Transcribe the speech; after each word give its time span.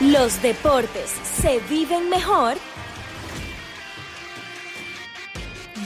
Los 0.00 0.40
deportes 0.42 1.10
se 1.40 1.58
viven 1.68 2.08
mejor 2.08 2.54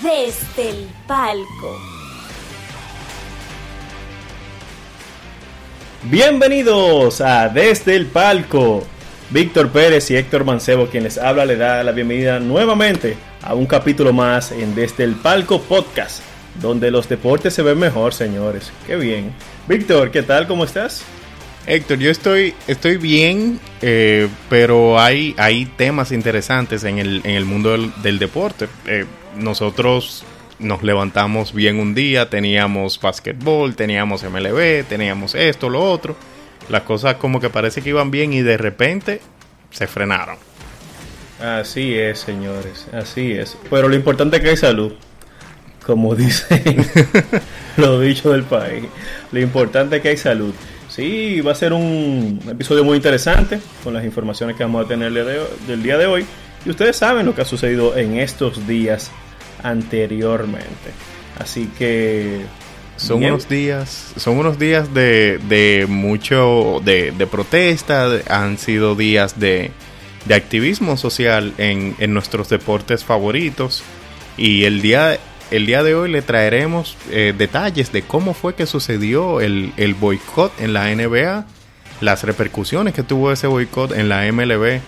desde 0.03 0.69
el 0.69 0.87
palco. 1.07 1.79
Bienvenidos 6.03 7.23
a 7.23 7.49
Desde 7.49 7.97
el 7.97 8.05
Palco. 8.05 8.85
Víctor 9.31 9.71
Pérez 9.71 10.11
y 10.11 10.17
Héctor 10.17 10.45
Mancebo, 10.45 10.89
quien 10.89 11.05
les 11.05 11.17
habla, 11.17 11.47
le 11.47 11.57
da 11.57 11.83
la 11.83 11.93
bienvenida 11.93 12.39
nuevamente 12.39 13.17
a 13.41 13.55
un 13.55 13.65
capítulo 13.65 14.13
más 14.13 14.53
en 14.53 14.75
Desde 14.75 15.05
el 15.05 15.15
Palco 15.15 15.63
Podcast, 15.63 16.23
donde 16.61 16.91
los 16.91 17.09
deportes 17.09 17.55
se 17.55 17.63
ven 17.63 17.79
mejor, 17.79 18.13
señores. 18.13 18.73
Qué 18.87 18.97
bien. 18.97 19.33
Víctor, 19.67 20.11
¿qué 20.11 20.23
tal? 20.23 20.47
¿Cómo 20.47 20.65
estás? 20.65 21.03
Héctor, 21.67 21.99
yo 21.99 22.11
estoy, 22.11 22.55
estoy 22.67 22.97
bien, 22.97 23.61
eh, 23.83 24.29
pero 24.49 24.99
hay, 24.99 25.35
hay 25.39 25.67
temas 25.67 26.11
interesantes 26.11 26.83
en 26.85 26.99
el, 26.99 27.21
en 27.25 27.37
el 27.37 27.45
mundo 27.45 27.71
del, 27.73 27.93
del 28.03 28.19
deporte. 28.19 28.69
Eh, 28.87 29.05
nosotros 29.37 30.25
nos 30.59 30.83
levantamos 30.83 31.53
bien 31.55 31.79
un 31.79 31.95
día, 31.95 32.29
teníamos 32.29 33.01
básquetbol, 33.01 33.77
teníamos 33.77 34.23
MLB, 34.25 34.85
teníamos 34.89 35.35
esto, 35.35 35.69
lo 35.69 35.83
otro. 35.83 36.17
Las 36.69 36.83
cosas 36.83 37.17
como 37.17 37.41
que 37.41 37.51
parece 37.51 37.83
que 37.83 37.91
iban 37.91 38.11
bien 38.11 38.33
y 38.33 38.43
de 38.43 38.57
repente 38.57 39.21
se 39.71 39.87
frenaron. 39.87 40.37
Así 41.41 41.95
es, 41.95 42.21
señores, 42.21 42.87
así 42.93 43.33
es. 43.33 43.57
Pero 43.69 43.89
lo 43.89 43.97
importante 43.97 44.37
es 44.37 44.43
que 44.43 44.51
hay 44.51 44.57
salud, 44.57 44.93
como 45.85 46.15
dicen 46.17 46.87
los 47.77 48.01
dichos 48.03 48.33
del 48.33 48.45
país. 48.45 48.85
Lo 49.33 49.41
importante 49.41 49.97
es 49.97 50.03
que 50.03 50.09
hay 50.11 50.17
salud. 50.17 50.55
Sí, 50.95 51.41
va 51.41 51.53
a 51.53 51.55
ser 51.55 51.73
un 51.73 52.39
episodio 52.47 52.85
muy 52.85 52.97
interesante 52.97 53.59
con 53.83 53.95
las 53.95 54.05
informaciones 54.05 54.57
que 54.57 54.63
vamos 54.63 54.85
a 54.85 54.89
tener 54.89 55.11
del 55.67 55.83
día 55.83 55.97
de 55.97 56.05
hoy. 56.05 56.27
Y 56.67 56.71
ustedes 56.71 56.97
saben 56.97 57.25
lo 57.25 57.35
que 57.35 57.41
ha 57.41 57.45
sucedido 57.47 57.97
en 57.97 58.19
estos 58.19 58.67
días 58.67 59.11
anteriormente. 59.63 60.69
Así 61.39 61.71
que 61.79 62.43
son 62.99 63.25
unos 63.25 63.49
días, 63.49 64.13
son 64.19 64.37
unos 64.37 64.59
días 64.59 64.93
de, 64.93 65.41
de 65.49 65.87
mucho 65.89 66.83
de, 66.85 67.11
de 67.13 67.27
protesta, 67.27 68.11
han 68.29 68.59
sido 68.59 68.95
días 68.95 69.41
de, 69.41 69.71
de 70.27 70.35
activismo 70.35 70.99
social 70.99 71.55
en, 71.57 71.97
en, 72.01 72.13
nuestros 72.13 72.51
deportes 72.51 73.03
favoritos 73.03 73.83
y 74.37 74.65
el 74.65 74.83
día 74.83 75.19
el 75.53 75.67
día 75.67 75.83
de 75.83 75.95
hoy 75.95 76.11
le 76.11 76.23
traeremos 76.23 76.97
eh, 77.11 77.35
detalles 77.37 77.93
de 77.93 78.01
cómo 78.03 78.33
fue 78.33 78.55
que 78.55 78.67
sucedió 78.67 79.43
el, 79.43 79.75
el 79.77 79.93
boicot 79.95 80.51
en 80.59 80.73
la 80.73 80.93
NBA, 80.95 81.47
las 82.01 82.25
repercusiones 82.25 82.95
que 82.95 83.03
tuvo 83.03 83.31
ese 83.31 83.47
boicot 83.47 83.93
en 83.93 84.09
la 84.09 84.31
MLB, 84.33 84.81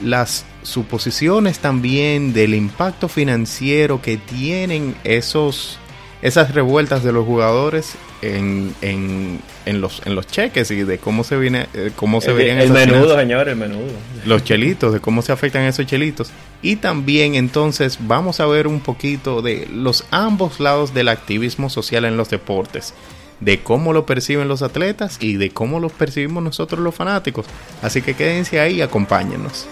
las 0.00 0.46
suposiciones 0.62 1.58
también 1.58 2.32
del 2.32 2.54
impacto 2.54 3.08
financiero 3.08 4.00
que 4.00 4.16
tienen 4.16 4.94
esos 5.02 5.78
esas 6.22 6.54
revueltas 6.54 7.02
de 7.02 7.12
los 7.12 7.26
jugadores 7.26 7.96
en, 8.22 8.74
en, 8.82 9.40
en, 9.66 9.80
los, 9.80 10.02
en 10.04 10.14
los 10.14 10.26
cheques 10.26 10.70
y 10.70 10.82
de 10.82 10.98
cómo 10.98 11.24
se 11.24 11.36
viene 11.36 11.66
eh, 11.74 11.90
cómo 11.96 12.20
se 12.20 12.30
el, 12.30 12.36
verían 12.36 12.58
el 12.58 12.70
menudo 12.70 13.16
señor 13.18 13.48
el 13.48 13.56
menudo. 13.56 13.92
Los 14.24 14.44
chelitos 14.44 14.92
de 14.92 15.00
cómo 15.00 15.22
se 15.22 15.32
afectan 15.32 15.62
esos 15.64 15.86
chelitos. 15.86 16.30
Y 16.62 16.76
también 16.76 17.34
entonces 17.34 17.98
vamos 18.00 18.40
a 18.40 18.46
ver 18.46 18.66
un 18.66 18.80
poquito 18.80 19.42
de 19.42 19.68
los 19.72 20.04
ambos 20.10 20.60
lados 20.60 20.92
del 20.92 21.08
activismo 21.08 21.70
social 21.70 22.04
en 22.04 22.16
los 22.16 22.30
deportes. 22.30 22.94
De 23.40 23.62
cómo 23.62 23.94
lo 23.94 24.04
perciben 24.04 24.48
los 24.48 24.60
atletas 24.62 25.16
y 25.20 25.36
de 25.36 25.50
cómo 25.50 25.80
lo 25.80 25.88
percibimos 25.88 26.42
nosotros 26.42 26.80
los 26.80 26.94
fanáticos. 26.94 27.46
Así 27.80 28.02
que 28.02 28.14
quédense 28.14 28.60
ahí 28.60 28.76
y 28.76 28.82
acompáñenos 28.82 29.66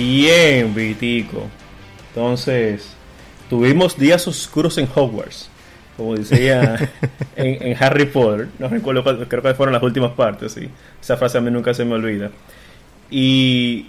Bien, 0.00 0.74
Vitico. 0.74 1.46
Entonces, 2.08 2.88
tuvimos 3.50 3.98
días 3.98 4.26
oscuros 4.26 4.78
en 4.78 4.88
Hogwarts, 4.94 5.50
como 5.94 6.16
decía 6.16 6.90
en, 7.36 7.66
en, 7.66 7.76
Harry 7.78 8.06
Potter. 8.06 8.48
No 8.58 8.68
recuerdo, 8.68 9.28
creo 9.28 9.42
que 9.42 9.52
fueron 9.52 9.74
las 9.74 9.82
últimas 9.82 10.12
partes, 10.12 10.52
sí. 10.52 10.70
Esa 11.02 11.18
frase 11.18 11.36
a 11.36 11.42
mí 11.42 11.50
nunca 11.50 11.74
se 11.74 11.84
me 11.84 11.96
olvida. 11.96 12.30
Y 13.10 13.84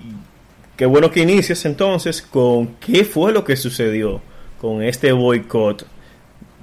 qué 0.76 0.86
bueno 0.86 1.12
que 1.12 1.22
inicias 1.22 1.64
entonces 1.64 2.22
con 2.22 2.76
qué 2.76 3.06
fue 3.06 3.32
lo 3.32 3.46
que 3.46 3.56
sucedió 3.56 4.22
con 4.60 4.84
este 4.84 5.14
boicot. 5.14 5.88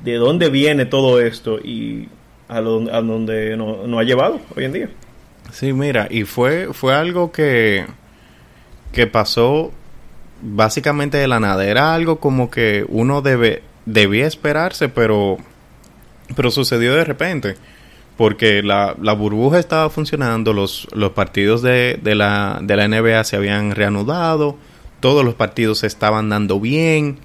¿De 0.04 0.16
dónde 0.16 0.50
viene 0.50 0.84
todo 0.84 1.22
esto 1.22 1.58
y 1.58 2.06
a, 2.48 2.60
lo, 2.60 2.94
a 2.94 3.00
dónde 3.00 3.56
nos 3.56 3.88
no 3.88 3.98
ha 3.98 4.04
llevado 4.04 4.40
hoy 4.54 4.66
en 4.66 4.72
día? 4.74 4.90
Sí, 5.50 5.72
mira, 5.72 6.06
y 6.10 6.24
fue, 6.24 6.68
fue 6.74 6.94
algo 6.94 7.32
que 7.32 7.86
que 8.92 9.06
pasó 9.06 9.72
básicamente 10.42 11.18
de 11.18 11.28
la 11.28 11.40
nada. 11.40 11.66
Era 11.66 11.94
algo 11.94 12.20
como 12.20 12.50
que 12.50 12.84
uno 12.88 13.22
debe, 13.22 13.62
debía 13.86 14.26
esperarse, 14.26 14.88
pero, 14.88 15.38
pero 16.36 16.50
sucedió 16.50 16.94
de 16.94 17.04
repente. 17.04 17.56
Porque 18.16 18.62
la, 18.64 18.96
la 19.00 19.12
burbuja 19.12 19.60
estaba 19.60 19.90
funcionando, 19.90 20.52
los, 20.52 20.88
los 20.92 21.12
partidos 21.12 21.62
de, 21.62 22.00
de, 22.02 22.16
la, 22.16 22.58
de 22.60 22.76
la 22.76 22.88
NBA 22.88 23.22
se 23.22 23.36
habían 23.36 23.70
reanudado, 23.70 24.56
todos 24.98 25.24
los 25.24 25.34
partidos 25.34 25.78
se 25.78 25.86
estaban 25.86 26.28
dando 26.28 26.58
bien. 26.58 27.18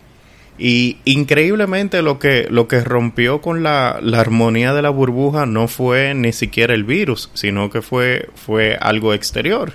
Y 0.60 0.98
increíblemente 1.06 2.04
lo 2.04 2.20
que, 2.20 2.48
lo 2.48 2.68
que 2.68 2.82
rompió 2.84 3.42
con 3.42 3.64
la, 3.64 3.98
la, 4.04 4.20
armonía 4.20 4.76
de 4.76 4.84
la 4.84 4.92
burbuja 4.92 5.48
no 5.48 5.68
fue 5.68 6.14
ni 6.14 6.32
siquiera 6.32 6.76
el 6.76 6.84
virus, 6.84 7.32
sino 7.34 7.72
que 7.72 7.82
fue, 7.82 8.30
fue 8.36 8.78
algo 8.80 9.16
exterior. 9.16 9.74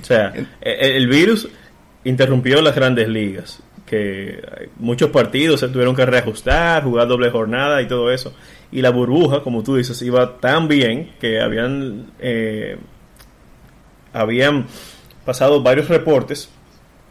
O 0.00 0.04
sea, 0.04 0.32
el 0.60 1.08
virus 1.08 1.48
interrumpió 2.04 2.62
las 2.62 2.74
grandes 2.74 3.08
ligas, 3.08 3.60
que 3.86 4.40
muchos 4.78 5.10
partidos 5.10 5.60
se 5.60 5.68
tuvieron 5.68 5.96
que 5.96 6.06
reajustar, 6.06 6.84
jugar 6.84 7.08
doble 7.08 7.30
jornada 7.30 7.82
y 7.82 7.88
todo 7.88 8.10
eso. 8.12 8.34
Y 8.70 8.82
la 8.82 8.90
burbuja, 8.90 9.42
como 9.42 9.62
tú 9.62 9.76
dices, 9.76 10.00
iba 10.02 10.38
tan 10.38 10.68
bien 10.68 11.12
que 11.20 11.40
habían, 11.40 12.12
eh, 12.20 12.76
habían 14.12 14.66
pasado 15.24 15.62
varios 15.62 15.88
reportes 15.88 16.50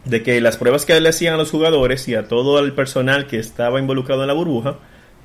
de 0.06 0.24
que 0.24 0.40
las 0.40 0.58
pruebas 0.58 0.86
que 0.86 1.00
le 1.00 1.09
hacían 1.09 1.34
a 1.34 1.38
los 1.38 1.52
jugadores 1.52 2.08
y 2.08 2.16
a 2.16 2.28
todo 2.28 2.59
el 2.59 2.74
personal 2.74 3.28
que 3.28 3.40
estaba 3.40 3.80
involucrado 3.80 4.22
en 4.22 4.28
la 4.28 4.34
burbuja, 4.34 4.78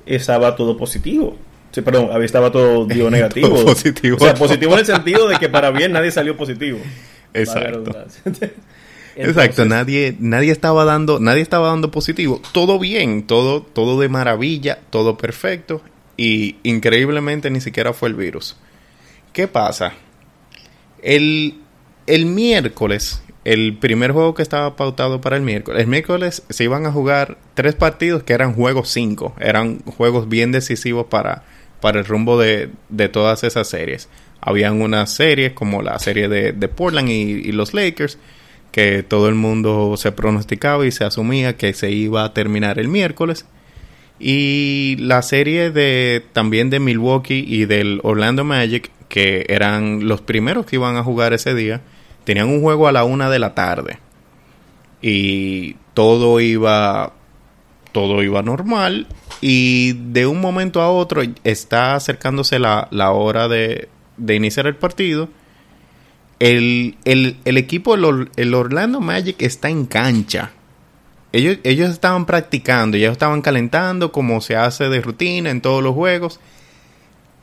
estaba 0.05 0.55
todo 0.55 0.77
positivo. 0.77 1.37
Sí, 1.71 1.81
perdón, 1.81 2.09
había 2.11 2.25
estaba 2.25 2.51
todo 2.51 2.85
dio 2.85 3.09
negativo. 3.11 3.49
todo 3.49 3.65
positivo. 3.65 4.17
O 4.19 4.19
sea, 4.19 4.33
positivo 4.33 4.73
en 4.73 4.79
el 4.79 4.85
sentido 4.85 5.27
de 5.27 5.37
que 5.37 5.49
para 5.49 5.71
bien 5.71 5.91
nadie 5.91 6.11
salió 6.11 6.35
positivo. 6.35 6.79
Exacto. 7.33 7.91
Entonces, 8.25 8.51
Exacto, 9.15 9.65
nadie, 9.65 10.15
nadie 10.19 10.51
estaba 10.51 10.85
dando, 10.85 11.19
nadie 11.19 11.41
estaba 11.41 11.67
dando 11.67 11.91
positivo. 11.91 12.41
Todo 12.51 12.79
bien, 12.79 13.27
todo, 13.27 13.61
todo 13.61 13.99
de 13.99 14.09
maravilla, 14.09 14.79
todo 14.89 15.17
perfecto. 15.17 15.81
Y 16.17 16.57
increíblemente 16.63 17.49
ni 17.49 17.61
siquiera 17.61 17.93
fue 17.93 18.09
el 18.09 18.15
virus. 18.15 18.57
¿Qué 19.31 19.47
pasa? 19.47 19.93
El, 21.01 21.59
el 22.07 22.25
miércoles, 22.25 23.23
el 23.45 23.77
primer 23.77 24.11
juego 24.11 24.33
que 24.33 24.43
estaba 24.43 24.75
pautado 24.75 25.21
para 25.21 25.35
el 25.35 25.41
miércoles, 25.41 25.81
el 25.81 25.87
miércoles 25.87 26.43
se 26.49 26.63
iban 26.63 26.85
a 26.85 26.91
jugar 26.91 27.37
tres 27.55 27.75
partidos 27.75 28.23
que 28.23 28.33
eran 28.33 28.53
juegos 28.53 28.89
cinco. 28.89 29.35
Eran 29.39 29.79
juegos 29.79 30.29
bien 30.29 30.51
decisivos 30.51 31.07
para, 31.07 31.43
para 31.81 31.99
el 31.99 32.05
rumbo 32.05 32.39
de, 32.39 32.71
de 32.89 33.09
todas 33.09 33.43
esas 33.43 33.67
series 33.67 34.09
habían 34.45 34.81
unas 34.81 35.11
series 35.11 35.53
como 35.53 35.81
la 35.81 35.97
serie 35.99 36.27
de, 36.27 36.67
Portland 36.67 37.09
y, 37.09 37.13
y, 37.13 37.51
los 37.51 37.73
Lakers 37.73 38.17
que 38.71 39.03
todo 39.03 39.29
el 39.29 39.35
mundo 39.35 39.95
se 39.97 40.11
pronosticaba 40.11 40.85
y 40.85 40.91
se 40.91 41.03
asumía 41.03 41.57
que 41.57 41.73
se 41.73 41.91
iba 41.91 42.23
a 42.23 42.33
terminar 42.33 42.79
el 42.79 42.87
miércoles. 42.87 43.45
Y 44.19 44.95
la 44.99 45.21
serie 45.21 45.71
de 45.71 46.23
también 46.33 46.69
de 46.69 46.79
Milwaukee 46.79 47.45
y 47.47 47.65
del 47.65 47.99
Orlando 48.03 48.43
Magic 48.43 48.91
que 49.09 49.45
eran 49.47 50.07
los 50.07 50.21
primeros 50.21 50.65
que 50.65 50.77
iban 50.77 50.97
a 50.97 51.03
jugar 51.03 51.33
ese 51.33 51.53
día 51.53 51.81
tenían 52.23 52.49
un 52.49 52.61
juego 52.61 52.87
a 52.87 52.91
la 52.91 53.03
una 53.03 53.29
de 53.29 53.37
la 53.39 53.53
tarde. 53.53 53.99
Y 55.01 55.75
todo 55.93 56.39
iba 56.39 57.13
todo 57.91 58.23
iba 58.23 58.41
normal. 58.41 59.07
Y 59.39 59.93
de 59.93 60.25
un 60.25 60.41
momento 60.41 60.81
a 60.81 60.89
otro 60.89 61.21
está 61.43 61.95
acercándose 61.95 62.59
la, 62.59 62.87
la 62.91 63.11
hora 63.11 63.47
de, 63.47 63.89
de 64.17 64.35
iniciar 64.35 64.67
el 64.67 64.75
partido, 64.75 65.29
el, 66.39 66.97
el, 67.05 67.37
el 67.45 67.57
equipo, 67.57 67.95
el, 67.95 68.29
el, 68.35 68.53
Orlando 68.53 68.99
Magic 68.99 69.41
está 69.41 69.69
en 69.69 69.85
cancha. 69.85 70.51
Ellos, 71.31 71.57
ellos 71.63 71.89
estaban 71.89 72.25
practicando, 72.25 72.97
ellos 72.97 73.13
estaban 73.13 73.41
calentando 73.41 74.11
como 74.11 74.41
se 74.41 74.55
hace 74.55 74.89
de 74.89 75.01
rutina 75.01 75.49
en 75.49 75.61
todos 75.61 75.81
los 75.81 75.95
juegos. 75.95 76.39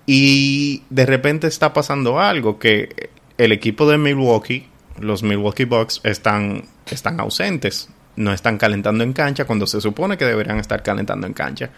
Y 0.06 0.82
de 0.90 1.06
repente 1.06 1.46
está 1.46 1.72
pasando 1.72 2.20
algo, 2.20 2.58
que 2.58 3.10
el 3.38 3.52
equipo 3.52 3.88
de 3.88 3.96
Milwaukee, 3.96 4.66
los 4.98 5.22
Milwaukee 5.22 5.64
Bucks, 5.64 6.00
están, 6.04 6.64
están 6.90 7.20
ausentes. 7.20 7.88
No 8.16 8.32
están 8.32 8.58
calentando 8.58 9.02
en 9.02 9.12
cancha 9.12 9.44
cuando 9.44 9.66
se 9.66 9.80
supone 9.80 10.18
que 10.18 10.24
deberían 10.24 10.58
estar 10.58 10.82
calentando 10.82 11.26
en 11.26 11.32
cancha. 11.32 11.70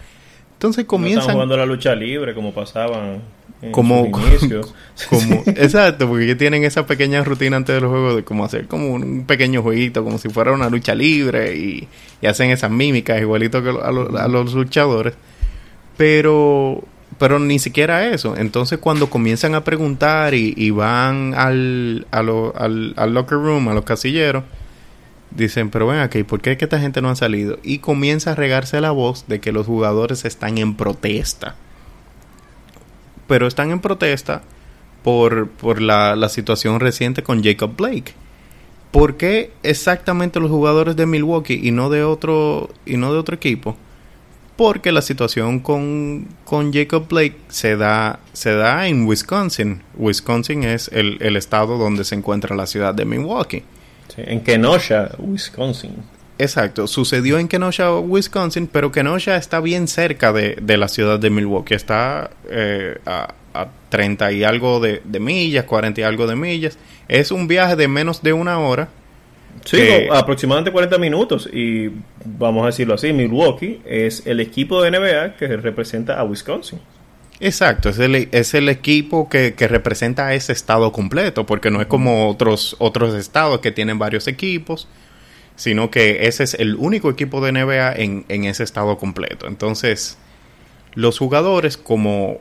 Entonces 0.54 0.86
comienzan... 0.86 1.16
No 1.16 1.20
están 1.22 1.34
jugando 1.34 1.56
la 1.56 1.66
lucha 1.66 1.94
libre 1.94 2.34
como 2.34 2.52
pasaban 2.52 3.22
como, 3.70 4.10
como, 5.08 5.42
exacto, 5.46 6.08
porque 6.08 6.34
tienen 6.34 6.64
esa 6.64 6.84
pequeña 6.84 7.22
rutina 7.22 7.56
antes 7.56 7.76
de 7.76 7.80
los 7.80 7.90
juegos 7.90 8.16
de 8.16 8.24
como 8.24 8.44
hacer 8.44 8.66
como 8.66 8.88
un 8.88 9.24
pequeño 9.24 9.62
jueguito, 9.62 10.02
como 10.02 10.18
si 10.18 10.28
fuera 10.28 10.52
una 10.52 10.68
lucha 10.68 10.94
libre 10.94 11.56
y, 11.56 11.88
hacen 12.26 12.50
esas 12.50 12.70
mímicas 12.70 13.20
igualito 13.20 13.62
que 13.62 13.70
a, 13.70 13.92
los 14.28 14.54
luchadores. 14.54 15.14
Pero, 15.96 16.82
pero 17.18 17.38
ni 17.38 17.58
siquiera 17.58 18.08
eso. 18.08 18.36
Entonces 18.36 18.78
cuando 18.78 19.10
comienzan 19.10 19.54
a 19.54 19.62
preguntar 19.64 20.34
y, 20.34 20.70
van 20.70 21.34
al, 21.34 22.06
al, 22.10 22.94
al, 22.96 23.14
locker 23.14 23.38
room, 23.38 23.68
a 23.68 23.74
los 23.74 23.84
casilleros, 23.84 24.44
dicen, 25.30 25.70
pero 25.70 25.86
ven 25.86 26.00
aquí, 26.00 26.24
¿por 26.24 26.40
qué 26.40 26.52
es 26.52 26.58
que 26.58 26.64
esta 26.64 26.80
gente 26.80 27.00
no 27.00 27.10
ha 27.10 27.16
salido? 27.16 27.58
Y 27.62 27.78
comienza 27.78 28.32
a 28.32 28.34
regarse 28.34 28.80
la 28.80 28.90
voz 28.90 29.26
de 29.28 29.40
que 29.40 29.52
los 29.52 29.66
jugadores 29.66 30.24
están 30.24 30.58
en 30.58 30.74
protesta 30.74 31.54
pero 33.32 33.46
están 33.46 33.70
en 33.70 33.80
protesta 33.80 34.42
por, 35.02 35.48
por 35.48 35.80
la, 35.80 36.16
la, 36.16 36.28
situación 36.28 36.80
reciente 36.80 37.22
con 37.22 37.42
Jacob 37.42 37.74
Blake. 37.74 38.12
¿Por 38.90 39.16
qué 39.16 39.52
exactamente 39.62 40.38
los 40.38 40.50
jugadores 40.50 40.96
de 40.96 41.06
Milwaukee 41.06 41.58
y 41.62 41.70
no 41.70 41.88
de 41.88 42.04
otro, 42.04 42.68
y 42.84 42.98
no 42.98 43.10
de 43.10 43.18
otro 43.18 43.34
equipo? 43.34 43.74
Porque 44.54 44.92
la 44.92 45.00
situación 45.00 45.60
con, 45.60 46.28
con 46.44 46.74
Jacob 46.74 47.08
Blake 47.08 47.38
se 47.48 47.74
da, 47.78 48.20
se 48.34 48.52
da 48.52 48.86
en 48.86 49.06
Wisconsin. 49.06 49.80
Wisconsin 49.96 50.64
es 50.64 50.88
el, 50.92 51.16
el 51.22 51.38
estado 51.38 51.78
donde 51.78 52.04
se 52.04 52.14
encuentra 52.14 52.54
la 52.54 52.66
ciudad 52.66 52.94
de 52.94 53.06
Milwaukee. 53.06 53.62
en 54.18 54.42
Kenosha, 54.42 55.12
Wisconsin. 55.16 55.94
Exacto, 56.38 56.86
sucedió 56.86 57.38
en 57.38 57.48
Kenosha, 57.48 57.98
Wisconsin, 57.98 58.66
pero 58.66 58.90
Kenosha 58.90 59.36
está 59.36 59.60
bien 59.60 59.86
cerca 59.86 60.32
de, 60.32 60.56
la 60.76 60.88
ciudad 60.88 61.18
de 61.18 61.30
Milwaukee. 61.30 61.74
Está 61.74 62.30
eh, 62.50 62.98
a, 63.06 63.34
a, 63.54 63.68
30 63.90 64.32
y 64.32 64.44
algo 64.44 64.80
de, 64.80 65.02
millas, 65.20 65.64
40 65.64 66.00
y 66.00 66.04
algo 66.04 66.26
de 66.26 66.36
millas. 66.36 66.78
Es 67.08 67.30
un 67.30 67.46
viaje 67.48 67.76
de 67.76 67.88
menos 67.88 68.22
de 68.22 68.32
una 68.32 68.58
hora. 68.58 68.88
Sí, 69.64 69.80
aproximadamente 70.10 70.72
40 70.72 70.98
minutos. 70.98 71.48
Y 71.52 71.90
vamos 72.24 72.64
a 72.64 72.66
decirlo 72.66 72.94
así, 72.94 73.12
Milwaukee 73.12 73.82
es 73.84 74.26
el 74.26 74.40
equipo 74.40 74.82
de 74.82 74.90
NBA 74.90 75.36
que 75.36 75.56
representa 75.58 76.18
a 76.18 76.24
Wisconsin. 76.24 76.80
Exacto, 77.38 77.88
es 77.88 77.98
el, 77.98 78.28
es 78.30 78.54
el 78.54 78.68
equipo 78.68 79.28
que, 79.28 79.54
que, 79.54 79.66
representa 79.66 80.28
a 80.28 80.34
ese 80.34 80.52
estado 80.52 80.92
completo, 80.92 81.44
porque 81.44 81.72
no 81.72 81.80
es 81.80 81.88
como 81.88 82.28
otros, 82.28 82.76
otros 82.78 83.14
estados 83.14 83.58
que 83.58 83.72
tienen 83.72 83.98
varios 83.98 84.28
equipos 84.28 84.86
sino 85.62 85.92
que 85.92 86.26
ese 86.26 86.42
es 86.42 86.54
el 86.54 86.74
único 86.74 87.08
equipo 87.08 87.40
de 87.40 87.52
NBA 87.52 87.92
en, 87.92 88.24
en 88.28 88.46
ese 88.46 88.64
estado 88.64 88.98
completo. 88.98 89.46
Entonces, 89.46 90.18
los 90.94 91.20
jugadores 91.20 91.76
como, 91.76 92.40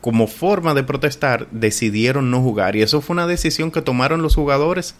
como 0.00 0.26
forma 0.26 0.72
de 0.72 0.84
protestar 0.84 1.48
decidieron 1.50 2.30
no 2.30 2.40
jugar 2.40 2.76
y 2.76 2.82
eso 2.82 3.02
fue 3.02 3.12
una 3.12 3.26
decisión 3.26 3.70
que 3.70 3.82
tomaron 3.82 4.22
los 4.22 4.34
jugadores 4.34 4.94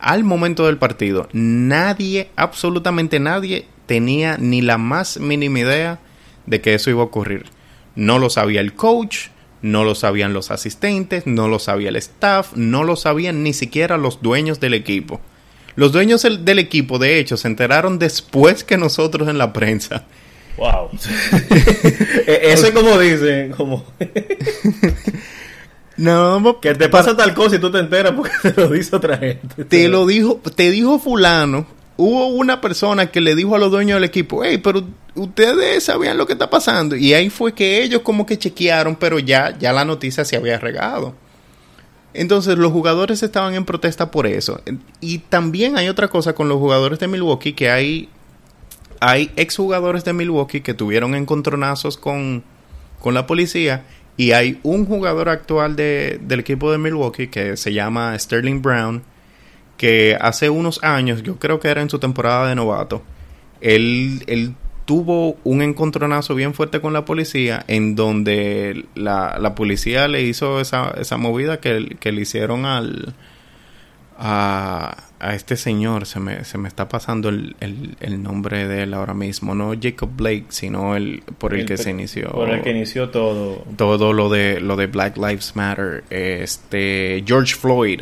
al 0.00 0.24
momento 0.24 0.64
del 0.64 0.78
partido. 0.78 1.28
Nadie, 1.34 2.30
absolutamente 2.36 3.20
nadie, 3.20 3.66
tenía 3.84 4.38
ni 4.38 4.62
la 4.62 4.78
más 4.78 5.20
mínima 5.20 5.58
idea 5.58 6.00
de 6.46 6.62
que 6.62 6.72
eso 6.72 6.88
iba 6.88 7.02
a 7.02 7.04
ocurrir. 7.04 7.50
No 7.96 8.18
lo 8.18 8.30
sabía 8.30 8.62
el 8.62 8.72
coach, 8.72 9.26
no 9.60 9.84
lo 9.84 9.94
sabían 9.94 10.32
los 10.32 10.50
asistentes, 10.50 11.26
no 11.26 11.48
lo 11.48 11.58
sabía 11.58 11.90
el 11.90 11.96
staff, 11.96 12.54
no 12.56 12.82
lo 12.82 12.96
sabían 12.96 13.42
ni 13.42 13.52
siquiera 13.52 13.98
los 13.98 14.22
dueños 14.22 14.58
del 14.58 14.72
equipo. 14.72 15.20
Los 15.80 15.92
dueños 15.92 16.26
del 16.40 16.58
equipo, 16.58 16.98
de 16.98 17.18
hecho, 17.18 17.38
se 17.38 17.48
enteraron 17.48 17.98
después 17.98 18.64
que 18.64 18.76
nosotros 18.76 19.30
en 19.30 19.38
la 19.38 19.50
prensa. 19.54 20.04
Wow. 20.58 20.90
E-, 22.26 22.52
eso 22.52 22.66
es 22.66 22.72
como 22.72 22.98
dicen, 22.98 23.52
como... 23.52 23.86
no, 25.96 26.60
que 26.60 26.74
te 26.74 26.90
pasa 26.90 27.16
tal 27.16 27.32
cosa 27.32 27.56
y 27.56 27.60
tú 27.60 27.72
te 27.72 27.78
enteras 27.78 28.12
porque 28.12 28.34
te 28.42 28.60
lo 28.60 28.68
dice 28.68 28.94
otra 28.94 29.16
gente. 29.16 29.64
Te 29.64 29.88
lo 29.88 30.04
dijo, 30.04 30.38
te 30.54 30.70
dijo 30.70 30.98
fulano. 30.98 31.66
Hubo 31.96 32.26
una 32.26 32.60
persona 32.60 33.10
que 33.10 33.22
le 33.22 33.34
dijo 33.34 33.56
a 33.56 33.58
los 33.58 33.70
dueños 33.70 33.96
del 33.96 34.04
equipo, 34.04 34.44
hey, 34.44 34.60
pero 34.62 34.86
ustedes 35.14 35.82
sabían 35.82 36.18
lo 36.18 36.26
que 36.26 36.34
está 36.34 36.50
pasando. 36.50 36.94
Y 36.94 37.14
ahí 37.14 37.30
fue 37.30 37.54
que 37.54 37.82
ellos 37.82 38.02
como 38.02 38.26
que 38.26 38.38
chequearon, 38.38 38.96
pero 38.96 39.18
ya, 39.18 39.56
ya 39.58 39.72
la 39.72 39.86
noticia 39.86 40.26
se 40.26 40.36
había 40.36 40.58
regado. 40.58 41.14
Entonces 42.12 42.58
los 42.58 42.72
jugadores 42.72 43.22
estaban 43.22 43.54
en 43.54 43.64
protesta 43.64 44.10
por 44.10 44.26
eso. 44.26 44.60
Y 45.00 45.18
también 45.18 45.76
hay 45.76 45.88
otra 45.88 46.08
cosa 46.08 46.34
con 46.34 46.48
los 46.48 46.58
jugadores 46.58 46.98
de 46.98 47.08
Milwaukee, 47.08 47.52
que 47.52 47.70
hay, 47.70 48.08
hay 49.00 49.30
exjugadores 49.36 50.04
de 50.04 50.12
Milwaukee 50.12 50.60
que 50.60 50.74
tuvieron 50.74 51.14
encontronazos 51.14 51.96
con, 51.96 52.42
con 53.00 53.14
la 53.14 53.26
policía. 53.26 53.84
Y 54.16 54.32
hay 54.32 54.58
un 54.62 54.86
jugador 54.86 55.28
actual 55.28 55.76
de, 55.76 56.18
del 56.22 56.40
equipo 56.40 56.70
de 56.72 56.78
Milwaukee 56.78 57.28
que 57.28 57.56
se 57.56 57.72
llama 57.72 58.18
Sterling 58.18 58.60
Brown, 58.60 59.02
que 59.76 60.18
hace 60.20 60.50
unos 60.50 60.82
años, 60.82 61.22
yo 61.22 61.36
creo 61.38 61.58
que 61.58 61.68
era 61.68 61.80
en 61.80 61.88
su 61.88 61.98
temporada 61.98 62.48
de 62.48 62.54
novato, 62.54 63.02
él, 63.62 64.22
él 64.26 64.54
tuvo 64.90 65.36
un 65.44 65.62
encontronazo 65.62 66.34
bien 66.34 66.52
fuerte 66.52 66.80
con 66.80 66.92
la 66.92 67.04
policía 67.04 67.62
en 67.68 67.94
donde 67.94 68.86
la, 68.96 69.38
la 69.38 69.54
policía 69.54 70.08
le 70.08 70.22
hizo 70.22 70.60
esa, 70.60 70.92
esa 70.98 71.16
movida 71.16 71.60
que, 71.60 71.96
que, 72.00 72.10
le 72.10 72.22
hicieron 72.22 72.66
al 72.66 73.14
a, 74.18 74.96
a 75.20 75.34
este 75.36 75.54
señor. 75.54 76.06
Se 76.06 76.18
me, 76.18 76.42
se 76.42 76.58
me 76.58 76.66
está 76.66 76.88
pasando 76.88 77.28
el, 77.28 77.54
el, 77.60 78.20
nombre 78.20 78.66
de 78.66 78.82
él 78.82 78.92
ahora 78.92 79.14
mismo. 79.14 79.54
No 79.54 79.74
Jacob 79.80 80.10
Blake 80.16 80.46
sino 80.48 80.96
el 80.96 81.22
por 81.38 81.54
el, 81.54 81.66
que 81.66 81.76
se 81.76 81.90
inició 81.90 82.32
por 82.32 82.50
el 82.50 82.60
que 82.60 82.72
inició 82.72 83.10
todo. 83.10 83.64
todo 83.76 84.12
lo 84.12 84.28
de 84.28 84.60
lo 84.60 84.74
de 84.74 84.88
Black 84.88 85.16
Lives 85.18 85.54
Matter. 85.54 86.02
Este 86.10 87.22
George 87.24 87.54
Floyd 87.54 88.00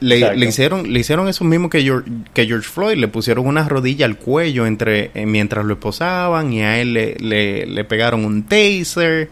le, 0.00 0.46
hicieron 0.46 0.92
le 0.92 1.00
hicieron 1.00 1.28
eso 1.28 1.44
mismo 1.44 1.68
que 1.68 1.82
George, 1.82 2.10
que 2.32 2.46
George 2.46 2.68
Floyd 2.68 2.96
le 2.96 3.08
pusieron 3.08 3.46
una 3.46 3.68
rodilla 3.68 4.06
al 4.06 4.16
cuello 4.16 4.66
entre 4.66 5.10
eh, 5.14 5.26
mientras 5.26 5.64
lo 5.64 5.74
esposaban 5.74 6.52
y 6.52 6.62
a 6.62 6.80
él 6.80 6.92
le, 6.92 7.66
le, 7.66 7.84
pegaron 7.84 8.24
un 8.24 8.44
taser 8.44 9.30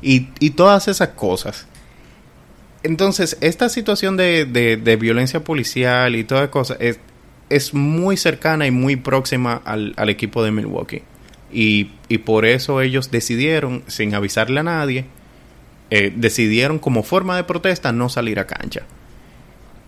y, 0.00 0.28
y, 0.40 0.50
todas 0.50 0.88
esas 0.88 1.08
cosas. 1.10 1.66
Entonces 2.82 3.36
esta 3.40 3.68
situación 3.68 4.16
de, 4.16 4.46
de, 4.46 4.96
violencia 4.96 5.44
policial 5.44 6.16
y 6.16 6.24
todas 6.24 6.48
cosas 6.48 6.78
es, 6.80 6.98
es 7.50 7.74
muy 7.74 8.16
cercana 8.16 8.66
y 8.66 8.70
muy 8.70 8.96
próxima 8.96 9.60
al, 9.64 9.92
al 9.96 10.08
equipo 10.08 10.42
de 10.42 10.50
Milwaukee. 10.50 11.02
Y, 11.52 11.90
y, 12.08 12.18
por 12.18 12.44
eso 12.44 12.80
ellos 12.80 13.10
decidieron 13.10 13.82
sin 13.86 14.14
avisarle 14.14 14.60
a 14.60 14.62
nadie 14.62 15.04
eh, 15.90 16.12
decidieron 16.14 16.78
como 16.80 17.04
forma 17.04 17.36
de 17.36 17.44
protesta 17.44 17.92
no 17.92 18.08
salir 18.08 18.40
a 18.40 18.46
cancha 18.46 18.82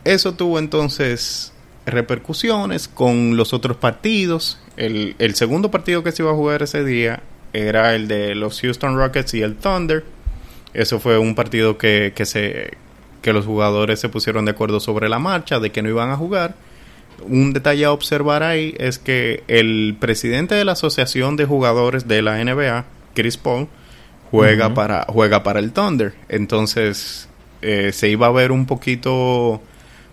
eso 0.04 0.34
tuvo 0.34 0.58
entonces 0.58 1.52
repercusiones 1.86 2.88
con 2.88 3.36
los 3.36 3.52
otros 3.52 3.76
partidos. 3.76 4.58
El, 4.76 5.34
segundo 5.34 5.70
partido 5.70 6.04
que 6.04 6.12
se 6.12 6.22
iba 6.22 6.30
a 6.30 6.34
jugar 6.34 6.62
ese 6.62 6.84
día 6.84 7.22
era 7.52 7.94
el 7.94 8.08
de 8.08 8.34
los 8.34 8.60
Houston 8.60 8.96
Rockets 8.96 9.34
y 9.34 9.42
el 9.42 9.56
Thunder. 9.56 10.04
Eso 10.74 11.00
fue 11.00 11.18
un 11.18 11.34
partido 11.34 11.78
que, 11.78 12.12
que, 12.14 12.26
se, 12.26 12.74
que 13.22 13.32
los 13.32 13.46
jugadores 13.46 14.00
se 14.00 14.08
pusieron 14.08 14.44
de 14.44 14.52
acuerdo 14.52 14.80
sobre 14.80 15.08
la 15.08 15.18
marcha, 15.18 15.58
de 15.58 15.72
que 15.72 15.82
no 15.82 15.88
iban 15.88 16.10
a 16.10 16.16
jugar. 16.16 16.54
Un 17.22 17.52
detalle 17.52 17.84
a 17.84 17.92
observar 17.92 18.42
ahí 18.42 18.74
es 18.78 18.98
que 18.98 19.42
el 19.48 19.96
presidente 19.98 20.54
de 20.54 20.64
la 20.64 20.72
Asociación 20.72 21.36
de 21.36 21.46
Jugadores 21.46 22.06
de 22.06 22.22
la 22.22 22.42
NBA, 22.44 22.84
Chris 23.14 23.36
Paul, 23.36 23.66
juega, 24.30 24.74
para, 24.74 25.06
juega 25.08 25.42
para 25.42 25.58
el 25.58 25.72
Thunder. 25.72 26.14
Entonces 26.28 27.28
eh, 27.62 27.90
se 27.92 28.08
iba 28.08 28.28
a 28.28 28.30
ver 28.30 28.52
un 28.52 28.66
poquito 28.66 29.60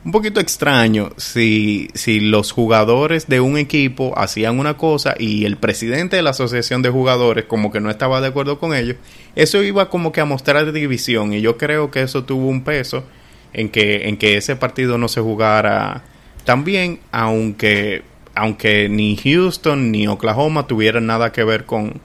un 0.05 0.11
poquito 0.11 0.39
extraño 0.39 1.09
si, 1.17 1.89
si 1.95 2.19
los 2.19 2.51
jugadores 2.51 3.27
de 3.27 3.39
un 3.39 3.57
equipo 3.57 4.13
hacían 4.15 4.59
una 4.59 4.77
cosa 4.77 5.15
y 5.17 5.45
el 5.45 5.57
presidente 5.57 6.15
de 6.15 6.21
la 6.21 6.29
asociación 6.29 6.83
de 6.83 6.91
jugadores 6.91 7.45
como 7.45 7.71
que 7.71 7.79
no 7.79 7.89
estaba 7.89 8.21
de 8.21 8.27
acuerdo 8.27 8.59
con 8.59 8.75
ellos. 8.75 8.97
Eso 9.35 9.63
iba 9.63 9.89
como 9.89 10.11
que 10.11 10.21
a 10.21 10.25
mostrar 10.25 10.71
división 10.71 11.33
y 11.33 11.41
yo 11.41 11.57
creo 11.57 11.89
que 11.89 12.03
eso 12.03 12.23
tuvo 12.23 12.47
un 12.47 12.63
peso 12.63 13.03
en 13.51 13.69
que, 13.69 14.07
en 14.07 14.17
que 14.17 14.37
ese 14.37 14.55
partido 14.55 14.99
no 14.99 15.07
se 15.07 15.21
jugara 15.21 16.03
también, 16.43 16.99
aunque, 17.11 18.03
aunque 18.35 18.87
ni 18.87 19.17
Houston 19.17 19.91
ni 19.91 20.07
Oklahoma 20.07 20.67
tuvieran 20.67 21.07
nada 21.07 21.31
que 21.31 21.43
ver 21.43 21.65
con, 21.65 21.99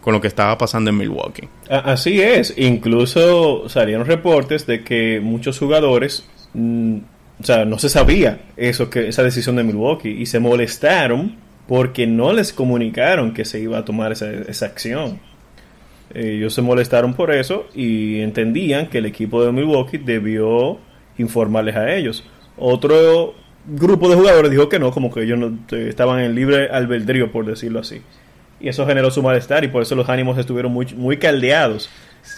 con 0.00 0.14
lo 0.14 0.20
que 0.20 0.28
estaba 0.28 0.56
pasando 0.56 0.90
en 0.90 0.98
Milwaukee. 0.98 1.48
Así 1.68 2.20
es, 2.20 2.54
incluso 2.56 3.68
salieron 3.68 4.06
reportes 4.06 4.68
de 4.68 4.84
que 4.84 5.18
muchos 5.20 5.58
jugadores 5.58 6.24
mm, 6.54 6.98
o 7.40 7.44
sea, 7.44 7.64
no 7.64 7.78
se 7.78 7.88
sabía 7.88 8.40
eso 8.56 8.90
que 8.90 9.08
esa 9.08 9.22
decisión 9.22 9.56
de 9.56 9.64
Milwaukee 9.64 10.10
y 10.10 10.26
se 10.26 10.40
molestaron 10.40 11.36
porque 11.66 12.06
no 12.06 12.32
les 12.32 12.52
comunicaron 12.52 13.32
que 13.32 13.44
se 13.44 13.60
iba 13.60 13.78
a 13.78 13.84
tomar 13.84 14.12
esa, 14.12 14.30
esa 14.30 14.66
acción. 14.66 15.20
Ellos 16.12 16.52
se 16.52 16.62
molestaron 16.62 17.14
por 17.14 17.32
eso 17.32 17.66
y 17.74 18.20
entendían 18.20 18.88
que 18.88 18.98
el 18.98 19.06
equipo 19.06 19.44
de 19.44 19.52
Milwaukee 19.52 19.98
debió 19.98 20.78
informarles 21.16 21.76
a 21.76 21.94
ellos. 21.94 22.24
Otro 22.56 23.34
grupo 23.66 24.08
de 24.08 24.16
jugadores 24.16 24.50
dijo 24.50 24.68
que 24.68 24.78
no, 24.78 24.90
como 24.90 25.12
que 25.12 25.22
ellos 25.22 25.38
no, 25.38 25.58
eh, 25.76 25.88
estaban 25.88 26.20
en 26.20 26.34
libre 26.34 26.68
albedrío, 26.68 27.30
por 27.30 27.46
decirlo 27.46 27.80
así. 27.80 28.02
Y 28.60 28.68
eso 28.68 28.86
generó 28.86 29.10
su 29.10 29.22
malestar 29.22 29.64
y 29.64 29.68
por 29.68 29.82
eso 29.82 29.94
los 29.94 30.08
ánimos 30.08 30.36
estuvieron 30.36 30.72
muy, 30.72 30.86
muy 30.94 31.16
caldeados 31.16 31.88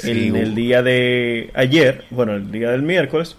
en 0.04 0.36
el 0.36 0.54
día 0.54 0.82
de 0.82 1.50
ayer, 1.54 2.04
bueno, 2.10 2.34
el 2.34 2.52
día 2.52 2.70
del 2.70 2.82
miércoles, 2.82 3.36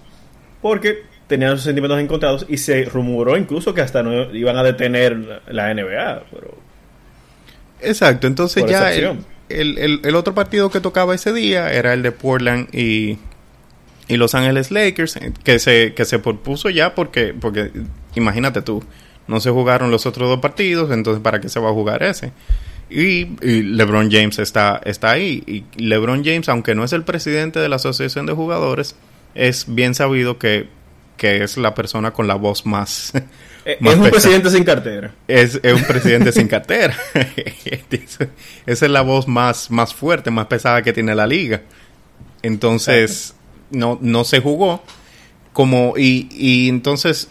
porque 0.61 1.03
tenían 1.27 1.51
sus 1.51 1.63
sentimientos 1.63 1.99
encontrados 1.99 2.45
y 2.49 2.57
se 2.57 2.85
rumoró 2.85 3.37
incluso 3.37 3.73
que 3.73 3.81
hasta 3.81 4.03
no 4.03 4.33
iban 4.33 4.57
a 4.57 4.63
detener 4.63 5.41
la 5.47 5.73
NBA. 5.73 6.23
Pero 6.31 6.57
Exacto, 7.81 8.27
entonces 8.27 8.65
ya 8.67 8.91
el, 8.93 10.01
el, 10.03 10.15
otro 10.15 10.33
partido 10.33 10.69
que 10.69 10.79
tocaba 10.79 11.13
ese 11.13 11.33
día 11.33 11.71
era 11.71 11.93
el 11.93 12.01
de 12.01 12.11
Portland 12.11 12.73
y, 12.73 13.19
y 14.07 14.17
Los 14.17 14.35
Ángeles 14.35 14.71
Lakers, 14.71 15.17
eh, 15.17 15.33
que 15.43 15.59
se, 15.59 15.93
que 15.93 16.05
se 16.05 16.19
propuso 16.19 16.69
ya 16.69 16.95
porque, 16.95 17.33
porque 17.39 17.71
imagínate 18.15 18.61
tú, 18.61 18.83
no 19.27 19.39
se 19.39 19.51
jugaron 19.51 19.91
los 19.91 20.05
otros 20.05 20.29
dos 20.29 20.39
partidos, 20.39 20.91
entonces 20.91 21.21
¿para 21.21 21.41
qué 21.41 21.49
se 21.49 21.59
va 21.59 21.69
a 21.69 21.73
jugar 21.73 22.03
ese? 22.03 22.31
Y, 22.89 23.25
LeBron 23.41 24.11
James 24.11 24.37
está, 24.39 24.79
está 24.85 25.11
ahí. 25.11 25.43
Y 25.47 25.63
LeBron 25.81 26.23
James, 26.23 26.47
aunque 26.49 26.75
no 26.75 26.83
es 26.83 26.93
el 26.93 27.03
presidente 27.03 27.59
de 27.59 27.67
la 27.67 27.77
Asociación 27.77 28.25
de 28.27 28.33
Jugadores, 28.33 28.95
es 29.33 29.65
bien 29.67 29.95
sabido 29.95 30.37
que, 30.37 30.67
que 31.23 31.41
es 31.41 31.55
la 31.55 31.73
persona 31.73 32.11
con 32.11 32.27
la 32.27 32.35
voz 32.35 32.65
más... 32.65 33.13
Eh, 33.65 33.77
es 33.79 33.95
un 33.95 34.09
presidente 34.09 34.49
sin 34.49 34.63
cartera. 34.65 35.15
Es, 35.25 35.55
un 35.55 35.83
presidente 35.85 36.33
sin 36.33 36.49
cartera. 36.49 36.93
Esa 38.65 38.85
es 38.85 38.91
la 38.91 38.99
voz 38.99 39.25
más, 39.25 39.71
más 39.71 39.93
fuerte, 39.93 40.31
más 40.31 40.47
pesada 40.47 40.81
que 40.81 40.91
tiene 40.91 41.15
la 41.15 41.25
liga. 41.25 41.61
Entonces, 42.41 43.35
no, 43.71 43.97
no 44.01 44.25
se 44.25 44.41
jugó. 44.41 44.83
Como, 45.53 45.93
y, 45.95 46.27
y 46.29 46.67
entonces 46.67 47.29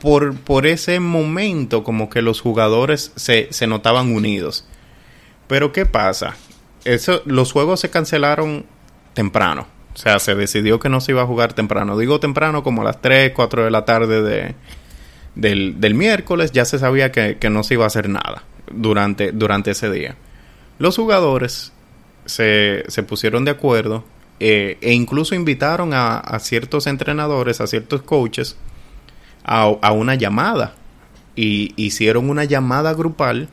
por, 0.00 0.34
por 0.34 0.66
ese 0.66 0.98
momento 0.98 1.84
como 1.84 2.10
que 2.10 2.22
los 2.22 2.40
jugadores 2.40 3.12
se, 3.14 3.46
se 3.52 3.68
notaban 3.68 4.12
unidos. 4.12 4.66
Pero 5.46 5.70
¿qué 5.70 5.86
pasa? 5.86 6.34
Eso, 6.84 7.22
los 7.24 7.52
juegos 7.52 7.78
se 7.78 7.88
cancelaron 7.88 8.66
temprano. 9.14 9.68
O 9.94 9.96
sea, 9.96 10.18
se 10.18 10.34
decidió 10.34 10.80
que 10.80 10.88
no 10.88 11.00
se 11.00 11.12
iba 11.12 11.22
a 11.22 11.26
jugar 11.26 11.52
temprano. 11.52 11.98
Digo 11.98 12.18
temprano 12.20 12.62
como 12.62 12.82
a 12.82 12.84
las 12.84 13.00
3, 13.00 13.32
4 13.34 13.64
de 13.64 13.70
la 13.70 13.84
tarde 13.84 14.22
de, 14.22 14.54
del, 15.34 15.80
del 15.80 15.94
miércoles. 15.94 16.52
Ya 16.52 16.64
se 16.64 16.78
sabía 16.78 17.12
que, 17.12 17.38
no 17.50 17.62
se 17.62 17.74
iba 17.74 17.84
a 17.84 17.88
hacer 17.88 18.08
nada 18.08 18.44
durante, 18.70 19.32
durante 19.32 19.72
ese 19.72 19.90
día. 19.90 20.16
Los 20.78 20.96
jugadores 20.96 21.72
se, 22.24 22.84
se 22.88 23.02
pusieron 23.02 23.44
de 23.44 23.50
acuerdo 23.50 24.04
eh, 24.40 24.78
e 24.80 24.92
incluso 24.92 25.34
invitaron 25.34 25.92
a, 25.94 26.16
a, 26.16 26.38
ciertos 26.38 26.86
entrenadores, 26.86 27.60
a 27.60 27.66
ciertos 27.66 28.02
coaches 28.02 28.56
a, 29.44 29.92
una 29.92 30.14
llamada. 30.14 30.74
Y 31.34 31.72
hicieron 31.76 32.28
una 32.28 32.44
llamada 32.44 32.92
grupal 32.92 33.48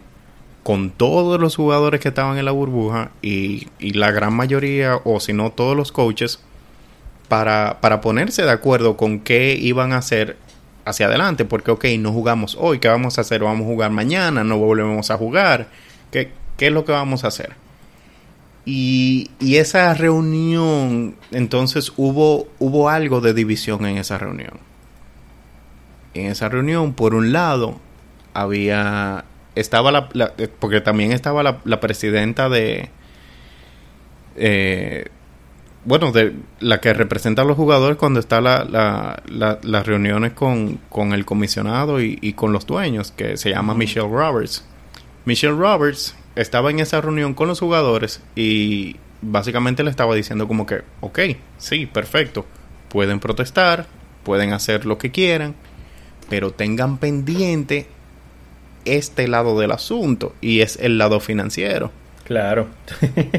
con 0.70 0.92
todos 0.92 1.42
los 1.42 1.56
jugadores 1.56 2.00
que 2.00 2.10
estaban 2.10 2.38
en 2.38 2.46
la 2.46 2.52
burbuja 2.52 3.10
y, 3.24 3.66
la 3.80 4.12
gran 4.12 4.36
mayoría, 4.36 4.98
o 5.04 5.20
si 5.20 5.34
no 5.34 5.52
todos 5.52 5.76
los 5.76 5.92
coaches, 5.92 6.42
para, 7.28 7.82
para, 7.82 8.02
ponerse 8.02 8.44
de 8.44 8.52
acuerdo 8.52 8.96
con 8.96 9.20
qué 9.20 9.58
iban 9.60 9.94
a 9.94 9.98
hacer 9.98 10.38
hacia 10.86 11.08
adelante. 11.08 11.44
Porque, 11.44 11.72
ok, 11.72 11.86
no 11.98 12.12
jugamos 12.12 12.56
hoy, 12.60 12.78
¿qué 12.78 12.88
vamos 12.88 13.18
a 13.18 13.22
hacer? 13.22 13.42
Vamos 13.42 13.64
a 13.64 13.66
jugar 13.66 13.90
mañana, 13.90 14.44
no 14.44 14.60
volvemos 14.60 15.10
a 15.10 15.18
jugar. 15.18 15.70
¿Qué, 16.12 16.34
qué 16.56 16.68
es 16.68 16.72
lo 16.72 16.86
que 16.86 16.92
vamos 16.92 17.24
a 17.24 17.30
hacer? 17.30 17.54
Y, 18.64 19.32
y, 19.40 19.56
esa 19.56 19.92
reunión, 19.96 21.16
entonces 21.32 21.92
hubo, 21.98 22.48
hubo 22.60 22.90
algo 22.90 23.22
de 23.22 23.34
división 23.34 23.88
en 23.88 23.98
esa 23.98 24.20
reunión 24.20 24.60
en 26.14 26.28
esa 26.28 26.48
reunión, 26.48 26.94
por 26.94 27.16
un 27.16 27.32
lado, 27.32 27.80
había 28.36 29.26
estaba 29.60 29.92
la, 29.92 30.10
eh, 30.38 30.48
porque 30.60 30.82
también 30.82 31.12
estaba 31.12 31.44
la, 31.44 31.60
la 31.66 31.80
presidenta 31.80 32.50
de 32.50 32.90
eh, 34.36 35.06
bueno 35.86 36.12
de 36.12 36.34
la 36.60 36.80
que 36.80 36.94
representa 36.94 37.42
a 37.42 37.46
los 37.46 37.58
jugadores 37.58 37.98
cuando 37.98 38.20
está 38.20 38.42
la, 38.42 38.64
la, 38.66 39.60
las 39.62 39.88
reuniones 39.88 40.34
con, 40.34 40.80
con 40.90 41.14
el 41.14 41.26
comisionado 41.26 42.02
y, 42.02 42.18
y, 42.22 42.34
con 42.34 42.52
los 42.54 42.66
dueños 42.66 43.12
que 43.12 43.38
se 43.38 43.50
llama 43.50 43.74
Michelle 43.74 44.08
Roberts. 44.08 44.66
Michelle 45.26 45.56
Roberts 45.56 46.16
estaba 46.36 46.72
en 46.72 46.80
esa 46.80 47.02
reunión 47.02 47.34
con 47.34 47.48
los 47.48 47.60
jugadores 47.60 48.22
y 48.36 48.96
básicamente 49.22 49.84
le 49.84 49.90
estaba 49.90 50.16
diciendo 50.16 50.48
como 50.48 50.66
que 50.66 50.82
ok 51.02 51.20
sí 51.58 51.86
perfecto 51.86 52.46
pueden 52.88 53.20
protestar 53.20 53.86
pueden 54.24 54.54
hacer 54.54 54.86
lo 54.86 54.98
que 54.98 55.12
quieran 55.12 55.56
pero 56.30 56.52
tengan 56.52 56.98
pendiente 56.98 57.88
este 58.86 59.28
lado 59.28 59.60
del 59.60 59.72
asunto 59.72 60.34
y 60.42 60.62
es 60.62 60.78
el 60.82 60.98
lado 60.98 61.20
financiero. 61.20 61.92
Claro. 62.26 62.68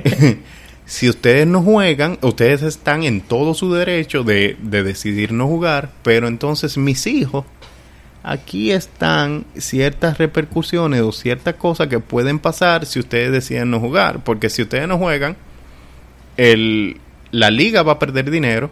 si 0.86 1.08
ustedes 1.08 1.46
no 1.46 1.62
juegan, 1.62 2.18
ustedes 2.22 2.62
están 2.62 3.04
en 3.04 3.20
todo 3.20 3.54
su 3.54 3.72
derecho 3.72 4.24
de, 4.24 4.56
de 4.60 4.82
decidir 4.82 5.32
no 5.32 5.46
jugar, 5.46 5.90
pero 6.02 6.28
entonces 6.28 6.76
mis 6.76 7.06
hijos, 7.06 7.44
aquí 8.22 8.72
están 8.72 9.44
ciertas 9.56 10.18
repercusiones 10.18 11.00
o 11.02 11.12
ciertas 11.12 11.54
cosas 11.54 11.88
que 11.88 12.00
pueden 12.00 12.38
pasar 12.38 12.86
si 12.86 12.98
ustedes 12.98 13.32
deciden 13.32 13.70
no 13.70 13.80
jugar, 13.80 14.24
porque 14.24 14.50
si 14.50 14.62
ustedes 14.62 14.88
no 14.88 14.98
juegan, 14.98 15.36
el, 16.36 17.00
la 17.30 17.50
liga 17.50 17.82
va 17.82 17.92
a 17.92 17.98
perder 17.98 18.30
dinero, 18.30 18.70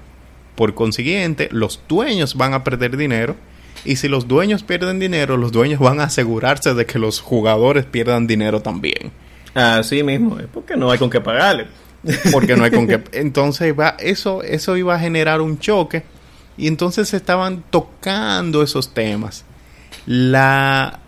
por 0.54 0.74
consiguiente, 0.74 1.48
los 1.52 1.80
dueños 1.88 2.34
van 2.34 2.54
a 2.54 2.64
perder 2.64 2.96
dinero 2.96 3.36
y 3.84 3.96
si 3.96 4.08
los 4.08 4.28
dueños 4.28 4.62
pierden 4.62 4.98
dinero, 4.98 5.36
los 5.36 5.52
dueños 5.52 5.80
van 5.80 6.00
a 6.00 6.04
asegurarse 6.04 6.74
de 6.74 6.86
que 6.86 6.98
los 6.98 7.20
jugadores 7.20 7.84
pierdan 7.84 8.26
dinero 8.26 8.60
también. 8.60 9.12
Así 9.54 10.02
mismo, 10.02 10.38
es 10.38 10.46
porque 10.52 10.76
no 10.76 10.90
hay 10.90 10.98
con 10.98 11.10
qué 11.10 11.20
pagarle. 11.20 11.66
Porque 12.32 12.56
no 12.56 12.64
hay 12.64 12.70
con 12.70 12.86
qué. 12.86 13.02
Entonces 13.12 13.74
va, 13.78 13.96
eso, 13.98 14.42
eso 14.42 14.76
iba 14.76 14.94
a 14.94 14.98
generar 14.98 15.40
un 15.40 15.58
choque. 15.58 16.04
Y 16.56 16.66
entonces 16.66 17.08
se 17.08 17.16
estaban 17.16 17.62
tocando 17.70 18.62
esos 18.64 18.92
temas. 18.92 19.44
La, 20.06 20.98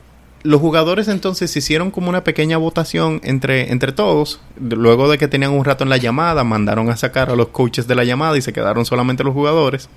los 0.44 0.60
jugadores 0.60 1.08
entonces 1.08 1.54
hicieron 1.56 1.90
como 1.90 2.08
una 2.08 2.22
pequeña 2.22 2.56
votación 2.56 3.20
entre, 3.24 3.72
entre 3.72 3.90
todos. 3.90 4.40
Luego 4.60 5.10
de 5.10 5.18
que 5.18 5.26
tenían 5.26 5.50
un 5.50 5.64
rato 5.64 5.82
en 5.82 5.90
la 5.90 5.96
llamada, 5.96 6.44
mandaron 6.44 6.88
a 6.88 6.96
sacar 6.96 7.30
a 7.30 7.34
los 7.34 7.48
coaches 7.48 7.88
de 7.88 7.96
la 7.96 8.04
llamada 8.04 8.38
y 8.38 8.42
se 8.42 8.52
quedaron 8.52 8.84
solamente 8.84 9.24
los 9.24 9.34
jugadores. 9.34 9.88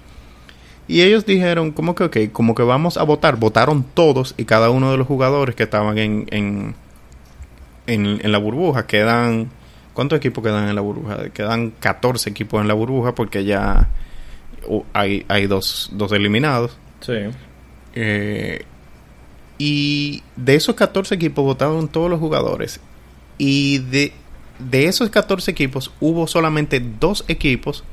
Y 0.88 1.02
ellos 1.02 1.26
dijeron, 1.26 1.72
como 1.72 1.96
que, 1.96 2.04
ok, 2.04 2.18
como 2.32 2.56
que 2.56 2.64
vamos 2.64 2.98
a 2.98 3.04
votar. 3.04 3.38
Votaron 3.38 3.84
todos 3.84 4.36
y 4.38 4.46
cada 4.46 4.70
uno 4.70 4.92
de 4.92 4.98
los 4.98 5.08
jugadores 5.08 5.56
que 5.56 5.64
estaban 5.64 5.98
en, 5.98 6.28
en, 6.32 6.76
en, 7.88 8.32
la 8.32 8.38
burbuja. 8.38 8.86
Quedan, 8.86 9.50
¿cuántos 9.94 10.18
equipos 10.18 10.44
quedan 10.44 10.68
en 10.68 10.76
la 10.76 10.82
burbuja? 10.82 11.30
Quedan 11.30 11.72
14 11.72 12.30
equipos 12.30 12.62
en 12.62 12.68
la 12.68 12.74
burbuja 12.74 13.16
porque 13.16 13.46
ya 13.46 13.90
hay, 14.92 15.26
hay 15.30 15.48
dos, 15.48 15.90
dos 15.94 16.12
eliminados. 16.12 16.78
Sí. 17.00 17.14
Eh, 17.96 18.66
y 19.58 20.24
de 20.36 20.56
esos 20.56 20.76
14 20.76 21.16
equipos 21.16 21.46
votaron 21.46 21.88
todos 21.88 22.10
los 22.10 22.20
jugadores. 22.20 22.82
Y 23.38 23.80
de, 23.80 24.12
de 24.60 24.88
esos 24.88 25.10
14 25.10 25.52
equipos 25.52 25.94
hubo 26.02 26.28
solamente 26.28 26.82
dos 27.00 27.24
equipos 27.30 27.86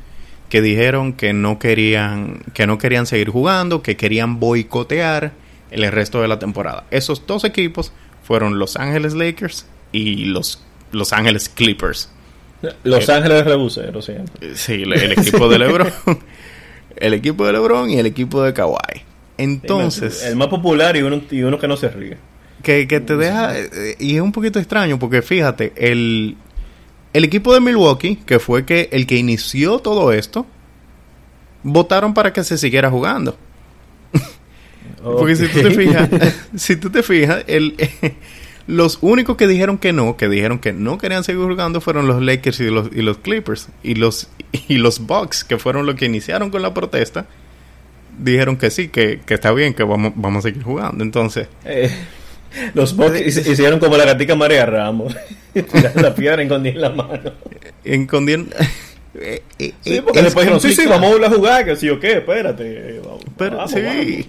que 0.50 0.60
dijeron 0.60 1.14
que 1.14 1.32
no 1.32 1.58
querían 1.58 2.42
que 2.52 2.66
no 2.66 2.76
querían 2.76 3.06
seguir 3.06 3.30
jugando, 3.30 3.82
que 3.82 3.96
querían 3.96 4.40
boicotear 4.40 5.32
el 5.70 5.90
resto 5.90 6.20
de 6.20 6.28
la 6.28 6.38
temporada. 6.38 6.84
Esos 6.90 7.26
dos 7.26 7.44
equipos 7.44 7.92
fueron 8.22 8.58
Los 8.58 8.76
Ángeles 8.76 9.14
Lakers 9.14 9.64
y 9.92 10.26
los 10.26 10.62
Los 10.92 11.12
Ángeles 11.14 11.48
Clippers. 11.48 12.10
Los 12.84 13.08
Ángeles 13.08 13.44
Rebuceros, 13.46 14.04
sí. 14.04 14.12
Sí, 14.54 14.82
el, 14.82 15.12
equipo 15.12 15.48
de 15.48 15.58
LeBron, 15.58 15.88
el 16.96 17.14
equipo 17.14 17.46
de 17.46 17.52
LeBron 17.54 17.88
y 17.88 17.98
el 17.98 18.06
equipo 18.06 18.42
de 18.42 18.52
Kawhi. 18.52 19.02
Entonces, 19.38 20.22
el 20.24 20.36
más 20.36 20.48
popular 20.48 20.94
y 20.96 21.02
uno, 21.02 21.22
y 21.30 21.42
uno 21.42 21.58
que 21.58 21.68
no 21.68 21.78
se 21.78 21.88
ríe. 21.88 22.18
Que, 22.62 22.86
que 22.86 23.00
te 23.00 23.16
deja 23.16 23.58
eh, 23.58 23.96
y 23.98 24.16
es 24.16 24.20
un 24.20 24.32
poquito 24.32 24.58
extraño 24.58 24.98
porque 24.98 25.22
fíjate, 25.22 25.72
el 25.76 26.36
el 27.12 27.24
equipo 27.24 27.52
de 27.52 27.60
Milwaukee, 27.60 28.16
que 28.24 28.38
fue 28.38 28.64
que 28.64 28.88
el 28.92 29.06
que 29.06 29.16
inició 29.16 29.80
todo 29.80 30.12
esto, 30.12 30.46
votaron 31.62 32.14
para 32.14 32.32
que 32.32 32.44
se 32.44 32.58
siguiera 32.58 32.90
jugando. 32.90 33.36
Porque 35.02 35.36
si 35.36 35.48
tú 35.48 35.60
te 35.62 35.70
fijas, 35.70 36.08
si 36.56 36.76
tú 36.76 36.90
te 36.90 37.02
fijas, 37.02 37.44
el, 37.46 37.76
los 38.66 38.98
únicos 39.00 39.36
que 39.36 39.46
dijeron 39.46 39.78
que 39.78 39.92
no, 39.92 40.16
que 40.16 40.28
dijeron 40.28 40.58
que 40.58 40.72
no 40.72 40.98
querían 40.98 41.24
seguir 41.24 41.42
jugando 41.42 41.80
fueron 41.80 42.06
los 42.06 42.22
Lakers 42.22 42.60
y 42.60 42.70
los, 42.70 42.90
y 42.92 43.02
los 43.02 43.18
Clippers. 43.18 43.68
Y 43.82 43.94
los, 43.96 44.28
y 44.68 44.78
los 44.78 45.06
Bucks, 45.06 45.44
que 45.44 45.58
fueron 45.58 45.86
los 45.86 45.96
que 45.96 46.06
iniciaron 46.06 46.50
con 46.50 46.62
la 46.62 46.72
protesta, 46.72 47.26
dijeron 48.18 48.56
que 48.56 48.70
sí, 48.70 48.88
que, 48.88 49.20
que 49.26 49.34
está 49.34 49.52
bien, 49.52 49.74
que 49.74 49.82
vamos, 49.82 50.12
vamos 50.14 50.44
a 50.44 50.48
seguir 50.48 50.62
jugando. 50.62 51.02
Entonces... 51.02 51.48
Eh, 51.64 51.90
los 52.74 52.96
Bucks 52.96 53.20
hicieron 53.20 53.78
como 53.78 53.96
la 53.96 54.04
gatica 54.04 54.34
María 54.34 54.66
Ramos. 54.66 55.16
la 55.94 56.14
piedra 56.14 56.42
en 56.42 56.80
la 56.80 56.90
mano. 56.90 57.32
escondiendo... 57.84 58.54
Eh, 59.12 59.42
eh, 59.58 59.74
sí, 59.80 60.00
porque 60.02 60.22
después 60.22 60.46
dijeron, 60.46 60.60
sí, 60.60 60.72
sí, 60.72 60.86
vamos 60.86 61.20
a 61.20 61.30
jugar, 61.30 61.64
que 61.64 61.74
sí 61.74 61.88
o 61.88 61.98
qué, 61.98 62.18
espérate. 62.18 63.00
Vamos, 63.04 63.24
Pero, 63.36 63.66
sí. 63.66 64.28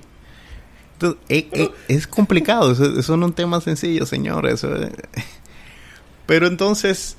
es, 1.88 2.08
complicado, 2.08 2.72
eso, 2.72 3.00
eso, 3.00 3.16
no 3.16 3.28
es 3.28 3.30
un 3.30 3.36
tema 3.36 3.62
sencillo, 3.62 4.08
señores. 4.08 4.66
Pero 6.25 6.48
entonces, 6.48 7.16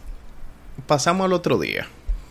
pasamos 0.88 1.24
al 1.26 1.32
otro 1.32 1.56
día. 1.56 1.86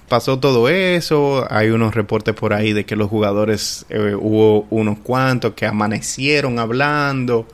Pasó 0.10 0.38
todo 0.38 0.68
eso, 0.68 1.48
hay 1.50 1.70
unos 1.70 1.96
reportes 1.96 2.36
por 2.36 2.54
ahí 2.54 2.74
de 2.74 2.86
que 2.86 2.98
los 2.98 3.10
jugadores, 3.10 3.86
hubo 4.20 4.68
unos 4.70 5.00
cuantos 5.00 5.54
que 5.54 5.66
amanecieron 5.66 6.60
hablando, 6.60 7.48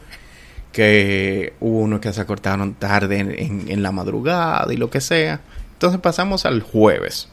que 0.77 1.53
hubo 1.59 1.79
unos 1.79 2.01
que 2.01 2.13
se 2.13 2.21
acortaron 2.21 2.75
tarde 2.75 3.17
en, 3.17 3.81
la 3.81 3.91
madrugada 3.91 4.71
y 4.71 4.77
lo 4.77 4.91
que 4.91 5.01
sea. 5.01 5.41
Entonces 5.73 5.99
pasamos 5.99 6.45
al 6.45 6.61
jueves. 6.61 7.29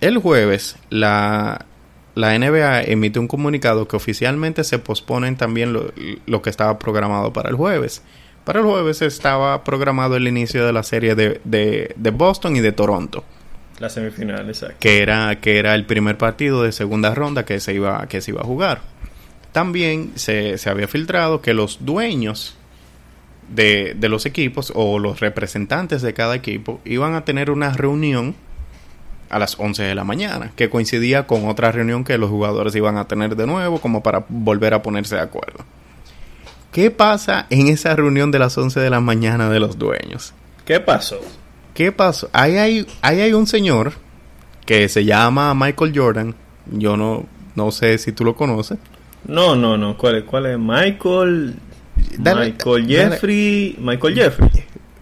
El 0.00 0.18
jueves 0.18 0.74
la, 0.88 1.64
la 2.16 2.36
NBA 2.36 2.82
emite 2.82 3.20
un 3.20 3.28
comunicado 3.28 3.86
que 3.86 3.94
oficialmente 3.94 4.64
se 4.64 4.80
posponen 4.80 5.36
también 5.36 5.72
lo, 5.72 6.42
que 6.42 6.50
estaba 6.50 6.76
programado 6.80 7.32
para 7.32 7.50
el 7.50 7.54
jueves. 7.54 8.02
Para 8.42 8.58
el 8.58 8.66
jueves 8.66 9.00
estaba 9.00 9.62
programado 9.62 10.16
el 10.16 10.26
inicio 10.26 10.66
de 10.66 10.72
la 10.72 10.82
serie 10.82 11.14
de, 11.14 11.40
de, 11.44 12.10
Boston 12.10 12.56
y 12.56 12.60
de 12.60 12.72
Toronto. 12.72 13.22
La 13.78 13.88
semifinal, 13.90 14.48
exacto. 14.48 14.74
Que 14.80 15.02
era, 15.02 15.38
que 15.40 15.60
era 15.60 15.76
el 15.76 15.86
primer 15.86 16.18
partido 16.18 16.64
de 16.64 16.72
segunda 16.72 17.14
ronda 17.14 17.44
que 17.44 17.60
se 17.60 17.74
iba, 17.74 18.08
que 18.08 18.20
se 18.20 18.32
iba 18.32 18.40
a 18.40 18.44
jugar. 18.44 18.80
También 19.52 20.12
se, 20.14 20.56
había 20.66 20.88
filtrado 20.88 21.40
que 21.40 21.54
los 21.54 21.84
dueños 21.84 22.56
de, 23.48 23.94
de, 23.96 24.08
los 24.08 24.26
equipos 24.26 24.72
o 24.74 24.98
los 24.98 25.20
representantes 25.20 26.02
de 26.02 26.14
cada 26.14 26.36
equipo 26.36 26.80
iban 26.84 27.14
a 27.14 27.24
tener 27.24 27.50
una 27.50 27.72
reunión 27.72 28.36
a 29.28 29.38
las 29.38 29.58
11 29.58 29.84
de 29.84 29.94
la 29.94 30.04
mañana, 30.04 30.52
que 30.56 30.68
coincidía 30.68 31.26
con 31.26 31.48
otra 31.48 31.72
reunión 31.72 32.04
que 32.04 32.18
los 32.18 32.30
jugadores 32.30 32.74
iban 32.74 32.96
a 32.96 33.06
tener 33.06 33.36
de 33.36 33.46
nuevo 33.46 33.80
como 33.80 34.02
para 34.02 34.24
volver 34.28 34.74
a 34.74 34.82
ponerse 34.82 35.14
de 35.14 35.22
acuerdo. 35.22 35.64
¿Qué 36.72 36.90
pasa 36.90 37.46
en 37.50 37.68
esa 37.68 37.96
reunión 37.96 38.30
de 38.30 38.38
las 38.38 38.56
11 38.56 38.78
de 38.78 38.90
la 38.90 39.00
mañana 39.00 39.48
de 39.48 39.58
los 39.58 39.78
dueños? 39.78 40.34
¿Qué 40.64 40.78
pasó? 40.78 41.20
¿Qué 41.74 41.90
pasó? 41.90 42.28
Ahí 42.32 42.58
hay, 42.58 42.86
ahí 43.02 43.20
hay 43.20 43.32
un 43.32 43.46
señor 43.46 43.92
que 44.66 44.88
se 44.88 45.04
llama 45.04 45.54
Michael 45.54 45.92
Jordan. 45.92 46.34
Yo 46.66 46.96
no, 46.96 47.26
no 47.56 47.72
sé 47.72 47.98
si 47.98 48.12
tú 48.12 48.24
lo 48.24 48.36
conoces. 48.36 48.78
No, 49.26 49.54
no, 49.56 49.76
no. 49.76 49.96
¿Cuál 49.96 50.16
es? 50.16 50.24
¿Cuál 50.24 50.46
es? 50.46 50.58
Michael. 50.58 51.54
Michael 52.18 52.86
Jeffrey. 52.86 53.76
Michael 53.78 54.14
Jeffrey. 54.14 54.50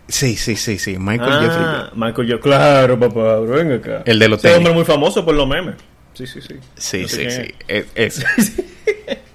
Sí, 0.08 0.36
sí, 0.36 0.56
sí, 0.56 0.78
sí. 0.78 0.96
Michael 0.98 1.32
ah, 1.32 1.40
Jeffrey. 1.40 2.00
Michael 2.00 2.28
Jeffrey. 2.28 2.42
Claro, 2.42 2.98
papá. 2.98 3.40
Venga 3.40 3.76
acá. 3.76 4.02
El 4.04 4.18
de 4.18 4.28
los 4.28 4.44
Ese 4.44 4.56
hombre 4.56 4.72
muy 4.72 4.84
famoso 4.84 5.24
por 5.24 5.34
los 5.34 5.46
memes. 5.46 5.76
Sí, 6.14 6.26
sí, 6.26 6.40
sí. 6.40 6.54
Sí, 6.74 7.08
sí, 7.08 7.30
sí. 7.30 7.54
Es, 7.68 7.86
es, 7.94 8.24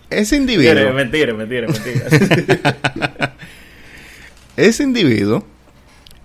ese 0.09 0.35
individuo. 0.37 0.93
Mentira, 0.93 1.33
mentira, 1.33 1.67
mentira. 1.67 2.07
ese 4.57 4.83
individuo 4.83 5.45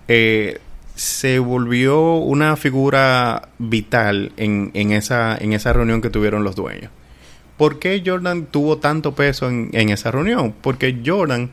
eh, 0.07 0.59
se 0.95 1.39
volvió 1.39 2.15
una 2.15 2.57
figura 2.57 3.49
vital 3.57 4.33
en, 4.35 4.71
en, 4.73 4.91
esa, 4.91 5.37
en 5.37 5.53
esa 5.53 5.71
reunión 5.71 6.01
que 6.01 6.09
tuvieron 6.09 6.43
los 6.43 6.55
dueños. 6.55 6.91
¿Por 7.59 7.77
qué 7.77 8.01
Jordan 8.05 8.45
tuvo 8.45 8.77
tanto 8.77 9.13
peso 9.13 9.49
en, 9.49 9.89
esa 9.89 10.11
reunión? 10.11 10.55
Porque 10.61 11.01
Jordan, 11.05 11.51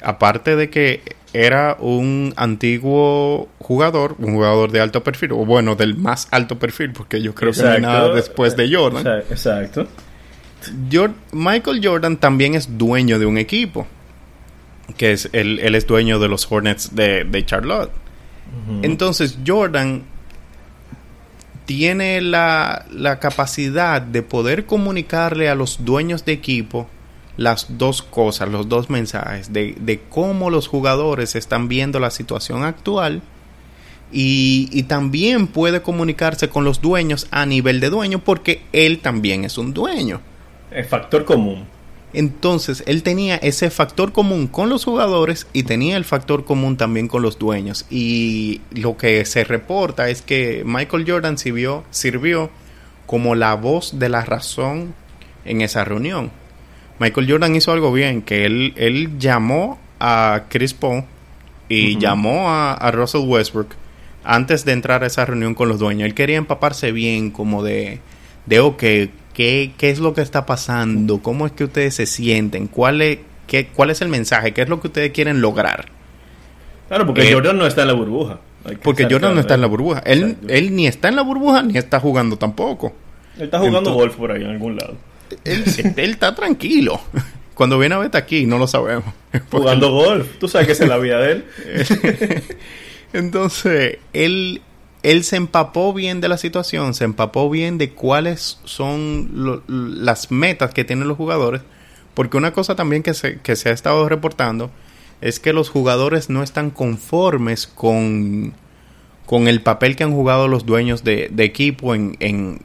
aparte 0.00 0.56
de 0.56 0.70
que 0.70 1.02
era 1.34 1.76
un 1.78 2.32
antiguo 2.38 3.50
jugador, 3.58 4.16
un 4.20 4.36
jugador 4.36 4.72
de 4.72 4.80
alto 4.80 5.04
perfil, 5.04 5.32
o 5.32 5.44
bueno, 5.44 5.76
del 5.76 5.96
más 5.96 6.28
alto 6.30 6.58
perfil, 6.58 6.92
porque 6.92 7.20
yo 7.20 7.34
creo 7.34 7.52
que 7.52 7.62
no 7.62 7.68
hay 7.72 7.82
nada 7.82 8.14
después 8.14 8.56
de 8.56 8.74
Jordan. 8.74 9.06
Exacto. 9.28 9.86
Michael 11.32 11.80
Jordan 11.84 12.16
también 12.16 12.54
es 12.54 12.78
dueño 12.78 13.18
de 13.18 13.26
un 13.26 13.36
equipo, 13.36 13.86
que 14.96 15.12
es 15.12 15.28
él, 15.34 15.60
él 15.62 15.74
es 15.74 15.86
dueño 15.86 16.18
de 16.18 16.28
los 16.28 16.50
Hornets 16.50 16.96
de, 16.96 17.42
Charlotte. 17.44 17.90
Entonces 18.80 19.40
Jordan 19.46 20.04
tiene 21.66 22.20
la, 22.20 22.86
la, 22.90 23.18
capacidad 23.18 24.02
de 24.02 24.22
poder 24.22 24.66
comunicarle 24.66 25.48
a 25.48 25.54
los 25.54 25.84
dueños 25.84 26.24
de 26.24 26.32
equipo 26.32 26.88
las 27.36 27.78
dos 27.78 28.02
cosas, 28.02 28.48
los 28.48 28.68
dos 28.68 28.90
mensajes, 28.90 29.52
de, 29.52 29.74
de 29.80 30.00
cómo 30.08 30.50
los 30.50 30.68
jugadores 30.68 31.34
están 31.34 31.68
viendo 31.68 31.98
la 31.98 32.10
situación 32.10 32.62
actual 32.62 33.22
y, 34.12 34.68
y, 34.70 34.84
también 34.84 35.48
puede 35.48 35.82
comunicarse 35.82 36.48
con 36.48 36.64
los 36.64 36.80
dueños 36.80 37.26
a 37.32 37.46
nivel 37.46 37.80
de 37.80 37.90
dueño 37.90 38.20
porque 38.20 38.62
él 38.72 39.00
también 39.00 39.44
es 39.44 39.58
un 39.58 39.74
dueño. 39.74 40.20
El 40.70 40.84
factor 40.84 41.24
común. 41.24 41.66
Entonces, 42.14 42.84
él 42.86 43.02
tenía 43.02 43.36
ese 43.36 43.70
factor 43.70 44.12
común 44.12 44.46
con 44.46 44.68
los 44.68 44.84
jugadores 44.84 45.46
y 45.52 45.64
tenía 45.64 45.96
el 45.96 46.04
factor 46.04 46.44
común 46.44 46.76
también 46.76 47.08
con 47.08 47.22
los 47.22 47.38
dueños. 47.38 47.86
Y 47.90 48.60
lo 48.70 48.96
que 48.96 49.24
se 49.24 49.44
reporta 49.44 50.08
es 50.08 50.22
que 50.22 50.62
Michael 50.64 51.04
Jordan 51.06 51.36
sirvió, 51.36 51.84
sirvió 51.90 52.50
como 53.06 53.34
la 53.34 53.54
voz 53.54 53.98
de 53.98 54.08
la 54.08 54.24
razón 54.24 54.94
en 55.44 55.60
esa 55.60 55.84
reunión. 55.84 56.30
Michael 57.00 57.30
Jordan 57.30 57.56
hizo 57.56 57.72
algo 57.72 57.92
bien, 57.92 58.22
que 58.22 58.44
él, 58.44 58.72
él 58.76 59.18
llamó 59.18 59.78
a 59.98 60.44
Chris 60.48 60.72
Paul 60.72 61.04
y 61.68 61.98
llamó 61.98 62.50
a, 62.50 62.90
Russell 62.92 63.26
Westbrook 63.26 63.74
antes 64.22 64.64
de 64.64 64.72
entrar 64.72 65.02
a 65.02 65.06
esa 65.06 65.24
reunión 65.24 65.54
con 65.54 65.68
los 65.68 65.78
dueños. 65.78 66.06
Él 66.06 66.14
quería 66.14 66.36
empaparse 66.36 66.92
bien 66.92 67.30
como 67.30 67.62
de, 67.62 68.00
de 68.46 68.60
ok, 68.60 68.82
¿Qué, 69.34 69.72
¿Qué 69.76 69.90
es 69.90 69.98
lo 69.98 70.14
que 70.14 70.22
está 70.22 70.46
pasando? 70.46 71.18
¿Cómo 71.20 71.46
es 71.46 71.52
que 71.52 71.64
ustedes 71.64 71.94
se 71.94 72.06
sienten? 72.06 72.68
¿Cuál 72.68 73.02
es, 73.02 73.18
qué, 73.46 73.66
cuál 73.66 73.90
es 73.90 74.00
el 74.00 74.08
mensaje? 74.08 74.54
¿Qué 74.54 74.62
es 74.62 74.68
lo 74.68 74.80
que 74.80 74.86
ustedes 74.86 75.10
quieren 75.10 75.40
lograr? 75.40 75.86
Claro, 76.88 77.06
porque 77.06 77.28
eh, 77.28 77.32
Jordan 77.32 77.58
no 77.58 77.66
está 77.66 77.82
en 77.82 77.88
la 77.88 77.94
burbuja. 77.94 78.38
Porque 78.82 79.06
Jordan 79.10 79.34
no 79.34 79.40
está 79.40 79.54
en 79.54 79.60
la 79.60 79.66
burbuja. 79.66 79.98
Él, 80.06 80.36
él 80.48 80.74
ni 80.74 80.86
está 80.86 81.08
en 81.08 81.16
la 81.16 81.22
burbuja 81.22 81.62
ni 81.62 81.76
está 81.76 82.00
jugando 82.00 82.36
tampoco. 82.36 82.94
Él 83.36 83.44
está 83.44 83.58
jugando 83.58 83.92
golf 83.92 84.16
por 84.16 84.30
ahí 84.30 84.42
en 84.42 84.50
algún 84.50 84.76
lado. 84.76 84.96
Él, 85.44 85.64
él 85.96 86.10
está 86.10 86.34
tranquilo. 86.34 87.00
Cuando 87.54 87.78
viene 87.78 87.94
a 87.94 87.98
ver 87.98 88.16
aquí, 88.16 88.46
no 88.46 88.58
lo 88.58 88.66
sabemos. 88.66 89.12
Jugando 89.50 89.90
golf. 89.90 90.38
Tú 90.38 90.48
sabes 90.48 90.66
que 90.66 90.72
es 90.72 90.80
la 90.80 90.98
vida 90.98 91.20
de 91.20 91.32
él. 91.32 91.44
Entonces, 93.12 93.98
él 94.12 94.60
él 95.04 95.22
se 95.22 95.36
empapó 95.36 95.92
bien 95.92 96.22
de 96.22 96.28
la 96.28 96.38
situación, 96.38 96.94
se 96.94 97.04
empapó 97.04 97.50
bien 97.50 97.76
de 97.76 97.90
cuáles 97.90 98.58
son 98.64 99.62
las 99.68 100.30
metas 100.30 100.72
que 100.72 100.84
tienen 100.84 101.08
los 101.08 101.18
jugadores, 101.18 101.60
porque 102.14 102.38
una 102.38 102.54
cosa 102.54 102.74
también 102.74 103.02
que 103.02 103.12
se, 103.12 103.38
que 103.40 103.54
se 103.54 103.68
ha 103.68 103.72
estado 103.72 104.08
reportando 104.08 104.70
es 105.20 105.40
que 105.40 105.52
los 105.52 105.68
jugadores 105.68 106.30
no 106.30 106.42
están 106.42 106.70
conformes 106.70 107.66
con, 107.66 108.54
con 109.26 109.46
el 109.46 109.60
papel 109.60 109.94
que 109.94 110.04
han 110.04 110.12
jugado 110.12 110.48
los 110.48 110.64
dueños 110.64 111.04
de, 111.04 111.30
equipo 111.36 111.94
en, 111.94 112.16
en, 112.20 112.62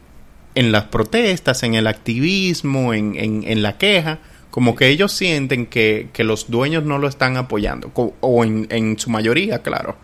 en, 0.55 0.71
las 0.71 0.85
protestas, 0.85 1.63
en 1.63 1.73
el 1.73 1.87
activismo, 1.87 2.93
en, 2.93 3.15
en, 3.17 3.61
la 3.61 3.77
queja, 3.77 4.19
como 4.49 4.77
que 4.77 4.87
ellos 4.87 5.11
sienten 5.11 5.65
que, 5.65 6.07
que, 6.13 6.23
los 6.23 6.49
dueños 6.49 6.85
no 6.85 6.99
lo 6.99 7.09
están 7.09 7.35
apoyando, 7.35 7.91
o 7.93 8.45
en 8.45 8.97
su 8.97 9.09
mayoría, 9.09 9.61
claro 9.61 9.97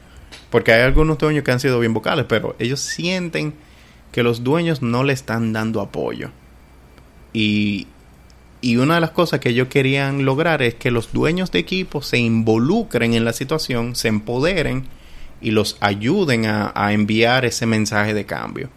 porque 0.55 0.71
hay 0.71 0.83
algunos 0.83 1.17
dueños 1.17 1.43
que 1.43 1.51
han 1.51 1.59
sido 1.59 1.81
bien 1.81 1.93
vocales, 1.93 2.27
pero 2.29 2.55
ellos 2.59 2.79
sienten 2.79 3.53
que 4.13 4.23
los 4.23 4.41
dueños 4.41 4.81
no 4.81 5.03
le 5.03 5.11
están 5.11 5.51
dando 5.51 5.81
apoyo. 5.81 6.29
Y, 7.33 7.87
y 8.61 8.77
una 8.77 8.95
de 8.95 9.01
las 9.01 9.09
cosas 9.09 9.41
que 9.41 9.49
ellos 9.49 9.67
querían 9.67 10.23
lograr 10.23 10.61
es 10.61 10.73
que 10.75 10.91
los 10.91 11.11
dueños 11.11 11.51
de 11.51 11.59
equipo 11.59 12.01
se 12.01 12.19
involucren 12.19 13.15
en 13.15 13.25
la 13.25 13.33
situación, 13.33 13.97
se 13.97 14.07
empoderen 14.07 14.85
y 15.41 15.51
los 15.51 15.75
ayuden 15.81 16.45
a, 16.45 16.93
enviar 16.93 17.43
ese 17.43 17.65
mensaje 17.65 18.13
de 18.13 18.25
cambio. 18.25 18.69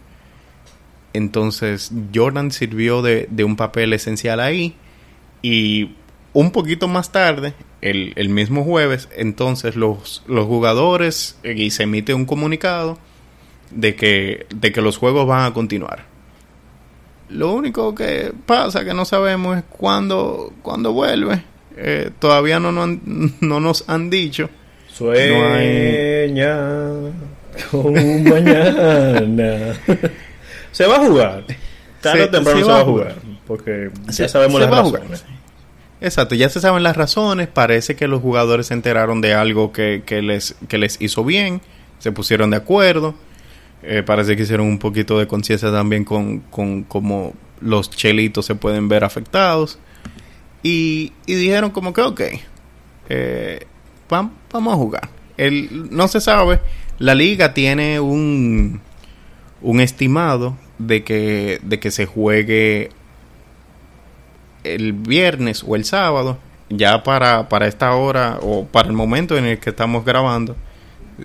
Entonces 1.13 1.93
Jordan 2.13 2.51
sirvió 2.51 3.01
de, 3.01 3.25
de 3.31 3.45
un 3.45 3.55
papel 3.55 3.93
esencial 3.93 4.41
ahí 4.41 4.75
y 5.41 5.95
un 6.33 6.51
poquito 6.51 6.89
más 6.89 7.13
tarde, 7.13 7.53
el, 7.81 8.13
el 8.15 8.29
mismo 8.29 8.63
jueves, 8.63 9.09
entonces 9.15 9.75
los, 9.75 10.23
los 10.27 10.45
jugadores 10.45 11.37
eh, 11.43 11.53
y 11.55 11.71
se 11.71 11.83
emite 11.83 12.13
un 12.13 12.25
comunicado 12.25 12.97
de 13.71 13.95
que, 13.95 14.45
de 14.53 14.71
que 14.71 14.81
los 14.81 14.97
juegos 14.97 15.27
van 15.27 15.45
a 15.45 15.53
continuar. 15.53 16.05
Lo 17.29 17.53
único 17.53 17.93
que 17.93 18.31
pasa 18.45 18.83
que 18.83 18.93
no 18.93 19.05
sabemos 19.05 19.57
es 19.57 19.63
cuándo, 19.69 20.51
cuándo 20.61 20.93
vuelve. 20.93 21.43
Eh, 21.77 22.09
todavía 22.19 22.59
no, 22.59 22.71
no, 22.71 22.87
no, 23.41 23.59
nos 23.59 23.87
han 23.87 24.09
dicho. 24.09 24.49
Sueña 24.91 26.33
con 27.71 27.93
mañana. 28.23 29.75
se 30.71 30.85
va 30.85 30.95
a 30.95 30.99
jugar. 30.99 31.43
Tarde 32.01 32.23
o 32.23 32.29
temprano 32.29 32.59
se, 32.59 32.65
va 32.65 32.79
a 32.79 32.83
jugar. 32.83 33.15
Porque 33.45 33.91
ya 34.07 34.27
sabemos 34.27 34.61
las 34.61 34.69
razones. 34.69 35.23
Exacto, 36.01 36.35
ya 36.35 36.47
se 36.49 36.61
saben 36.61 36.83
las 36.83 36.95
razones, 36.95 37.47
parece 37.47 37.95
que 37.95 38.07
los 38.07 38.21
jugadores 38.21 38.67
se 38.67 38.73
enteraron 38.73 39.19
de 39.19 39.33
algo 39.33 39.73
que, 39.73 40.01
les, 40.21 40.55
que 40.69 40.77
les 40.77 41.01
hizo 41.01 41.25
bien, 41.25 41.61
se 41.99 42.11
pusieron 42.11 42.49
de 42.51 42.57
acuerdo 42.57 43.15
Eh, 43.81 44.03
parece 44.03 44.35
que 44.35 44.43
hicieron 44.43 44.67
un 44.67 44.77
poquito 44.77 45.17
de 45.19 45.27
conciencia 45.27 45.71
también 45.71 46.03
con, 46.03 46.39
con 46.51 46.83
cómo 46.83 47.33
los 47.61 47.89
chelitos 47.89 48.45
se 48.45 48.55
pueden 48.55 48.89
ver 48.89 49.05
afectados. 49.05 49.79
Y, 50.63 51.13
dijeron 51.25 51.71
como 51.71 51.93
que, 51.93 52.01
ok, 52.01 52.21
eh, 53.09 53.65
vamos 54.09 54.73
a 54.73 54.75
jugar. 54.75 55.09
El, 55.37 55.89
no 55.91 56.07
se 56.09 56.19
sabe, 56.19 56.59
la 56.97 57.15
liga 57.15 57.53
tiene 57.53 58.01
un, 58.01 58.81
un 59.61 59.79
estimado 59.79 60.57
de 60.77 61.03
que, 61.03 61.59
de 61.63 61.79
que 61.79 61.91
se 61.91 62.05
juegue 62.05 62.91
el 64.63 64.93
viernes 64.93 65.63
o 65.67 65.75
el 65.75 65.85
sábado, 65.85 66.37
ya 66.69 67.03
para, 67.03 67.49
para 67.49 67.67
esta 67.67 67.93
hora 67.95 68.37
o 68.41 68.65
para 68.65 68.87
el 68.87 68.93
momento 68.93 69.37
en 69.37 69.45
el 69.45 69.59
que 69.59 69.71
estamos 69.71 70.05
grabando. 70.05 70.55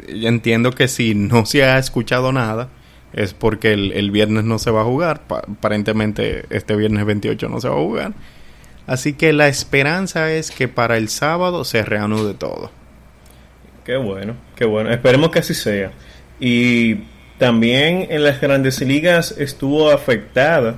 Entiendo 0.08 0.72
que 0.72 0.88
si 0.88 1.14
no 1.14 1.46
se 1.46 1.64
ha 1.64 1.78
escuchado 1.78 2.32
nada, 2.32 2.68
es 3.12 3.34
porque 3.34 3.72
el, 3.72 3.92
el 3.92 4.10
viernes 4.10 4.44
no 4.44 4.58
se 4.58 4.70
va 4.70 4.80
a 4.80 4.84
jugar. 4.84 5.22
aparentemente 5.28 6.46
este 6.50 6.74
viernes 6.74 7.04
28 7.04 7.48
no 7.48 7.60
se 7.60 7.68
va 7.68 7.74
a 7.74 7.78
jugar. 7.78 8.12
Así 8.86 9.14
que 9.14 9.32
la 9.32 9.48
esperanza 9.48 10.32
es 10.32 10.50
que 10.50 10.68
para 10.68 10.96
el 10.96 11.08
sábado 11.08 11.64
se 11.64 11.82
reanude 11.82 12.34
todo. 12.34 12.70
Qué 13.84 13.96
bueno, 13.96 14.34
qué 14.56 14.64
bueno. 14.64 14.90
Esperemos 14.90 15.30
que 15.30 15.38
así 15.38 15.54
sea. 15.54 15.92
Y 16.40 17.04
también 17.38 18.06
en 18.10 18.24
las 18.24 18.40
grandes 18.40 18.80
ligas 18.80 19.34
estuvo 19.38 19.90
afectada 19.90 20.76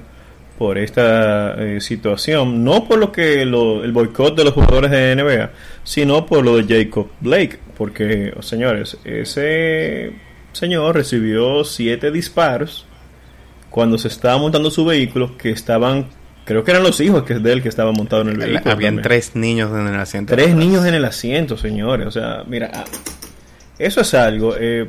por 0.59 0.79
esta 0.79 1.55
eh, 1.55 1.81
situación, 1.81 2.65
no 2.65 2.85
por 2.85 2.99
lo 2.99 3.13
que 3.13 3.43
el 3.43 3.93
boicot 3.93 4.37
de 4.37 4.45
los 4.45 4.55
jugadores 4.55 4.91
de 4.91 5.15
NBA, 5.17 5.51
sino 5.85 6.27
por 6.27 6.45
lo 6.45 6.57
de 6.57 6.85
Jacob 6.85 7.09
Blake, 7.21 7.59
porque, 7.77 8.33
oh, 8.37 8.43
señores, 8.43 8.97
ese 9.05 10.13
señor 10.53 10.95
recibió 10.95 11.65
siete 11.65 12.11
disparos 12.11 12.87
cuando 13.71 13.99
se 13.99 14.09
estaba 14.09 14.39
montando 14.39 14.71
su 14.71 14.85
vehículo 14.85 15.37
que 15.37 15.51
estaban 15.51 16.07
Creo 16.47 16.63
que 16.63 16.71
eran 16.71 16.85
los 16.85 17.01
hijos 17.01 17.25
que 17.25 17.35
de 17.35 17.53
él 17.53 17.61
que 17.61 17.69
estaban 17.69 17.93
montados 17.93 18.25
en 18.25 18.35
el 18.35 18.39
vehículo. 18.39 18.71
Habían 18.71 19.03
tres 19.03 19.35
niños 19.35 19.69
en 19.73 19.89
el 19.89 19.97
asiento. 19.97 20.33
Tres 20.33 20.55
niños 20.55 20.87
en 20.87 20.95
el 20.95 21.05
asiento, 21.05 21.57
señores. 21.57 22.07
O 22.07 22.11
sea, 22.13 22.45
mira, 22.47 22.71
ah, 22.73 22.85
eso 23.81 24.01
es 24.03 24.15
algo 24.15 24.55
eh, 24.57 24.89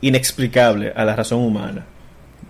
inexplicable 0.00 0.90
a 0.96 1.04
la 1.04 1.14
razón 1.14 1.40
humana. 1.40 1.84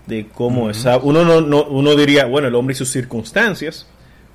De 0.07 0.29
cómo 0.29 0.71
esa. 0.71 0.99
Uno, 0.99 1.25
no, 1.25 1.65
uno 1.65 1.97
diría, 1.97 2.27
bueno, 2.27 2.49
el 2.49 2.55
hombre 2.55 2.73
y 2.73 2.77
sus 2.77 2.91
circunstancias. 2.91 3.87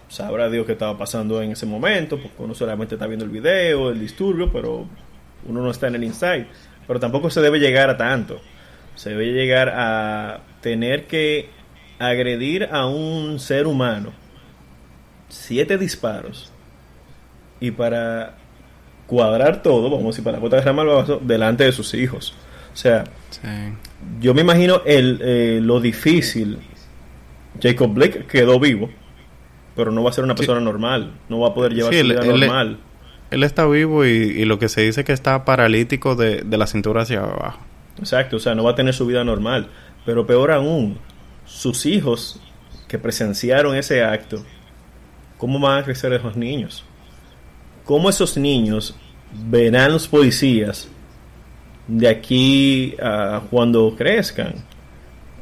Sabrá 0.09 0.49
Dios 0.49 0.65
qué 0.65 0.73
estaba 0.73 0.97
pasando 0.97 1.41
en 1.41 1.51
ese 1.51 1.65
momento. 1.65 2.17
Porque 2.17 2.41
uno 2.43 2.53
solamente 2.53 2.95
está 2.95 3.07
viendo 3.07 3.25
el 3.25 3.31
video, 3.31 3.89
el 3.89 3.99
disturbio, 3.99 4.51
pero 4.51 4.85
uno 5.47 5.61
no 5.61 5.71
está 5.71 5.87
en 5.87 5.95
el 5.95 6.03
inside. 6.03 6.47
Pero 6.87 6.99
tampoco 6.99 7.29
se 7.29 7.41
debe 7.41 7.59
llegar 7.59 7.89
a 7.89 7.97
tanto. 7.97 8.41
Se 8.95 9.11
debe 9.11 9.31
llegar 9.31 9.69
a 9.69 10.41
tener 10.61 11.07
que 11.07 11.49
agredir 12.01 12.67
a 12.71 12.87
un 12.87 13.39
ser 13.39 13.67
humano, 13.67 14.11
siete 15.29 15.77
disparos, 15.77 16.51
y 17.59 17.71
para 17.71 18.37
cuadrar 19.05 19.61
todo, 19.61 19.83
vamos 19.83 20.03
a 20.03 20.07
decir, 20.07 20.23
para 20.23 20.39
botar 20.39 20.63
vaso 20.73 21.19
delante 21.21 21.63
de 21.63 21.71
sus 21.71 21.93
hijos. 21.93 22.33
O 22.73 22.77
sea, 22.77 23.03
yo 24.19 24.33
me 24.33 24.41
imagino 24.41 24.81
el, 24.85 25.19
eh, 25.21 25.59
lo 25.61 25.79
difícil. 25.79 26.59
Jacob 27.61 27.93
Blake 27.93 28.25
quedó 28.25 28.59
vivo, 28.59 28.89
pero 29.75 29.91
no 29.91 30.03
va 30.03 30.09
a 30.09 30.13
ser 30.13 30.23
una 30.23 30.35
persona 30.35 30.59
normal, 30.59 31.11
no 31.29 31.39
va 31.39 31.49
a 31.49 31.53
poder 31.53 31.73
llevar 31.73 31.93
su 31.93 32.03
vida 32.03 32.23
normal. 32.23 32.77
Él, 33.29 33.43
está 33.43 33.65
vivo 33.65 34.05
y, 34.05 34.43
lo 34.45 34.59
que 34.59 34.67
se 34.67 34.81
dice 34.81 35.03
que 35.03 35.13
está 35.13 35.45
paralítico 35.45 36.15
de, 36.15 36.41
de 36.41 36.57
la 36.57 36.67
cintura 36.67 37.03
hacia 37.03 37.19
abajo. 37.19 37.59
Exacto, 37.97 38.37
o 38.37 38.39
sea, 38.39 38.55
no 38.55 38.63
va 38.63 38.71
a 38.71 38.75
tener 38.75 38.93
su 38.93 39.05
vida 39.05 39.23
normal. 39.23 39.67
Pero 40.05 40.25
peor 40.25 40.51
aún, 40.51 40.97
sus 41.45 41.85
hijos 41.85 42.41
que 42.87 42.97
presenciaron 42.97 43.75
ese 43.75 44.03
acto, 44.03 44.43
¿cómo 45.37 45.59
van 45.59 45.79
a 45.79 45.83
crecer 45.83 46.11
esos 46.13 46.35
niños? 46.35 46.83
¿Cómo 47.85 48.09
esos 48.09 48.37
niños 48.37 48.95
verán 49.49 49.93
los 49.93 50.07
policías 50.07 50.89
de 51.91 52.07
aquí 52.07 52.95
a 53.01 53.41
cuando 53.49 53.95
crezcan? 53.95 54.53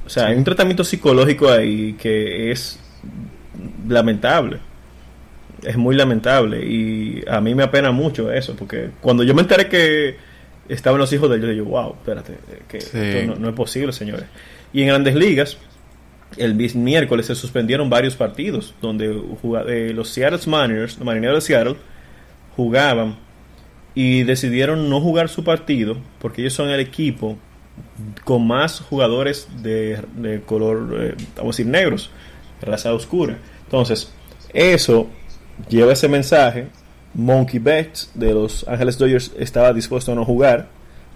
O 0.05 0.09
sea, 0.09 0.27
hay 0.27 0.38
un 0.38 0.43
tratamiento 0.43 0.83
psicológico 0.83 1.49
ahí 1.49 1.93
que 1.93 2.51
es 2.51 2.79
lamentable. 3.88 4.59
Es 5.62 5.77
muy 5.77 5.95
lamentable 5.95 6.65
y 6.65 7.23
a 7.27 7.41
mí 7.41 7.53
me 7.53 7.63
apena 7.63 7.91
mucho 7.91 8.31
eso, 8.31 8.55
porque 8.55 8.91
cuando 9.01 9.23
yo 9.23 9.35
me 9.35 9.41
enteré 9.41 9.67
que 9.67 10.15
estaban 10.69 10.99
los 10.99 11.12
hijos 11.12 11.29
de 11.29 11.35
ellos, 11.35 11.47
yo 11.49 11.53
digo, 11.53 11.65
wow, 11.65 11.93
espérate, 11.93 12.38
que 12.67 12.77
esto 12.77 12.97
no, 13.27 13.35
no 13.35 13.49
es 13.49 13.55
posible, 13.55 13.91
señores. 13.91 14.25
Y 14.71 14.81
en 14.81 14.88
grandes 14.88 15.15
ligas, 15.15 15.57
el 16.38 16.55
miércoles 16.75 17.25
se 17.25 17.35
suspendieron 17.35 17.89
varios 17.89 18.15
partidos 18.15 18.73
donde 18.81 19.21
eh, 19.67 19.91
los 19.93 20.09
Seattle 20.09 20.39
Mariners, 20.47 20.97
los 20.97 21.05
marineros 21.05 21.38
de 21.38 21.41
Seattle, 21.41 21.75
jugaban 22.55 23.17
y 23.95 24.23
decidieron 24.23 24.89
no 24.89 25.02
jugar 25.02 25.30
su 25.30 25.43
partido 25.43 25.97
porque 26.19 26.41
ellos 26.41 26.54
son 26.54 26.69
el 26.69 26.80
equipo 26.80 27.38
con 28.23 28.45
más 28.45 28.82
jugadores 28.82 29.47
de, 29.62 30.41
color, 30.45 30.97
eh, 30.99 31.15
vamos 31.36 31.56
a 31.56 31.58
decir, 31.58 31.67
negros, 31.67 32.10
raza 32.62 32.93
oscura. 32.93 33.38
Entonces, 33.65 34.12
eso 34.54 35.08
lleva 35.67 35.93
ese 35.93 36.08
mensaje. 36.08 36.67
Monkey 37.13 37.60
Betts 37.60 38.12
de 38.13 38.34
los 38.34 38.67
Ángeles 38.67 38.97
Dodgers 38.97 39.32
estaba 39.38 39.73
dispuesto 39.73 40.12
a 40.12 40.15
no 40.15 40.25
jugar. 40.25 40.67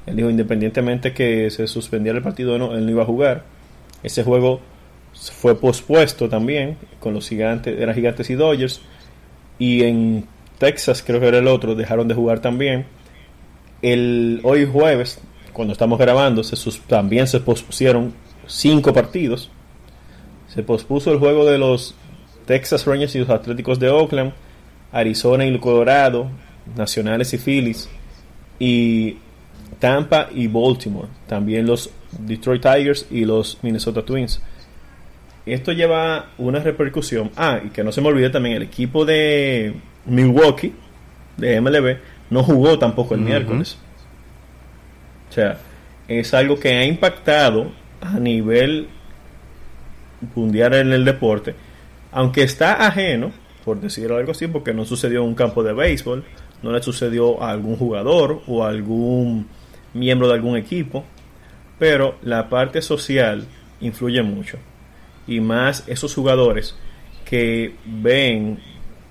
Él 0.05 0.15
dijo, 0.15 0.29
independientemente 0.29 1.13
que 1.13 1.49
se 1.49 1.67
suspendiera 1.67 2.17
el 2.17 2.23
partido, 2.23 2.57
no, 2.57 2.75
él 2.75 2.85
no 2.85 2.91
iba 2.91 3.03
a 3.03 3.05
jugar. 3.05 3.43
Ese 4.01 4.23
juego 4.23 4.59
fue 5.13 5.59
pospuesto 5.59 6.27
también 6.27 6.77
con 6.99 7.13
los 7.13 7.29
gigantes, 7.29 7.79
eran 7.79 7.95
gigantes 7.95 8.29
y 8.29 8.35
Dodgers. 8.35 8.81
Y 9.59 9.83
en 9.83 10.27
Texas, 10.63 11.03
creo 11.05 11.19
que 11.19 11.27
era 11.27 11.39
el 11.39 11.47
otro, 11.49 11.75
dejaron 11.75 12.07
de 12.07 12.15
jugar 12.15 12.39
también. 12.39 12.85
El, 13.81 14.39
hoy 14.43 14.65
jueves, 14.65 15.19
cuando 15.51 15.73
estamos 15.73 15.99
grabando, 15.99 16.41
se 16.41 16.55
también 16.87 17.27
se 17.27 17.41
pospusieron 17.41 18.13
cinco 18.47 18.93
partidos. 18.93 19.51
Se 20.47 20.63
pospuso 20.63 21.11
el 21.11 21.19
juego 21.19 21.43
de 21.45 21.57
los 21.57 21.95
Texas 22.45 22.85
Rangers 22.85 23.13
y 23.13 23.19
los 23.19 23.29
Atléticos 23.29 23.77
de 23.77 23.89
Oakland, 23.89 24.31
Arizona 24.93 25.45
y 25.45 25.59
Colorado, 25.59 26.29
Nacionales 26.77 27.33
y 27.33 27.37
Phillies, 27.39 27.89
y 28.57 29.17
Tampa 29.79 30.29
y 30.33 30.47
Baltimore. 30.47 31.09
También 31.27 31.65
los 31.65 31.89
Detroit 32.17 32.61
Tigers 32.61 33.07
y 33.11 33.25
los 33.25 33.57
Minnesota 33.63 34.01
Twins. 34.01 34.41
Esto 35.45 35.73
lleva 35.73 36.29
una 36.37 36.59
repercusión. 36.59 37.31
Ah, 37.35 37.59
y 37.61 37.67
que 37.67 37.83
no 37.83 37.91
se 37.91 37.99
me 37.99 38.07
olvide 38.07 38.29
también, 38.29 38.55
el 38.55 38.63
equipo 38.63 39.03
de 39.03 39.73
Milwaukee, 40.05 40.73
de 41.37 41.59
MLB, 41.59 41.97
no 42.29 42.43
jugó 42.43 42.77
tampoco 42.77 43.15
el 43.15 43.21
miércoles. 43.21 43.77
O 45.29 45.33
sea, 45.33 45.57
es 46.07 46.33
algo 46.33 46.59
que 46.59 46.69
ha 46.69 46.85
impactado 46.85 47.71
a 48.01 48.19
nivel 48.19 48.87
mundial 50.35 50.73
en 50.75 50.93
el 50.93 51.05
deporte, 51.05 51.55
aunque 52.11 52.43
está 52.43 52.85
ajeno, 52.85 53.31
por 53.65 53.79
decirlo 53.79 54.17
algo 54.17 54.31
así, 54.31 54.47
porque 54.47 54.73
no 54.73 54.85
sucedió 54.85 55.21
en 55.21 55.29
un 55.29 55.35
campo 55.35 55.63
de 55.63 55.73
béisbol, 55.73 56.23
no 56.61 56.71
le 56.71 56.81
sucedió 56.81 57.41
a 57.41 57.51
algún 57.51 57.75
jugador 57.75 58.41
o 58.47 58.63
a 58.63 58.69
algún 58.69 59.47
miembro 59.93 60.27
de 60.27 60.33
algún 60.33 60.57
equipo, 60.57 61.03
pero 61.79 62.15
la 62.21 62.49
parte 62.49 62.81
social 62.81 63.45
influye 63.81 64.21
mucho 64.21 64.57
y 65.27 65.39
más 65.39 65.83
esos 65.87 66.13
jugadores 66.13 66.75
que 67.25 67.75
ven 67.85 68.59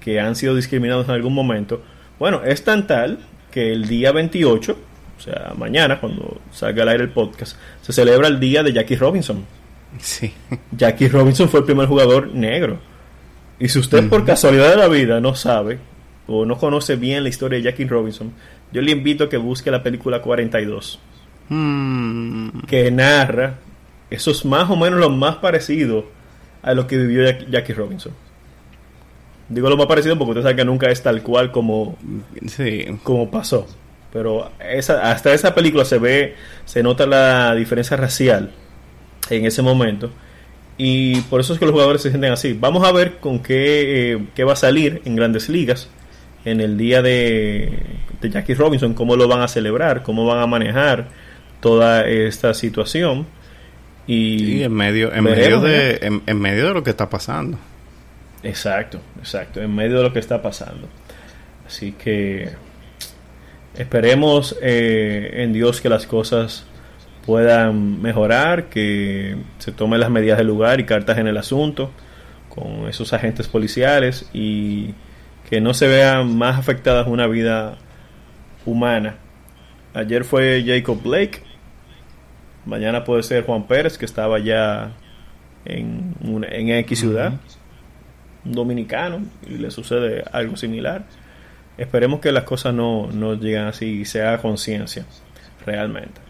que 0.03 0.21
han 0.21 0.37
sido 0.37 0.55
discriminados 0.55 1.07
en 1.09 1.15
algún 1.15 1.35
momento. 1.35 1.83
Bueno, 2.19 2.43
es 2.45 2.65
tan 2.65 2.87
tal 2.87 3.19
que 3.51 3.73
el 3.73 3.87
día 3.87 4.13
28, 4.13 4.77
o 5.17 5.21
sea, 5.21 5.53
mañana, 5.57 6.01
cuando 6.01 6.41
salga 6.51 6.83
al 6.83 6.89
aire 6.91 7.05
el 7.05 7.11
podcast, 7.11 7.57
se 7.81 7.93
celebra 7.93 8.29
el 8.29 8.41
día 8.41 8.63
de 8.63 8.73
Jackie 8.73 8.97
Robinson. 8.97 9.45
Sí. 9.99 10.33
Jackie 10.73 11.09
Robinson 11.09 11.49
fue 11.49 11.61
el 11.61 11.67
primer 11.67 11.87
jugador 11.87 12.29
negro. 12.35 12.79
Y 13.59 13.69
si 13.69 13.79
usted 13.79 14.09
por 14.09 14.25
casualidad 14.25 14.71
de 14.71 14.77
la 14.77 14.89
vida 14.89 15.21
no 15.21 15.35
sabe 15.35 15.79
o 16.27 16.45
no 16.45 16.57
conoce 16.59 16.97
bien 16.97 17.23
la 17.23 17.29
historia 17.29 17.59
de 17.59 17.65
Jackie 17.65 17.85
Robinson, 17.85 18.33
yo 18.73 18.81
le 18.83 18.91
invito 18.91 19.25
a 19.25 19.29
que 19.29 19.37
busque 19.37 19.71
la 19.71 19.83
película 19.83 20.21
42, 20.21 20.99
mm. 21.49 22.61
que 22.67 22.91
narra 22.91 23.59
eso 24.13 24.31
es 24.31 24.45
más 24.45 24.69
o 24.69 24.77
menos 24.77 25.01
lo 25.01 25.09
más 25.09 25.37
parecido 25.37 26.05
a 26.61 26.75
lo 26.75 26.87
que 26.87 26.99
vivió 26.99 27.31
Jackie 27.49 27.73
Robinson. 27.73 28.13
Digo 29.53 29.69
lo 29.69 29.77
más 29.77 29.87
parecido 29.87 30.17
porque 30.19 30.31
usted 30.31 30.43
sabe 30.43 30.57
que 30.57 30.65
nunca 30.65 30.91
es 30.91 31.03
tal 31.03 31.23
cual 31.23 31.53
como, 31.53 31.97
como 33.03 33.31
pasó. 33.31 33.67
Pero 34.13 34.51
esa, 34.61 35.11
hasta 35.11 35.33
esa 35.33 35.55
película 35.55 35.85
se 35.85 35.99
ve, 35.99 36.35
se 36.65 36.83
nota 36.83 37.07
la 37.07 37.55
diferencia 37.55 37.97
racial 37.97 38.51
en 39.31 39.47
ese 39.47 39.63
momento. 39.63 40.11
Y 40.79 41.21
por 41.23 41.41
eso 41.41 41.53
es 41.53 41.59
que 41.59 41.67
los 41.67 41.73
jugadores 41.73 42.03
se 42.03 42.11
sienten 42.11 42.33
así. 42.33 42.57
Vamos 42.59 42.87
a 42.87 42.93
ver 42.93 43.19
con 43.19 43.41
qué, 43.41 44.13
eh, 44.13 44.19
qué 44.35 44.45
va 44.45 44.55
a 44.55 44.57
salir 44.57 45.03
en 45.05 45.17
grandes 45.17 45.49
ligas 45.49 45.89
en 46.45 46.61
el 46.61 46.77
día 46.77 47.03
de, 47.03 47.79
de 48.21 48.31
Jackie 48.31 48.55
Robinson, 48.55 48.95
cómo 48.95 49.17
lo 49.17 49.29
van 49.29 49.43
a 49.43 49.49
celebrar, 49.49 50.03
cómo 50.03 50.27
van 50.27 50.39
a 50.39 50.47
manejar 50.47 51.09
toda 51.61 52.07
esta 52.07 52.55
situación. 52.55 53.27
Y, 54.07 54.63
en 54.63 54.73
medio, 54.73 55.13
en 55.15 55.25
medio 55.25 55.61
de, 55.61 56.21
en, 56.27 56.41
medio 56.41 56.67
de 56.67 56.75
lo 56.75 56.83
que 56.83 56.91
está 56.91 57.09
pasando. 57.09 57.59
Exacto, 58.43 59.01
exacto, 59.19 59.61
en 59.61 59.75
medio 59.75 59.99
de 59.99 60.03
lo 60.03 60.13
que 60.13 60.19
está 60.19 60.43
pasando. 60.43 60.89
Así 61.67 61.93
que 61.93 62.51
esperemos 63.77 64.57
eh, 64.61 65.31
en 65.37 65.53
Dios 65.53 65.81
que 65.81 65.89
las 65.89 66.07
cosas 66.07 66.67
puedan 67.25 68.03
mejorar, 68.03 68.69
que 68.69 69.37
se 69.59 69.73
tomen 69.73 70.01
las 70.01 70.11
medidas 70.11 70.39
del 70.39 70.49
lugar 70.49 70.81
y 70.81 70.85
cartas 70.85 71.19
en 71.19 71.29
el 71.29 71.37
asunto 71.37 71.93
con 72.49 72.89
esos 72.89 73.13
agentes 73.13 73.49
policiales 73.49 74.29
y 74.33 74.95
que 75.49 75.61
no 75.61 75.73
se 75.73 75.87
vean 75.87 76.37
más 76.37 76.59
afectadas 76.59 77.07
una 77.07 77.27
vida 77.27 77.79
humana. 78.67 79.17
Ayer 79.95 80.25
fue 80.25 80.65
Jacob 80.67 81.01
Blake, 81.03 81.43
mañana 82.65 83.05
puede 83.05 83.23
ser 83.23 83.45
Juan 83.45 83.67
Pérez, 83.67 83.99
que 83.99 84.05
estaba 84.05 84.39
ya 84.39 84.93
en, 85.65 86.15
X 86.51 86.99
ciudad, 86.99 87.35
dominicano, 88.45 89.25
y 89.47 89.59
le 89.59 89.71
sucede 89.71 90.25
algo 90.33 90.57
similar. 90.57 91.05
Esperemos 91.79 92.21
que 92.21 92.33
las 92.33 92.45
cosas 92.45 92.75
no, 92.75 93.09
no 93.13 93.35
lleguen 93.35 93.65
así 93.65 94.01
y 94.01 94.05
se 94.05 94.23
haga 94.23 94.39
conciencia 94.39 95.07
realmente. 95.65 96.21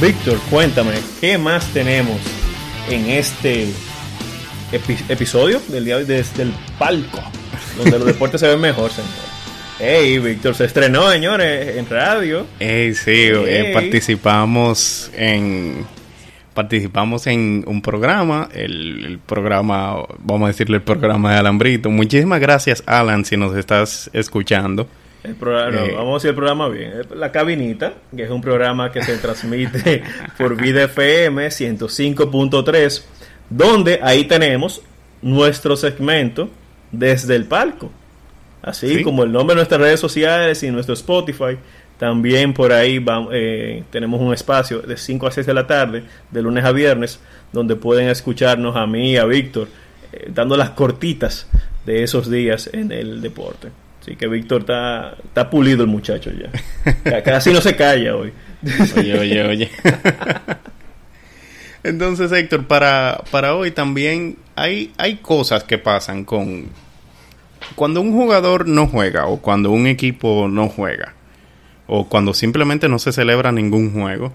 Víctor, 0.00 0.38
cuéntame, 0.50 0.92
¿qué 1.22 1.38
más 1.38 1.72
tenemos 1.72 2.18
en 2.90 3.08
este 3.08 3.68
episodio 5.08 5.58
del 5.68 5.86
día 5.86 5.96
desde 5.96 6.42
el 6.42 6.52
palco? 6.78 7.22
Donde 7.78 7.98
los 7.98 8.06
deportes 8.06 8.42
se 8.42 8.48
ven 8.48 8.60
mejor, 8.60 8.90
señor. 8.90 9.10
Hey, 9.78 10.18
Víctor, 10.18 10.54
se 10.54 10.66
estrenó, 10.66 11.10
señores, 11.10 11.78
en 11.78 11.88
radio. 11.88 12.46
Hey, 12.58 12.94
sí, 12.94 13.30
eh, 13.32 13.70
participamos 13.72 15.10
en 15.14 15.86
participamos 16.52 17.26
en 17.26 17.64
un 17.66 17.80
programa, 17.80 18.48
el, 18.52 19.18
programa, 19.24 19.96
vamos 20.18 20.46
a 20.46 20.48
decirle 20.48 20.76
el 20.76 20.82
programa 20.82 21.32
de 21.32 21.38
Alambrito. 21.38 21.88
Muchísimas 21.88 22.40
gracias, 22.40 22.82
Alan, 22.86 23.24
si 23.24 23.38
nos 23.38 23.56
estás 23.56 24.10
escuchando. 24.12 24.88
El 25.26 25.34
programa, 25.34 25.86
eh, 25.86 25.92
vamos 25.94 26.10
a 26.10 26.14
decir 26.14 26.28
el 26.30 26.36
programa 26.36 26.68
bien. 26.68 26.92
La 27.14 27.32
Cabinita, 27.32 27.94
que 28.14 28.22
es 28.22 28.30
un 28.30 28.40
programa 28.40 28.92
que 28.92 29.02
se 29.02 29.16
transmite 29.18 30.02
por 30.38 30.56
Vida 30.60 30.84
FM 30.84 31.48
105.3, 31.48 33.04
donde 33.50 33.98
ahí 34.02 34.24
tenemos 34.24 34.82
nuestro 35.22 35.76
segmento 35.76 36.48
desde 36.92 37.34
el 37.34 37.46
palco. 37.46 37.90
Así 38.62 39.02
como 39.02 39.24
el 39.24 39.32
nombre 39.32 39.54
de 39.54 39.60
nuestras 39.60 39.80
redes 39.80 40.00
sociales 40.00 40.62
y 40.62 40.70
nuestro 40.70 40.94
Spotify. 40.94 41.58
También 41.98 42.52
por 42.52 42.72
ahí 42.72 42.98
vamos, 42.98 43.30
eh, 43.34 43.82
tenemos 43.90 44.20
un 44.20 44.32
espacio 44.32 44.80
de 44.80 44.96
5 44.96 45.26
a 45.26 45.30
6 45.30 45.46
de 45.46 45.54
la 45.54 45.66
tarde, 45.66 46.04
de 46.30 46.42
lunes 46.42 46.64
a 46.64 46.72
viernes, 46.72 47.20
donde 47.52 47.74
pueden 47.74 48.08
escucharnos 48.08 48.76
a 48.76 48.86
mí 48.86 49.12
y 49.12 49.16
a 49.16 49.24
Víctor, 49.24 49.68
eh, 50.12 50.30
dando 50.32 50.56
las 50.56 50.70
cortitas 50.70 51.48
de 51.84 52.02
esos 52.02 52.30
días 52.30 52.68
en 52.72 52.92
el 52.92 53.22
deporte. 53.22 53.68
Así 54.06 54.14
que 54.14 54.28
Víctor 54.28 54.60
está, 54.60 55.16
está 55.24 55.50
pulido 55.50 55.82
el 55.82 55.88
muchacho 55.88 56.30
ya. 56.30 57.22
Casi 57.24 57.52
no 57.52 57.60
se 57.60 57.74
calla 57.74 58.14
hoy. 58.14 58.32
Oye, 58.96 59.18
oye, 59.18 59.42
oye. 59.42 59.70
Entonces, 61.82 62.30
Héctor, 62.30 62.68
para, 62.68 63.24
para 63.32 63.56
hoy 63.56 63.72
también 63.72 64.36
hay, 64.54 64.92
hay 64.96 65.16
cosas 65.16 65.64
que 65.64 65.78
pasan 65.78 66.24
con... 66.24 66.66
Cuando 67.74 68.00
un 68.00 68.12
jugador 68.12 68.68
no 68.68 68.86
juega 68.86 69.26
o 69.26 69.38
cuando 69.38 69.72
un 69.72 69.88
equipo 69.88 70.46
no 70.46 70.68
juega 70.68 71.14
o 71.88 72.08
cuando 72.08 72.32
simplemente 72.32 72.88
no 72.88 73.00
se 73.00 73.10
celebra 73.10 73.50
ningún 73.50 73.92
juego, 73.92 74.32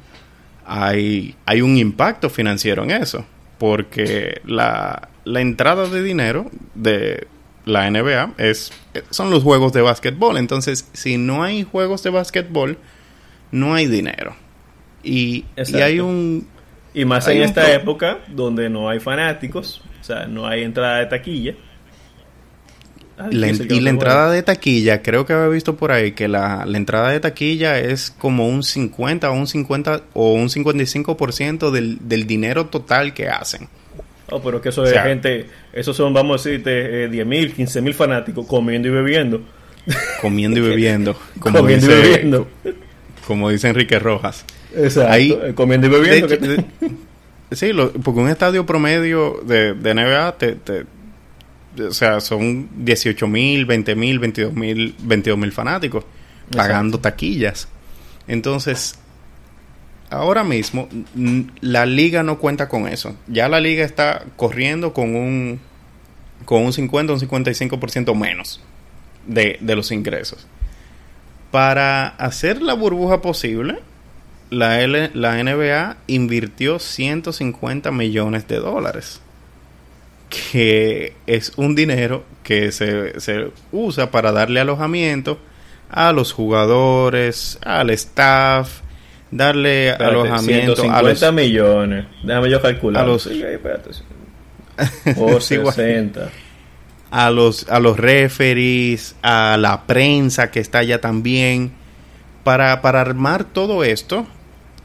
hay, 0.65 1.33
hay 1.45 1.61
un 1.61 1.77
impacto 1.77 2.29
financiero 2.29 2.83
en 2.83 2.91
eso. 2.91 3.23
Porque 3.57 4.41
la, 4.43 5.07
la 5.23 5.39
entrada 5.39 5.87
de 5.87 6.03
dinero 6.03 6.51
de, 6.75 7.25
la 7.65 7.89
NBA 7.89 8.33
es 8.37 8.71
son 9.09 9.29
los 9.29 9.43
juegos 9.43 9.73
de 9.73 9.81
básquetbol. 9.81 10.37
Entonces, 10.37 10.87
si 10.93 11.17
no 11.17 11.43
hay 11.43 11.63
juegos 11.63 12.03
de 12.03 12.09
básquetbol, 12.09 12.77
no 13.51 13.73
hay 13.73 13.87
dinero. 13.87 14.35
Y, 15.03 15.45
hay 15.73 15.99
un... 15.99 16.47
Y 16.93 17.05
más 17.05 17.27
en 17.27 17.41
esta 17.41 17.71
época 17.73 18.19
donde 18.27 18.69
no 18.69 18.89
hay 18.89 18.99
fanáticos, 18.99 19.81
o 20.01 20.03
sea, 20.03 20.25
no 20.25 20.45
hay 20.45 20.63
entrada 20.63 20.99
de 20.99 21.05
taquilla. 21.05 21.55
y 23.31 23.79
la 23.79 23.89
entrada 23.89 24.31
de 24.31 24.43
taquilla, 24.43 25.01
creo 25.01 25.25
que 25.25 25.33
había 25.33 25.47
visto 25.47 25.77
por 25.77 25.91
ahí 25.91 26.11
que 26.11 26.27
la, 26.27 26.65
la, 26.65 26.77
entrada 26.77 27.09
de 27.09 27.19
taquilla 27.21 27.79
es 27.79 28.11
como 28.11 28.47
un 28.47 28.61
50 28.61 29.29
o 29.31 29.33
un 29.33 29.47
50 29.47 30.01
o 30.13 30.33
un 30.33 30.49
55% 30.49 31.71
del, 31.71 31.97
del 32.01 32.27
dinero 32.27 32.65
total 32.67 33.13
que 33.13 33.29
hacen. 33.29 33.69
Oh, 34.31 34.41
pero 34.41 34.61
que 34.61 34.69
eso 34.69 34.83
es 34.85 34.93
gente, 35.01 35.45
esos 35.73 35.95
son, 35.95 36.13
vamos 36.13 36.45
a 36.45 36.49
decirte, 36.49 37.03
eh, 37.03 37.07
10 37.09 37.25
mil, 37.25 37.53
15 37.53 37.81
mil 37.81 37.93
fanáticos 37.93 38.47
comiendo 38.47 38.87
y 38.87 38.91
bebiendo. 38.91 39.41
Comiendo 40.21 40.59
y 40.59 40.61
bebiendo. 40.61 41.15
Como 41.39 41.59
comiendo 41.59 41.85
y 41.85 41.89
bebiendo. 41.89 42.47
Como 43.27 43.49
dice 43.49 43.67
Enrique 43.67 43.99
Rojas. 43.99 44.45
Exacto. 44.75 45.11
Ahí, 45.11 45.37
eh, 45.43 45.53
comiendo 45.53 45.87
y 45.87 45.89
bebiendo. 45.89 46.35
sí, 47.51 47.71
porque 48.03 48.19
un 48.19 48.29
estadio 48.29 48.65
promedio 48.65 49.41
de, 49.45 49.73
de 49.73 49.93
NBA 49.93 50.37
te, 50.37 50.57
o 51.79 51.91
sea, 51.91 52.19
son 52.19 52.69
18 52.77 53.27
mil, 53.27 53.65
20 53.65 53.95
mil, 53.95 54.19
22 54.19 54.53
mil, 54.53 54.95
22 54.99 55.37
mil 55.37 55.51
fanáticos 55.51 56.05
pagando 56.55 56.99
taquillas. 56.99 57.67
Entonces, 58.27 58.97
ahora 60.11 60.43
mismo 60.43 60.87
la 61.61 61.85
liga 61.85 62.21
no 62.21 62.37
cuenta 62.37 62.69
con 62.69 62.87
eso. 62.87 63.15
Ya 63.27 63.49
la 63.49 63.59
liga 63.59 63.83
está 63.83 64.25
corriendo 64.35 64.93
con 64.93 65.15
un 65.15 65.59
con 66.45 66.63
un 66.63 66.73
50 66.73 67.13
o 67.13 67.15
un 67.15 67.21
55% 67.21 68.15
menos 68.15 68.61
de, 69.25 69.57
de 69.61 69.75
los 69.75 69.91
ingresos. 69.91 70.47
Para 71.49 72.07
hacer 72.07 72.61
la 72.61 72.73
burbuja 72.73 73.21
posible, 73.21 73.79
la, 74.49 74.85
la 74.87 75.43
NBA 75.43 75.97
invirtió 76.07 76.79
150 76.79 77.91
millones 77.91 78.47
de 78.47 78.57
dólares. 78.57 79.21
Que 80.51 81.13
es 81.27 81.53
un 81.57 81.75
dinero 81.75 82.23
que 82.43 82.71
se, 82.71 83.19
se 83.19 83.51
usa 83.71 84.11
para 84.11 84.31
darle 84.31 84.61
alojamiento 84.61 85.39
a 85.89 86.13
los 86.13 86.31
jugadores, 86.31 87.59
al 87.63 87.89
staff, 87.89 88.81
darle 89.31 89.91
alojamiento 89.91 90.75
150 90.75 90.97
a 90.97 91.01
los 91.01 91.33
millones. 91.33 92.05
Déjame 92.23 92.49
yo 92.49 92.61
calcular. 92.61 93.03
A 93.03 93.07
los 93.07 93.29
por 95.15 95.41
60. 95.41 96.29
A 97.09 97.29
los 97.29 97.67
a 97.69 97.79
los 97.79 97.97
referees, 97.97 99.15
a 99.21 99.57
la 99.59 99.85
prensa 99.85 100.51
que 100.51 100.59
está 100.59 100.79
allá 100.79 101.01
también 101.01 101.71
para 102.43 102.81
para 102.81 103.01
armar 103.01 103.43
todo 103.43 103.83
esto. 103.83 104.27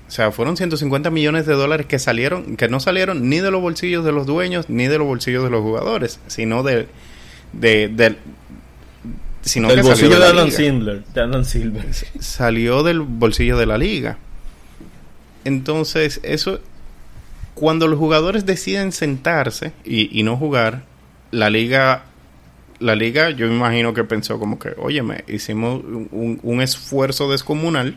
O 0.08 0.10
sea, 0.10 0.30
fueron 0.30 0.56
150 0.56 1.10
millones 1.10 1.46
de 1.46 1.54
dólares 1.54 1.86
que 1.86 1.98
salieron, 1.98 2.56
que 2.56 2.68
no 2.68 2.78
salieron 2.78 3.28
ni 3.28 3.40
de 3.40 3.50
los 3.50 3.60
bolsillos 3.60 4.04
de 4.04 4.12
los 4.12 4.24
dueños 4.24 4.68
ni 4.68 4.86
de 4.86 4.98
los 4.98 5.06
bolsillos 5.06 5.42
de 5.42 5.50
los 5.50 5.62
jugadores, 5.62 6.20
sino 6.28 6.62
de, 6.62 6.86
de, 7.52 7.88
de 7.88 8.16
sino 9.40 9.68
del 9.68 9.82
bolsillo 9.82 10.18
de, 10.18 10.26
Alan 10.26 10.52
Silver, 10.52 11.02
de 11.12 11.20
Alan 11.20 11.44
Silver. 11.44 11.86
Salió 12.20 12.84
del 12.84 13.00
bolsillo 13.00 13.56
de 13.56 13.66
la 13.66 13.78
liga. 13.78 14.18
Entonces, 15.46 16.18
eso, 16.24 16.58
cuando 17.54 17.86
los 17.86 18.00
jugadores 18.00 18.46
deciden 18.46 18.90
sentarse 18.90 19.72
y, 19.84 20.24
no 20.24 20.36
jugar, 20.36 20.82
la 21.30 21.50
liga, 21.50 22.06
la 22.80 22.96
liga, 22.96 23.30
yo 23.30 23.46
me 23.46 23.54
imagino 23.54 23.94
que 23.94 24.02
pensó 24.02 24.40
como 24.40 24.58
que, 24.58 24.70
oye, 24.76 25.02
hicimos 25.28 25.82
un, 26.10 26.60
esfuerzo 26.60 27.30
descomunal 27.30 27.96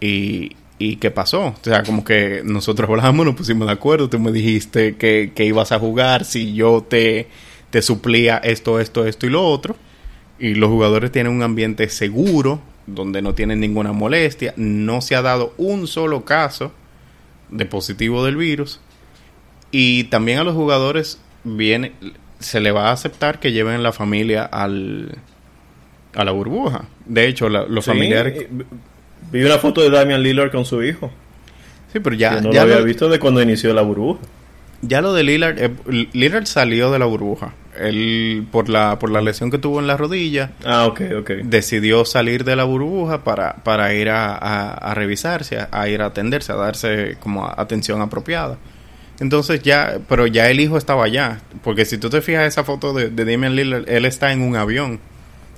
y, 0.00 0.54
y 0.78 0.96
¿qué 0.96 1.10
pasó? 1.10 1.46
O 1.46 1.56
sea, 1.62 1.82
como 1.82 2.04
que 2.04 2.42
nosotros 2.44 2.88
hablamos, 2.88 3.26
nos 3.26 3.34
pusimos 3.34 3.66
de 3.66 3.72
acuerdo, 3.72 4.08
tú 4.08 4.20
me 4.20 4.30
dijiste 4.30 4.94
que, 4.94 5.32
que 5.34 5.44
ibas 5.44 5.72
a 5.72 5.80
jugar 5.80 6.24
si 6.24 6.54
yo 6.54 6.86
te, 6.88 7.26
te 7.70 7.82
suplía 7.82 8.36
esto, 8.36 8.78
esto, 8.78 9.04
esto 9.04 9.26
y 9.26 9.30
lo 9.30 9.44
otro. 9.44 9.74
Y 10.38 10.54
los 10.54 10.70
jugadores 10.70 11.10
tienen 11.10 11.32
un 11.32 11.42
ambiente 11.42 11.88
seguro, 11.88 12.60
donde 12.86 13.22
no 13.22 13.34
tienen 13.34 13.60
ninguna 13.60 13.92
molestia, 13.92 14.54
no 14.56 15.00
se 15.00 15.16
ha 15.16 15.22
dado 15.22 15.54
un 15.56 15.86
solo 15.86 16.24
caso 16.24 16.72
de 17.50 17.66
positivo 17.66 18.24
del 18.24 18.36
virus 18.36 18.80
y 19.70 20.04
también 20.04 20.38
a 20.38 20.44
los 20.44 20.54
jugadores 20.54 21.20
viene 21.44 21.92
se 22.38 22.60
le 22.60 22.70
va 22.70 22.88
a 22.88 22.92
aceptar 22.92 23.40
que 23.40 23.52
lleven 23.52 23.82
la 23.82 23.92
familia 23.92 24.44
al 24.44 25.18
a 26.14 26.24
la 26.24 26.32
burbuja. 26.32 26.86
De 27.04 27.28
hecho, 27.28 27.48
los 27.48 27.84
familiares... 27.84 28.46
Vi 29.30 29.44
una 29.44 29.58
foto 29.58 29.82
de 29.82 29.90
Damian 29.90 30.22
Lillard 30.22 30.50
con 30.50 30.64
su 30.64 30.82
hijo. 30.82 31.10
Sí, 31.92 32.00
pero 32.00 32.16
ya... 32.16 32.40
no 32.40 32.52
ya 32.52 32.64
lo 32.64 32.72
había 32.72 32.84
visto 32.84 33.08
de 33.08 33.18
cuando 33.18 33.42
inició 33.42 33.74
la 33.74 33.82
burbuja. 33.82 34.20
Ya 34.80 35.02
lo 35.02 35.12
de 35.12 35.24
Lillard... 35.24 35.58
Eh, 35.58 35.70
Lillard 36.14 36.46
salió 36.46 36.90
de 36.90 36.98
la 36.98 37.04
burbuja. 37.04 37.52
Él, 37.78 38.46
por 38.50 38.68
la, 38.68 38.98
por 38.98 39.10
la 39.10 39.20
lesión 39.20 39.50
que 39.50 39.58
tuvo 39.58 39.80
en 39.80 39.86
la 39.86 39.96
rodilla... 39.96 40.52
Ah. 40.64 40.92
Decidió 41.44 42.04
salir 42.04 42.44
de 42.44 42.56
la 42.56 42.64
burbuja 42.64 43.24
para, 43.24 43.56
para 43.56 43.92
ir 43.94 44.10
a, 44.10 44.34
a, 44.34 44.94
revisarse, 44.94 45.58
a, 45.70 45.88
ir 45.88 46.02
a 46.02 46.06
atenderse, 46.06 46.52
a 46.52 46.56
darse 46.56 47.16
como 47.20 47.46
atención 47.46 48.00
apropiada. 48.00 48.58
Entonces 49.20 49.62
ya, 49.62 49.98
pero 50.08 50.26
ya 50.26 50.50
el 50.50 50.60
hijo 50.60 50.76
estaba 50.76 51.04
allá. 51.04 51.40
Porque 51.62 51.84
si 51.84 51.98
tú 51.98 52.10
te 52.10 52.20
fijas 52.20 52.46
esa 52.46 52.64
foto 52.64 52.92
de, 52.92 53.10
de 53.10 53.24
Damian 53.24 53.56
Lillard, 53.56 53.88
él 53.88 54.04
está 54.04 54.32
en 54.32 54.42
un 54.42 54.56
avión. 54.56 55.00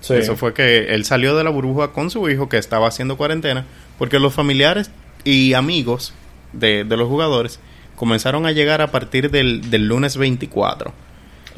Eso 0.08 0.36
fue 0.36 0.54
que 0.54 0.94
él 0.94 1.04
salió 1.04 1.36
de 1.36 1.44
la 1.44 1.50
burbuja 1.50 1.88
con 1.88 2.10
su 2.10 2.28
hijo 2.28 2.48
que 2.48 2.58
estaba 2.58 2.88
haciendo 2.88 3.16
cuarentena. 3.16 3.66
Porque 3.98 4.18
los 4.18 4.34
familiares 4.34 4.90
y 5.24 5.54
amigos 5.54 6.14
de, 6.52 6.84
los 6.84 7.08
jugadores 7.08 7.60
comenzaron 7.96 8.46
a 8.46 8.52
llegar 8.52 8.80
a 8.80 8.90
partir 8.90 9.30
del, 9.30 9.70
del 9.70 9.88
lunes 9.88 10.16
24. 10.16 10.92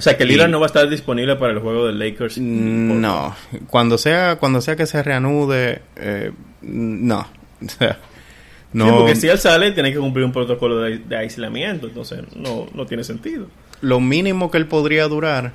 O 0.01 0.03
sea 0.03 0.17
que 0.17 0.25
Lillard 0.25 0.49
no 0.49 0.61
va 0.61 0.65
a 0.65 0.69
estar 0.69 0.89
disponible 0.89 1.37
para 1.37 1.53
el 1.53 1.59
juego 1.59 1.87
de 1.87 1.93
Lakers. 1.93 2.39
No, 2.39 3.37
cuando 3.67 3.99
sea 3.99 4.37
cuando 4.37 4.63
sea 4.63 4.75
que 4.75 4.87
se 4.87 5.03
reanude, 5.03 5.83
eh, 5.97 6.33
no. 6.63 7.27
No. 8.73 8.99
porque 8.99 9.17
si 9.17 9.27
él 9.27 9.37
sale, 9.37 9.73
tiene 9.73 9.93
que 9.93 9.99
cumplir 9.99 10.25
un 10.25 10.31
protocolo 10.31 10.79
de, 10.79 11.17
aislamiento, 11.17 11.89
entonces 11.89 12.21
no, 12.37 12.69
no 12.73 12.87
tiene 12.87 13.03
sentido. 13.03 13.49
Lo 13.81 13.99
mínimo 13.99 14.53
que 14.53 14.59
él 14.59 14.67
podría 14.69 15.09
durar 15.09 15.55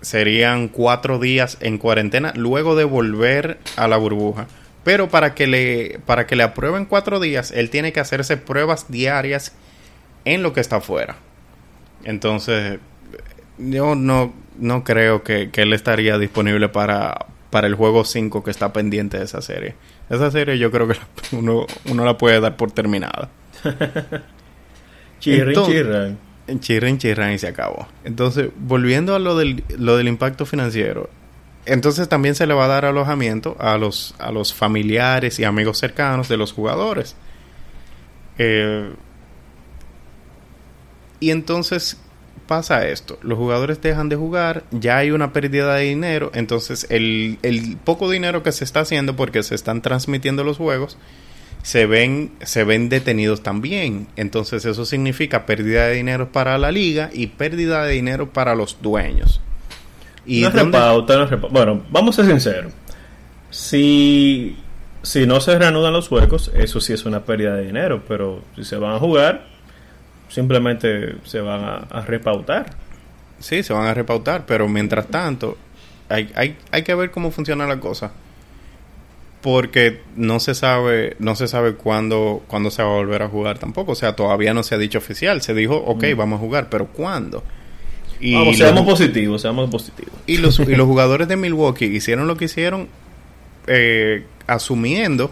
serían 0.00 0.66
cuatro 0.66 1.20
días 1.20 1.58
en 1.60 1.78
cuarentena 1.78 2.32
luego 2.34 2.74
de 2.74 2.82
volver 2.82 3.58
a 3.76 3.86
la 3.86 3.96
burbuja. 3.96 4.48
Pero 4.82 5.08
para 5.08 5.32
que 5.32 5.46
le, 5.46 6.00
para 6.06 6.26
que 6.26 6.34
le 6.34 6.42
aprueben 6.42 6.86
cuatro 6.86 7.20
días, 7.20 7.52
él 7.52 7.70
tiene 7.70 7.92
que 7.92 8.00
hacerse 8.00 8.36
pruebas 8.36 8.90
diarias 8.90 9.54
en 10.24 10.42
lo 10.42 10.52
que 10.52 10.60
está 10.60 10.76
afuera. 10.76 11.16
Entonces, 12.02 12.80
yo 13.58 13.94
no, 13.94 14.32
no 14.58 14.84
creo 14.84 15.22
que, 15.22 15.50
que 15.50 15.62
él 15.62 15.72
estaría 15.72 16.18
disponible 16.18 16.68
para, 16.68 17.26
para 17.50 17.66
el 17.66 17.74
juego 17.74 18.04
5 18.04 18.42
que 18.44 18.50
está 18.50 18.72
pendiente 18.72 19.18
de 19.18 19.24
esa 19.24 19.40
serie. 19.42 19.74
Esa 20.10 20.30
serie 20.30 20.58
yo 20.58 20.70
creo 20.70 20.88
que 20.88 20.96
uno, 21.36 21.66
uno 21.86 22.04
la 22.04 22.18
puede 22.18 22.40
dar 22.40 22.56
por 22.56 22.70
terminada. 22.72 23.30
chirrin, 25.20 25.64
chirran. 25.64 26.18
Chirrin, 26.60 26.98
chirran 26.98 27.32
y 27.32 27.38
se 27.38 27.48
acabó. 27.48 27.88
Entonces, 28.04 28.50
volviendo 28.56 29.14
a 29.14 29.18
lo 29.18 29.36
del, 29.36 29.64
lo 29.78 29.96
del 29.96 30.06
impacto 30.06 30.46
financiero, 30.46 31.10
entonces 31.64 32.08
también 32.08 32.36
se 32.36 32.46
le 32.46 32.54
va 32.54 32.66
a 32.66 32.68
dar 32.68 32.84
alojamiento 32.84 33.56
a 33.58 33.76
los, 33.76 34.14
a 34.18 34.30
los 34.30 34.54
familiares 34.54 35.38
y 35.40 35.44
amigos 35.44 35.78
cercanos 35.78 36.28
de 36.28 36.36
los 36.36 36.52
jugadores. 36.52 37.16
Eh, 38.38 38.92
y 41.18 41.30
entonces, 41.30 42.00
pasa 42.46 42.86
esto, 42.86 43.18
los 43.22 43.38
jugadores 43.38 43.80
dejan 43.80 44.08
de 44.08 44.16
jugar, 44.16 44.64
ya 44.70 44.98
hay 44.98 45.10
una 45.10 45.32
pérdida 45.32 45.74
de 45.74 45.84
dinero, 45.84 46.30
entonces 46.34 46.86
el, 46.90 47.38
el, 47.42 47.76
poco 47.76 48.10
dinero 48.10 48.42
que 48.42 48.52
se 48.52 48.64
está 48.64 48.80
haciendo 48.80 49.16
porque 49.16 49.42
se 49.42 49.54
están 49.54 49.82
transmitiendo 49.82 50.44
los 50.44 50.56
juegos, 50.56 50.98
se 51.66 51.84
ven, 51.86 52.30
se 52.42 52.62
ven 52.62 52.88
detenidos 52.88 53.42
también. 53.42 54.06
Entonces 54.14 54.64
eso 54.64 54.84
significa 54.84 55.46
pérdida 55.46 55.88
de 55.88 55.94
dinero 55.94 56.30
para 56.30 56.58
la 56.58 56.70
liga 56.70 57.10
y 57.12 57.26
pérdida 57.26 57.82
de 57.82 57.94
dinero 57.94 58.32
para 58.32 58.54
los 58.54 58.78
dueños. 58.80 59.40
Y 60.24 60.42
no 60.42 60.50
repauta, 60.50 61.26
Bueno, 61.50 61.82
vamos 61.90 62.16
a 62.18 62.22
ser 62.22 62.30
sinceros. 62.30 62.72
Si, 63.50 64.56
si 65.02 65.26
no 65.26 65.40
se 65.40 65.58
reanudan 65.58 65.92
los 65.92 66.06
juegos, 66.06 66.52
eso 66.54 66.80
sí 66.80 66.92
es 66.92 67.04
una 67.04 67.24
pérdida 67.24 67.56
de 67.56 67.66
dinero, 67.66 68.02
pero 68.06 68.42
si 68.54 68.62
se 68.62 68.76
van 68.76 68.94
a 68.94 68.98
jugar, 69.00 69.48
simplemente 70.28 71.16
se 71.24 71.40
van 71.40 71.86
a, 71.90 72.00
repautar. 72.02 72.74
Sí, 73.38 73.62
se 73.62 73.72
van 73.72 73.86
a 73.86 73.94
repautar, 73.94 74.46
pero 74.46 74.68
mientras 74.68 75.08
tanto 75.08 75.56
hay, 76.08 76.30
hay, 76.34 76.56
hay 76.70 76.82
que 76.82 76.94
ver 76.94 77.10
cómo 77.10 77.30
funciona 77.30 77.66
la 77.66 77.80
cosa. 77.80 78.12
Porque 79.42 80.02
no 80.16 80.40
se 80.40 80.54
sabe, 80.54 81.16
no 81.20 81.36
se 81.36 81.46
sabe 81.46 81.74
cuándo, 81.74 82.42
cuándo 82.48 82.70
se 82.70 82.82
va 82.82 82.88
a 82.88 82.96
volver 82.96 83.22
a 83.22 83.28
jugar 83.28 83.58
tampoco. 83.58 83.92
O 83.92 83.94
sea, 83.94 84.16
todavía 84.16 84.54
no 84.54 84.62
se 84.62 84.74
ha 84.74 84.78
dicho 84.78 84.98
oficial. 84.98 85.40
Se 85.42 85.54
dijo, 85.54 85.76
ok, 85.76 86.04
mm. 86.14 86.16
vamos 86.16 86.38
a 86.38 86.40
jugar, 86.40 86.68
pero 86.68 86.86
¿cuándo? 86.88 87.44
Y 88.18 88.34
vamos, 88.34 88.56
seamos 88.56 88.84
positivos, 88.84 89.42
seamos 89.42 89.70
positivos. 89.70 90.14
Y 90.26 90.38
los, 90.38 90.58
y 90.58 90.74
los 90.74 90.86
jugadores 90.86 91.28
de 91.28 91.36
Milwaukee 91.36 91.84
hicieron 91.84 92.26
lo 92.26 92.36
que 92.36 92.46
hicieron 92.46 92.88
eh, 93.66 94.24
asumiendo 94.46 95.30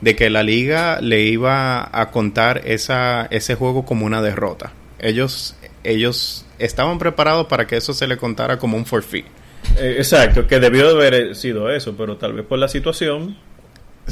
de 0.00 0.16
que 0.16 0.30
la 0.30 0.42
liga 0.42 1.00
le 1.00 1.22
iba 1.22 1.88
a 1.92 2.10
contar 2.10 2.62
esa, 2.64 3.26
ese 3.30 3.54
juego 3.54 3.84
como 3.84 4.06
una 4.06 4.22
derrota. 4.22 4.72
Ellos, 4.98 5.56
ellos 5.84 6.46
estaban 6.58 6.98
preparados 6.98 7.46
para 7.46 7.66
que 7.66 7.76
eso 7.76 7.94
se 7.94 8.06
le 8.06 8.16
contara 8.16 8.58
como 8.58 8.76
un 8.76 8.86
forfeit. 8.86 9.26
Eh, 9.78 9.96
exacto, 9.98 10.46
que 10.46 10.60
debió 10.60 10.86
de 10.86 10.94
haber 10.94 11.36
sido 11.36 11.70
eso, 11.70 11.96
pero 11.96 12.16
tal 12.16 12.34
vez 12.34 12.46
por 12.46 12.58
la 12.58 12.68
situación 12.68 13.36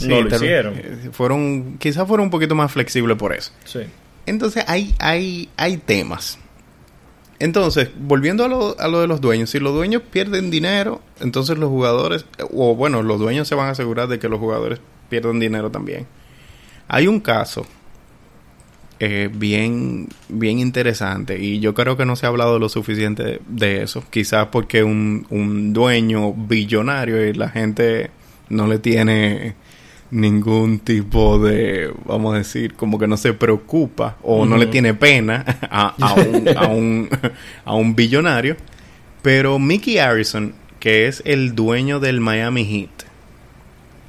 no 0.03 0.23
lo 0.23 0.35
hicieron. 0.35 0.75
Eh, 0.77 1.09
fueron, 1.13 1.77
quizás 1.79 2.07
fueron 2.09 2.25
un 2.25 2.31
poquito 2.31 2.55
más 2.55 2.73
flexibles 2.73 3.17
por 3.17 3.35
eso. 3.35 3.53
Sí. 3.65 3.81
Entonces 4.27 4.65
hay, 4.67 4.95
hay, 4.99 5.49
hay 5.57 5.77
temas. 5.77 6.39
Entonces, 7.39 7.91
volviendo 7.99 8.45
a 8.45 8.49
lo, 8.49 8.79
a 8.79 8.89
lo 8.89 9.01
de 9.01 9.07
los 9.07 9.21
dueños, 9.21 9.51
si 9.51 9.59
los 9.59 9.75
dueños 9.75 10.03
pierden 10.11 10.51
dinero, 10.51 11.03
entonces 11.21 11.59
los 11.59 11.69
jugadores, 11.69 12.25
o 12.53 12.75
bueno, 12.75 13.03
los 13.03 13.19
dueños 13.19 13.49
se 13.49 13.55
van 13.55 13.69
a 13.69 13.71
asegurar 13.71 14.09
de 14.09 14.19
que 14.19 14.29
los 14.29 14.39
jugadores 14.39 14.81
pierden 15.15 15.39
dinero 15.39 15.71
también. 15.71 16.07
Hay 16.89 17.07
un 17.07 17.21
caso 17.21 17.65
eh, 18.99 19.31
bien, 19.33 20.09
bien 20.29 20.59
interesante 20.59 21.39
y 21.39 21.61
yo 21.61 21.73
creo 21.73 21.97
que 21.97 22.05
no 22.05 22.17
se 22.17 22.27
ha 22.27 22.31
hablado 22.31 22.59
lo 22.59 22.69
suficiente 22.69 23.41
de, 23.47 23.83
eso. 23.83 24.03
Quizás 24.11 24.49
porque 24.49 24.83
un, 24.83 25.25
un 25.31 25.73
dueño 25.73 26.33
billonario 26.33 27.25
y 27.25 27.33
la 27.33 27.49
gente 27.49 28.11
no 28.49 28.67
le 28.67 28.81
tiene 28.81 29.55
ningún 30.11 30.81
tipo 30.81 31.39
de, 31.39 31.93
vamos 32.07 32.35
a 32.35 32.39
decir, 32.39 32.75
como 32.75 32.99
que 32.99 33.07
no 33.07 33.17
se 33.17 33.35
preocupa 33.35 34.17
o 34.23 34.45
no 34.45 34.57
le 34.57 34.67
tiene 34.67 34.95
pena 34.95 35.45
a, 35.63 35.95
a, 36.01 36.15
un, 36.15 36.49
a, 36.57 36.67
un, 36.69 37.09
a 37.65 37.75
un 37.77 37.95
billonario. 37.95 38.57
Pero 39.23 39.61
Mickey 39.61 39.99
Harrison, 39.99 40.55
que 40.81 41.07
es 41.07 41.23
el 41.25 41.55
dueño 41.55 42.01
del 42.01 42.21
Miami 42.21 42.65
Heat, 42.65 43.14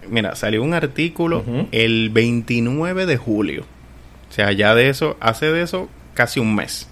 mira, 0.10 0.36
salió 0.36 0.64
un 0.64 0.74
artículo 0.74 1.44
el 1.72 2.10
29 2.10 3.06
de 3.06 3.18
julio. 3.18 3.66
O 4.30 4.34
sea, 4.34 4.52
ya 4.52 4.76
de 4.76 4.90
eso, 4.90 5.18
hace 5.20 5.52
de 5.52 5.62
eso 5.62 5.90
casi 6.14 6.40
un 6.40 6.56
mes. 6.56 6.88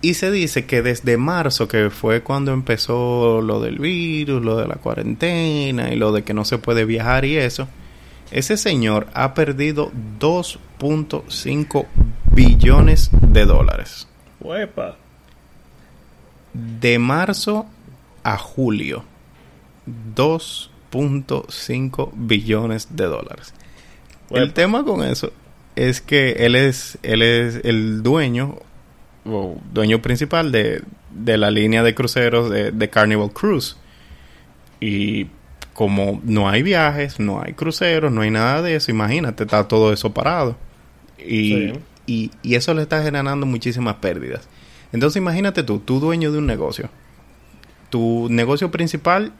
Y 0.00 0.14
se 0.14 0.30
dice 0.30 0.66
que 0.66 0.82
desde 0.82 1.16
marzo, 1.16 1.66
que 1.66 1.88
fue 1.88 2.22
cuando 2.22 2.52
empezó 2.52 3.40
lo 3.40 3.60
del 3.60 3.78
virus, 3.78 4.44
lo 4.44 4.58
de 4.58 4.68
la 4.68 4.74
cuarentena 4.74 5.92
y 5.92 5.96
lo 5.96 6.12
de 6.12 6.24
que 6.24 6.34
no 6.34 6.44
se 6.44 6.58
puede 6.58 6.84
viajar 6.84 7.24
y 7.24 7.38
eso, 7.38 7.68
ese 8.30 8.58
señor 8.58 9.06
ha 9.14 9.32
perdido 9.32 9.90
2.5 10.20 11.86
billones 12.32 13.10
de 13.12 13.46
dólares. 13.46 14.06
Uepa. 14.40 14.96
De 16.52 16.98
marzo 16.98 17.66
a 18.22 18.36
julio. 18.36 19.04
2 19.86 20.70
.5 20.94 22.12
billones 22.14 22.96
de 22.96 23.04
dólares. 23.04 23.52
El 24.30 24.52
tema 24.52 24.84
con 24.84 25.02
eso 25.02 25.32
es 25.76 26.00
que 26.00 26.32
él 26.32 26.54
es, 26.54 26.98
él 27.02 27.22
es 27.22 27.60
el 27.64 28.02
dueño 28.02 28.58
o 29.24 29.58
dueño 29.72 30.00
principal 30.02 30.52
de, 30.52 30.82
de 31.10 31.36
la 31.36 31.50
línea 31.50 31.82
de 31.82 31.94
cruceros 31.94 32.50
de, 32.50 32.90
Carnival 32.90 33.32
Cruise. 33.32 33.76
Y 34.80 35.26
como 35.72 36.20
no 36.24 36.48
hay 36.48 36.62
viajes, 36.62 37.18
no 37.18 37.42
hay 37.42 37.54
cruceros, 37.54 38.12
no 38.12 38.20
hay 38.20 38.30
nada 38.30 38.62
de 38.62 38.76
eso, 38.76 38.90
imagínate, 38.90 39.44
está 39.44 39.66
todo 39.66 39.92
eso 39.92 40.12
parado. 40.12 40.56
Y, 41.18 41.72
y, 42.06 42.30
y, 42.42 42.54
eso 42.54 42.74
le 42.74 42.82
está 42.82 43.02
generando 43.02 43.46
muchísimas 43.46 43.96
pérdidas. 43.96 44.46
Entonces 44.92 45.16
imagínate 45.16 45.62
tú, 45.62 45.78
tú 45.78 46.00
dueño 46.00 46.30
de 46.30 46.38
un 46.38 46.46
negocio. 46.46 46.90
Tu 47.88 48.28
negocio 48.30 48.70
principal 48.70 49.32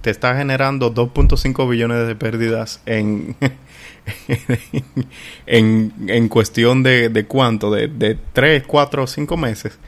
te 0.00 0.10
está 0.10 0.36
generando 0.36 0.94
2.5 0.94 1.68
billones 1.68 2.06
de 2.06 2.14
pérdidas 2.14 2.80
en, 2.86 3.36
en, 5.46 5.92
en, 6.06 6.28
cuestión 6.28 6.82
de, 6.82 7.08
de 7.08 7.26
cuánto, 7.26 7.70
de, 7.70 7.88
de 7.88 8.18
3, 8.32 8.64
4 8.66 9.02
o 9.02 9.06
5 9.06 9.36
meses, 9.36 9.78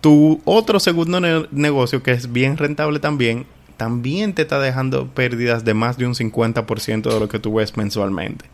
tu 0.00 0.40
otro 0.44 0.80
segundo 0.80 1.20
negocio 1.50 2.02
que 2.02 2.12
es 2.12 2.32
bien 2.32 2.56
rentable 2.56 3.00
también, 3.00 3.46
también 3.76 4.34
te 4.34 4.42
está 4.42 4.60
dejando 4.60 5.08
pérdidas 5.08 5.64
de 5.64 5.74
más 5.74 5.96
de 5.96 6.06
un 6.06 6.14
50% 6.14 7.12
de 7.12 7.20
lo 7.20 7.28
que 7.28 7.38
tú 7.38 7.54
ves 7.54 7.76
mensualmente. 7.76 8.44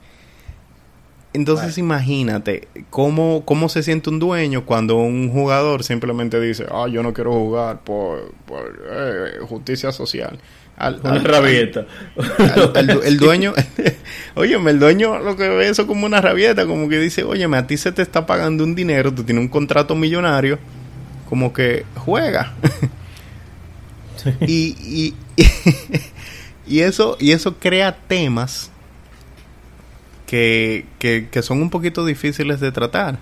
Entonces 1.37 1.77
imagínate 1.77 2.67
cómo, 2.89 3.43
cómo 3.45 3.69
se 3.69 3.83
siente 3.83 4.09
un 4.09 4.19
dueño 4.19 4.65
cuando 4.65 4.97
un 4.97 5.31
jugador 5.31 5.85
simplemente 5.85 6.41
dice, 6.41 6.65
ah, 6.71 6.87
yo 6.91 7.03
no 7.03 7.13
quiero 7.13 7.33
jugar 7.33 7.81
por, 7.85 8.33
eh, 8.91 9.33
justicia 9.47 9.93
social. 9.93 10.39
Al, 10.77 11.01
una 11.03 11.19
rabieta. 11.21 11.87
el 13.05 13.17
dueño, 13.17 13.55
óyeme, 14.35 14.73
el 14.73 14.79
dueño 14.79 15.19
lo 15.21 15.35
que 15.37 15.49
ve 15.49 15.69
eso 15.69 15.87
como 15.87 16.05
una 16.05 16.21
rabieta, 16.21 16.67
como 16.67 16.89
que 16.91 16.99
dice, 16.99 17.25
óyeme, 17.25 17.57
a 17.57 17.67
ti 17.67 17.79
se 17.79 17.93
te 17.93 18.03
está 18.03 18.27
pagando 18.27 18.63
un 18.63 18.75
dinero, 18.75 19.13
tú 19.13 19.25
tienes 19.25 19.43
un 19.43 19.49
contrato 19.49 19.95
millonario, 19.95 20.59
como 21.31 21.55
que 21.55 21.87
juega. 21.97 22.53
y, 24.47 25.15
y, 26.67 26.81
eso, 26.81 27.17
y 27.19 27.33
eso 27.33 27.57
crea 27.59 27.97
temas 28.07 28.71
que, 30.27 30.85
que, 30.99 31.43
son 31.43 31.63
un 31.63 31.71
poquito 31.71 32.05
difíciles 32.05 32.61
de 32.61 32.73
tratar. 32.73 33.19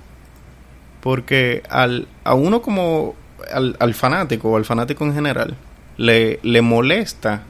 Porque 1.00 1.62
al, 1.68 2.08
a 2.24 2.34
uno 2.34 2.62
como 2.62 3.14
al, 3.52 3.76
al 3.78 3.94
fanático 3.94 4.50
o 4.50 4.56
al 4.56 4.64
fanático 4.64 5.04
en 5.04 5.14
general, 5.14 5.56
le, 5.96 6.40
le 6.42 6.62
molesta 6.62 7.42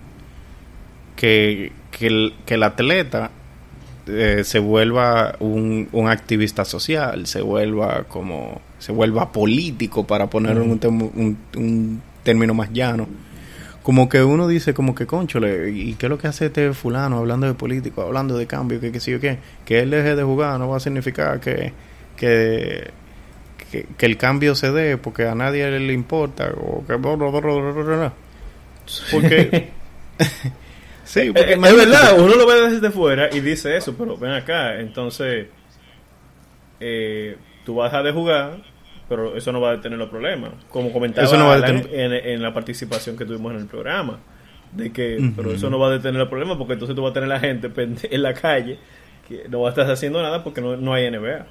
que, 1.17 1.73
que, 1.91 2.07
el, 2.07 2.35
que 2.45 2.55
el 2.55 2.63
atleta 2.63 3.31
eh, 4.07 4.43
se 4.45 4.59
vuelva 4.59 5.35
un, 5.41 5.89
un, 5.93 6.09
activista 6.09 6.65
social, 6.65 7.27
se 7.27 7.41
vuelva 7.41 8.05
como 8.05 8.61
se 8.79 8.93
vuelva 8.93 9.33
político 9.33 10.07
para 10.07 10.29
poner 10.29 10.59
un, 10.59 10.79
un, 10.85 11.39
un, 11.57 12.03
término 12.23 12.53
más 12.53 12.71
llano. 12.71 13.09
Como 13.83 14.09
que 14.09 14.23
uno 14.23 14.47
dice 14.47 14.75
como 14.75 14.95
que 14.95 15.07
conchole, 15.07 15.71
¿y 15.71 15.95
qué 15.95 16.07
es 16.07 16.11
lo 16.11 16.19
que 16.19 16.27
hace 16.27 16.47
este 16.47 16.73
fulano 16.73 17.19
hablando 17.19 17.47
de 17.47 17.55
político, 17.55 18.03
hablando 18.03 18.37
de 18.37 18.47
cambio, 18.47 18.81
que 18.81 18.93
qué 18.93 19.01
sé 19.01 19.13
yo 19.13 19.21
qué? 19.21 19.39
Que 19.65 19.81
él 19.81 19.91
deje 19.91 20.17
de 20.17 20.23
jugar 20.23 20.59
no 20.59 20.69
va 20.69 20.79
a 20.79 20.81
significar 20.81 21.41
que, 21.41 21.73
que, 22.17 22.91
que, 23.71 24.07
el 24.07 24.17
cambio 24.19 24.55
se 24.55 24.71
dé 24.71 24.99
porque 24.99 25.27
a 25.27 25.35
nadie 25.35 25.71
le 25.81 25.93
importa 25.93 26.53
o 26.57 26.85
que 26.87 26.95
porque 29.11 29.71
sí, 31.05 31.31
porque 31.33 31.53
es, 31.53 31.61
verdad, 31.61 32.19
uno 32.19 32.35
lo 32.35 32.47
ve 32.47 32.71
desde 32.71 32.91
fuera 32.91 33.29
y 33.33 33.41
dice 33.41 33.77
eso, 33.77 33.95
pero 33.97 34.17
ven 34.17 34.33
acá, 34.33 34.79
entonces 34.81 35.47
eh, 36.81 37.37
tú 37.65 37.77
vas 37.77 37.87
a 37.87 37.99
dejar 37.99 38.05
de 38.05 38.13
jugar, 38.13 38.63
pero 39.09 39.37
eso 39.37 39.53
no 39.53 39.61
va 39.61 39.71
a 39.71 39.77
detener 39.77 39.99
los 39.99 40.09
problemas. 40.09 40.53
Como 40.71 40.93
comentaba 40.93 41.29
en, 41.57 42.43
la 42.43 42.53
participación 42.53 43.17
que 43.17 43.25
tuvimos 43.25 43.53
en 43.53 43.61
el 43.61 43.67
programa, 43.67 44.21
de 44.73 44.93
que, 44.93 45.33
pero 45.37 45.53
eso 45.53 45.71
no 45.71 45.79
va 45.79 45.89
a 45.89 45.93
detener 45.93 46.19
los 46.19 46.29
problemas 46.29 46.57
porque 46.57 46.73
entonces 46.73 46.97
tú 46.97 47.03
vas 47.03 47.13
a 47.13 47.15
tener 47.15 47.29
la 47.29 47.41
gente 47.41 47.71
en 48.11 48.23
la 48.23 48.35
calle 48.35 48.79
que 49.29 49.49
no 49.49 49.61
va 49.61 49.69
a 49.69 49.71
estar 49.71 49.91
haciendo 49.91 50.21
nada 50.21 50.43
porque 50.45 50.61
no, 50.61 50.77
no 50.77 50.95
hay 50.95 51.11
NBA. 51.11 51.47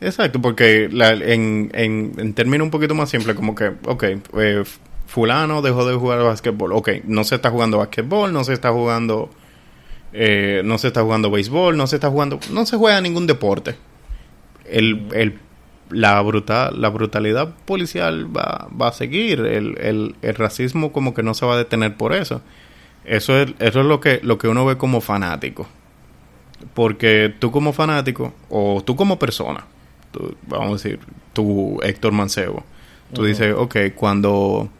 Exacto, 0.00 0.42
porque 0.42 0.84
en, 0.84 1.70
en, 1.74 2.12
en 2.18 2.34
términos 2.34 2.64
un 2.64 2.70
poquito 2.70 2.94
más 2.94 3.08
simples, 3.08 3.36
como 3.36 3.54
que, 3.54 3.72
ok, 3.86 4.02
eh, 4.36 4.64
fulano 5.12 5.60
dejó 5.60 5.84
de 5.84 5.94
jugar 5.94 6.22
básquetbol. 6.22 6.72
Ok, 6.72 6.88
no 7.04 7.22
se 7.24 7.34
está 7.34 7.50
jugando 7.50 7.76
básquetbol, 7.76 8.32
no 8.32 8.44
se 8.44 8.54
está 8.54 8.70
jugando... 8.72 9.28
Eh, 10.14 10.62
no 10.64 10.78
se 10.78 10.86
está 10.88 11.02
jugando 11.02 11.30
béisbol, 11.30 11.76
no 11.76 11.86
se 11.86 11.96
está 11.96 12.08
jugando... 12.08 12.40
No 12.50 12.64
se 12.64 12.78
juega 12.78 12.98
ningún 13.02 13.26
deporte. 13.26 13.76
El, 14.64 15.08
el, 15.12 15.38
la, 15.90 16.18
brutal, 16.22 16.80
la 16.80 16.88
brutalidad 16.88 17.54
policial 17.66 18.34
va, 18.34 18.68
va 18.80 18.88
a 18.88 18.92
seguir. 18.92 19.40
El, 19.40 19.76
el, 19.78 20.14
el, 20.22 20.34
racismo 20.34 20.92
como 20.92 21.12
que 21.12 21.22
no 21.22 21.34
se 21.34 21.44
va 21.44 21.54
a 21.54 21.58
detener 21.58 21.94
por 21.94 22.14
eso. 22.14 22.40
Eso 23.04 23.36
es, 23.36 23.52
eso 23.58 23.80
es 23.80 23.86
lo, 23.86 24.00
que, 24.00 24.18
lo 24.22 24.38
que 24.38 24.48
uno 24.48 24.64
ve 24.64 24.78
como 24.78 25.02
fanático. 25.02 25.68
Porque 26.72 27.34
tú 27.38 27.50
como 27.50 27.74
fanático, 27.74 28.32
o 28.48 28.82
tú 28.82 28.96
como 28.96 29.18
persona, 29.18 29.66
vamos 30.46 30.68
a 30.68 30.72
decir, 30.72 31.00
tú 31.34 31.80
Héctor 31.82 32.12
Mancebo, 32.12 32.64
tú 33.12 33.24
dices, 33.24 33.54
ok, 33.54 33.76
cuando 33.94 34.70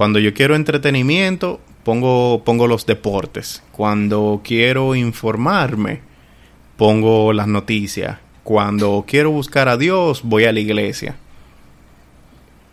cuando 0.00 0.18
yo 0.18 0.32
quiero 0.32 0.56
entretenimiento, 0.56 1.60
pongo, 1.84 2.42
pongo 2.42 2.66
los 2.66 2.86
deportes. 2.86 3.62
Cuando 3.70 4.40
quiero 4.42 4.94
informarme, 4.94 6.00
pongo 6.78 7.34
las 7.34 7.46
noticias. 7.46 8.16
Cuando 8.42 9.04
quiero 9.06 9.30
buscar 9.30 9.68
a 9.68 9.76
Dios, 9.76 10.22
voy 10.24 10.46
a 10.46 10.54
la 10.54 10.60
iglesia. 10.60 11.16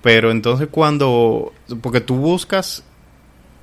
Pero 0.01 0.31
entonces 0.31 0.69
cuando... 0.71 1.51
Porque 1.81 1.99
tú 1.99 2.15
buscas 2.15 2.85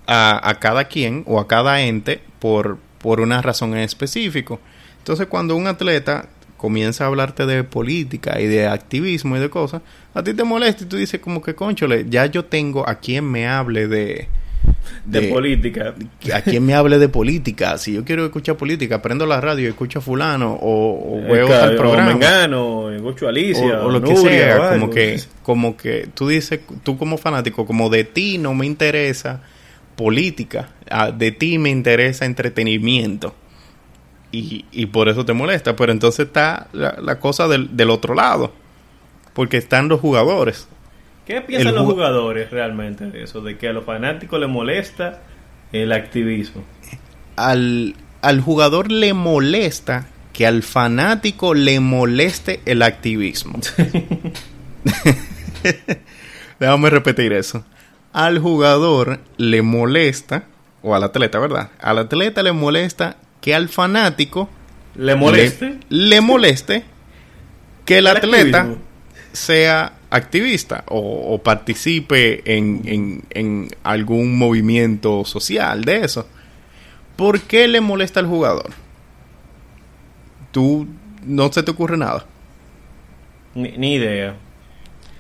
a, 0.07 0.47
a 0.47 0.61
cada 0.61 0.85
quien 0.85 1.25
o 1.27 1.41
a 1.41 1.49
cada 1.49 1.81
ente 1.81 2.21
por, 2.41 2.77
por 2.99 3.19
una 3.19 3.41
razón 3.41 3.71
en 3.73 3.79
específico. 3.79 4.61
Entonces 4.99 5.27
cuando 5.27 5.57
un 5.57 5.69
atleta 5.69 6.29
comienza 6.65 7.05
a 7.05 7.09
hablarte 7.09 7.45
de 7.45 7.63
política 7.63 8.41
y 8.41 8.47
de 8.47 8.67
activismo 8.67 9.37
y 9.37 9.39
de 9.39 9.51
cosas, 9.51 9.83
a 10.15 10.23
ti 10.23 10.33
te 10.33 10.45
molesta 10.45 10.85
y 10.85 10.87
tú 10.87 10.97
dices 10.97 11.21
como 11.21 11.43
que, 11.43 11.55
conchole, 11.55 12.07
ya 12.09 12.25
yo 12.25 12.47
tengo 12.47 12.89
a 12.89 12.95
quien 12.95 13.31
me 13.31 13.47
hable 13.47 13.87
de... 13.87 14.29
De, 15.05 15.29
política. 15.29 15.95
A 16.33 16.41
quien 16.41 16.65
me 16.65 16.73
hable 16.73 16.99
de 16.99 17.11
política. 17.11 17.77
Si 17.77 17.93
yo 17.93 18.03
quiero 18.03 18.25
escuchar 18.25 18.57
política, 18.57 19.03
prendo 19.03 19.27
la 19.27 19.43
radio 19.43 19.67
y 19.67 19.69
escucho 19.69 19.99
a 19.99 20.03
fulano 20.03 20.55
o, 20.55 21.19
o 21.19 21.23
veo 21.31 21.65
el 21.69 21.77
programa. 21.77 22.11
O 22.11 22.13
Mengano, 22.15 22.91
escucho 22.91 23.29
Alicia. 23.29 23.83
O, 23.83 23.91
lo 23.91 24.01
que 24.01 24.17
sea. 24.17 24.71
como 24.71 24.89
que, 24.89 25.21
como 25.43 25.77
que 25.77 26.09
tú 26.15 26.29
dices, 26.29 26.61
tú 26.83 26.97
como 26.97 27.19
fanático, 27.19 27.67
como 27.67 27.91
de 27.91 28.05
ti 28.05 28.39
no 28.39 28.55
me 28.55 28.65
interesa 28.65 29.43
política, 29.97 30.71
de 31.15 31.31
ti 31.31 31.59
me 31.59 31.69
interesa 31.69 32.25
entretenimiento 32.25 33.35
y, 34.35 34.87
por 34.87 35.09
eso 35.09 35.25
te 35.25 35.33
molesta. 35.33 35.77
Pero 35.77 35.93
entonces 35.93 36.27
está 36.27 36.69
la, 36.73 37.21
cosa 37.21 37.49
del, 37.49 37.77
del, 37.77 37.91
otro 37.91 38.15
lado, 38.15 38.53
porque 39.33 39.57
están 39.57 39.89
los 39.89 40.01
jugadores. 40.01 40.69
¿Qué 41.27 41.41
piensan 41.41 41.75
los 41.75 41.87
jugadores 41.87 42.51
realmente 42.51 43.07
de 43.07 43.23
eso? 43.23 43.41
De 43.41 43.57
que 43.57 43.69
a 43.69 43.73
los 43.73 43.85
fanáticos 43.85 44.39
les 44.39 44.49
molesta 44.49 45.23
el 45.73 45.93
activismo. 45.93 46.63
Al, 47.37 47.95
al 48.21 48.41
jugador 48.41 48.93
le 48.93 49.15
molesta 49.15 50.07
que 50.33 50.47
al 50.47 50.63
fanático 50.63 51.55
le 51.55 51.81
moleste 51.81 52.61
el 52.67 52.83
activismo. 52.83 53.59
Déjame 56.61 56.91
repetir 56.91 57.33
eso. 57.33 57.65
Al 58.13 58.39
jugador 58.39 59.21
le 59.39 59.63
molesta, 59.63 60.45
o 60.83 60.95
al 60.95 61.05
atleta, 61.05 61.39
¿verdad? 61.39 61.71
Al 61.81 61.99
atleta 61.99 62.43
le 62.43 62.53
molesta 62.53 63.17
que 63.45 63.55
al 63.55 63.69
fanático 63.69 64.49
le 64.95 65.15
moleste, 65.17 65.79
le, 65.91 66.23
moleste 66.23 66.83
que 67.85 67.99
el, 67.99 68.07
atleta 68.07 68.71
sea 69.35 69.99
activista 70.09 70.83
o, 70.87 71.39
participe 71.45 72.41
en, 72.47 73.23
en, 73.29 73.69
algún 73.83 74.39
movimiento 74.39 75.27
social 75.27 75.85
de 75.85 76.07
eso. 76.07 76.27
¿Por 77.17 77.43
qué 77.43 77.69
le 77.69 77.83
molesta 77.83 78.19
al 78.19 78.27
jugador? 78.27 78.71
Tú 80.51 80.89
no 81.27 81.53
se 81.53 81.63
te 81.63 81.71
ocurre 81.71 81.99
nada. 81.99 82.25
Ni, 83.55 83.97
idea. 83.97 84.37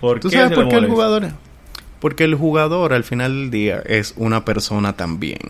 ¿Por 0.00 0.20
¿Tú 0.20 0.30
sabes 0.30 0.52
por 0.52 0.70
qué 0.70 0.76
el 0.76 0.88
jugador? 0.88 1.28
Porque 2.00 2.24
el 2.24 2.36
jugador 2.36 2.94
al 2.94 3.04
final 3.04 3.34
del 3.34 3.50
día 3.50 3.82
es 3.84 4.14
una 4.16 4.46
persona 4.46 4.94
también. 4.94 5.40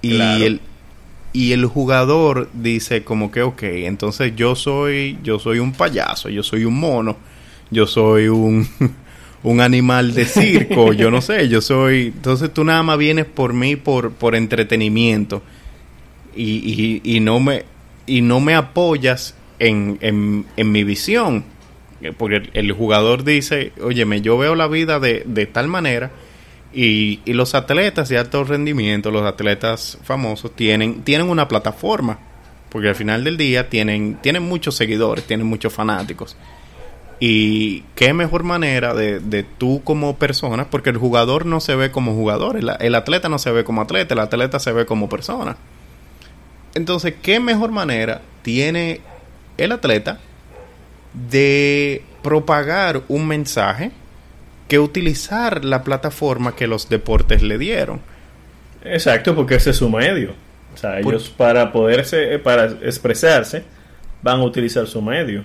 Y 0.00 0.18
el, 0.18 0.62
y 1.32 1.52
el 1.52 1.66
jugador 1.66 2.48
dice 2.52 3.04
como 3.04 3.30
que 3.30 3.42
ok, 3.42 3.62
entonces 3.62 4.34
yo 4.36 4.54
soy 4.54 5.18
yo 5.22 5.38
soy 5.38 5.58
un 5.58 5.72
payaso, 5.72 6.28
yo 6.28 6.42
soy 6.42 6.64
un 6.64 6.78
mono, 6.78 7.16
yo 7.70 7.86
soy 7.86 8.28
un 8.28 8.66
un 9.42 9.60
animal 9.60 10.14
de 10.14 10.24
circo, 10.24 10.92
yo 10.92 11.10
no 11.10 11.20
sé, 11.20 11.48
yo 11.48 11.60
soy 11.60 12.12
entonces 12.14 12.52
tú 12.52 12.64
nada 12.64 12.82
más 12.82 12.98
vienes 12.98 13.26
por 13.26 13.52
mí 13.52 13.76
por 13.76 14.12
por 14.12 14.34
entretenimiento. 14.34 15.42
Y, 16.36 17.00
y, 17.04 17.16
y 17.16 17.20
no 17.20 17.40
me 17.40 17.64
y 18.06 18.22
no 18.22 18.38
me 18.40 18.54
apoyas 18.54 19.34
en, 19.58 19.98
en, 20.00 20.46
en 20.56 20.72
mi 20.72 20.84
visión. 20.84 21.44
Porque 22.16 22.48
el, 22.52 22.70
jugador 22.72 23.24
dice, 23.24 23.72
óyeme, 23.82 24.20
yo 24.20 24.38
veo 24.38 24.54
la 24.54 24.68
vida 24.68 25.00
de, 25.00 25.24
de 25.26 25.46
tal 25.46 25.66
manera 25.66 26.12
y, 26.72 27.20
los 27.32 27.54
atletas 27.54 28.08
de 28.08 28.18
alto 28.18 28.44
rendimiento, 28.44 29.10
los 29.10 29.24
atletas 29.24 29.98
famosos, 30.02 30.54
tienen, 30.54 31.02
tienen 31.02 31.28
una 31.28 31.48
plataforma. 31.48 32.18
Porque 32.68 32.88
al 32.88 32.94
final 32.94 33.24
del 33.24 33.38
día 33.38 33.70
tienen, 33.70 34.18
tienen 34.20 34.42
muchos 34.42 34.76
seguidores, 34.76 35.24
tienen 35.24 35.46
muchos 35.46 35.72
fanáticos. 35.72 36.36
Y 37.18 37.80
qué 37.94 38.12
mejor 38.12 38.42
manera 38.42 38.92
de, 38.92 39.20
de 39.20 39.42
tú 39.42 39.80
como 39.82 40.16
persona, 40.16 40.68
porque 40.70 40.90
el 40.90 40.98
jugador 40.98 41.46
no 41.46 41.60
se 41.60 41.74
ve 41.74 41.90
como 41.90 42.14
jugador, 42.14 42.56
el 42.56 42.94
atleta 42.94 43.28
no 43.30 43.38
se 43.38 43.50
ve 43.50 43.64
como 43.64 43.80
atleta, 43.80 44.14
el 44.14 44.20
atleta 44.20 44.60
se 44.60 44.72
ve 44.72 44.84
como 44.84 45.08
persona. 45.08 45.56
Entonces, 46.74 47.14
¿qué 47.22 47.40
mejor 47.40 47.70
manera 47.70 48.20
tiene 48.42 49.00
el 49.56 49.72
atleta 49.72 50.20
de 51.30 52.04
propagar 52.22 53.02
un 53.08 53.26
mensaje 53.26 53.90
que 54.68 54.78
utilizar 54.78 55.64
la 55.64 55.82
plataforma 55.82 56.54
que 56.54 56.66
los 56.66 56.88
deportes 56.88 57.42
le 57.42 57.58
dieron. 57.58 58.00
Exacto, 58.84 59.34
porque 59.34 59.56
ese 59.56 59.70
es 59.70 59.76
su 59.76 59.88
medio. 59.88 60.34
O 60.74 60.76
sea, 60.76 61.00
ellos 61.00 61.30
para 61.30 61.72
poderse, 61.72 62.34
eh, 62.34 62.38
para 62.38 62.66
expresarse, 62.66 63.64
van 64.22 64.40
a 64.40 64.44
utilizar 64.44 64.86
su 64.86 65.02
medio. 65.02 65.44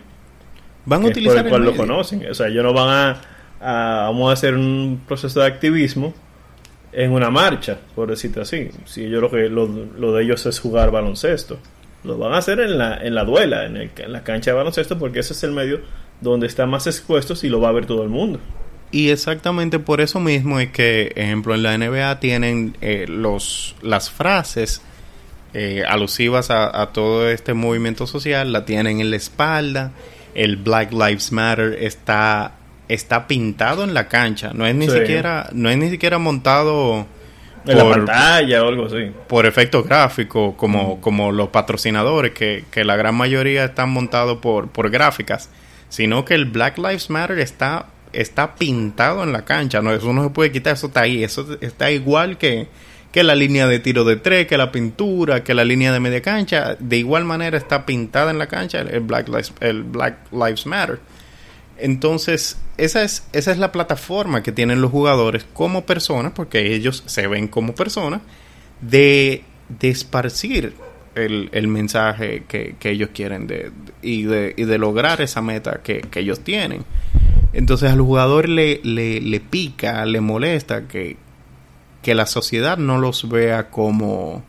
Van 0.86 1.03
a 1.03 1.07
utilizar 1.07 1.45
el 1.45 1.49
cual 1.49 1.63
lo 1.63 1.76
conocen. 1.76 2.30
O 2.30 2.34
sea, 2.34 2.47
ellos 2.47 2.63
no 2.63 2.74
van 2.74 2.89
a, 2.89 3.21
a, 3.61 4.03
vamos 4.07 4.30
a 4.30 4.34
hacer 4.34 4.53
un 4.53 5.01
proceso 5.07 5.39
de 5.39 5.47
activismo 5.47 6.13
en 6.91 7.11
una 7.11 7.32
marcha, 7.32 7.80
por 7.95 8.09
decirte 8.09 8.41
así. 8.41 8.69
Si 8.86 9.05
ellos 9.05 9.21
lo 9.21 9.32
que 9.32 9.49
lo, 9.49 10.13
de 10.13 10.24
ellos 10.24 10.45
es 10.45 10.59
jugar 10.59 10.91
baloncesto, 10.91 11.57
lo 12.03 12.17
van 12.17 12.34
a 12.34 12.38
hacer 12.38 12.59
en 12.59 12.78
la, 12.78 12.97
en 12.97 13.15
la 13.15 13.24
duela, 13.24 13.65
en, 13.65 13.78
el, 13.78 13.91
en 13.97 14.11
la 14.11 14.24
cancha 14.24 14.51
de 14.51 14.57
baloncesto, 14.57 14.99
porque 14.99 15.19
ese 15.19 15.34
es 15.34 15.43
el 15.43 15.51
medio 15.51 15.80
donde 16.21 16.47
están 16.47 16.69
más 16.69 16.86
expuestos 16.86 17.43
y 17.43 17.49
lo 17.49 17.59
va 17.59 17.69
a 17.69 17.71
ver 17.71 17.86
todo 17.86 18.03
el 18.03 18.09
mundo. 18.09 18.39
Y 18.93 19.09
exactamente 19.09 19.79
por 19.79 20.01
eso 20.01 20.19
mismo 20.19 20.59
es 20.59 20.69
que, 20.69 21.13
ejemplo, 21.15 21.55
en 21.55 21.63
la 21.63 21.75
NBA 21.75 22.19
tienen 22.19 22.77
eh, 22.79 23.07
los, 23.09 23.75
las 23.81 24.11
frases 24.11 24.83
eh, 25.55 25.83
alusivas 25.87 26.51
a, 26.51 26.91
todo 26.93 27.27
este 27.27 27.55
movimiento 27.55 28.05
social, 28.05 28.53
la 28.53 28.65
tienen 28.65 29.01
en 29.01 29.09
la 29.09 29.15
espalda, 29.15 29.93
el 30.35 30.57
Black 30.57 30.91
Lives 30.91 31.31
Matter 31.31 31.75
está, 31.81 32.51
está 32.87 33.25
pintado 33.25 33.83
en 33.83 33.95
la 33.95 34.07
cancha, 34.07 34.51
no 34.53 34.67
es 34.67 34.75
ni 34.75 34.87
siquiera, 34.87 35.49
no 35.53 35.71
es 35.71 35.77
ni 35.77 35.89
siquiera 35.89 36.19
montado 36.19 37.07
en 37.65 37.77
la 37.77 37.89
pantalla 37.89 38.63
o 38.63 38.67
algo 38.67 38.85
así. 38.85 39.11
Por 39.27 39.47
efecto 39.47 39.81
gráfico, 39.81 40.55
como, 40.55 41.01
como 41.01 41.31
los 41.31 41.49
patrocinadores, 41.49 42.33
que, 42.33 42.65
que, 42.69 42.83
la 42.83 42.95
gran 42.95 43.15
mayoría 43.15 43.65
están 43.65 43.89
montados 43.89 44.37
por, 44.37 44.69
por 44.69 44.91
gráficas, 44.91 45.49
sino 45.89 46.25
que 46.25 46.35
el 46.35 46.45
Black 46.45 46.77
Lives 46.77 47.09
Matter 47.09 47.39
está, 47.39 47.87
está 48.14 48.55
pintado 48.55 49.24
en 49.24 49.34
la 49.34 49.43
cancha, 49.43 49.82
no, 49.82 49.91
eso 49.91 50.14
no 50.14 50.24
se 50.24 50.30
puede 50.30 50.51
quitar, 50.51 50.74
eso 50.74 50.88
está 50.88 51.01
ahí, 51.01 51.24
eso 51.24 51.57
está 51.61 51.91
igual 51.91 52.38
que 52.38 52.68
que 53.14 53.24
la 53.24 53.36
línea 53.36 53.68
de 53.68 53.78
tiro 53.78 54.05
de 54.05 54.16
tres, 54.16 54.47
que 54.47 54.57
la 54.57 54.72
pintura, 54.72 55.43
que 55.43 55.53
la 55.53 55.64
línea 55.64 55.93
de 55.93 55.99
media 55.99 56.24
cancha, 56.24 56.76
de 56.80 56.97
igual 56.97 57.26
manera 57.26 57.55
está 57.55 57.86
pintada 57.86 58.32
en 58.32 58.39
la 58.39 58.47
cancha 58.47 58.82
el 58.82 59.01
Black 59.01 59.28
Lives, 59.28 59.53
el 59.59 59.84
Black 59.84 60.18
Lives 60.32 60.66
Matter. 60.66 60.99
Entonces, 61.78 62.57
esa 62.78 63.03
es, 63.03 63.28
esa 63.32 63.51
es 63.51 63.59
la 63.59 63.72
plataforma 63.72 64.41
que 64.41 64.51
tienen 64.51 64.82
los 64.82 64.89
jugadores 64.89 65.45
como 65.53 65.86
personas, 65.86 66.32
porque 66.32 66.74
ellos 66.74 67.03
se 67.05 67.28
ven 67.28 67.47
como 67.47 67.76
personas, 67.76 68.22
de, 68.82 69.43
de 69.70 69.89
esparcir 69.89 70.74
el, 71.14 71.49
el 71.51 71.68
mensaje 71.68 72.45
que, 72.47 72.76
que, 72.80 72.89
ellos 72.89 73.09
quieren 73.14 73.45
de, 73.45 73.72
y, 74.01 74.24
de, 74.24 74.55
y 74.57 74.64
de 74.64 74.78
lograr 74.80 75.22
esa 75.22 75.43
meta 75.43 75.82
que, 75.84 76.01
que 76.01 76.22
ellos 76.22 76.39
tienen. 76.39 76.84
Entonces 77.54 77.91
al 77.91 78.01
jugador 78.01 78.49
le, 78.49 78.82
le, 78.84 79.22
le 79.22 79.39
pica, 79.39 80.06
le 80.06 80.22
molesta 80.22 80.88
que, 80.88 81.18
que 82.01 82.16
la 82.16 82.26
sociedad 82.26 82.78
no 82.78 82.97
los 82.97 83.30
vea 83.30 83.70
como 83.70 84.43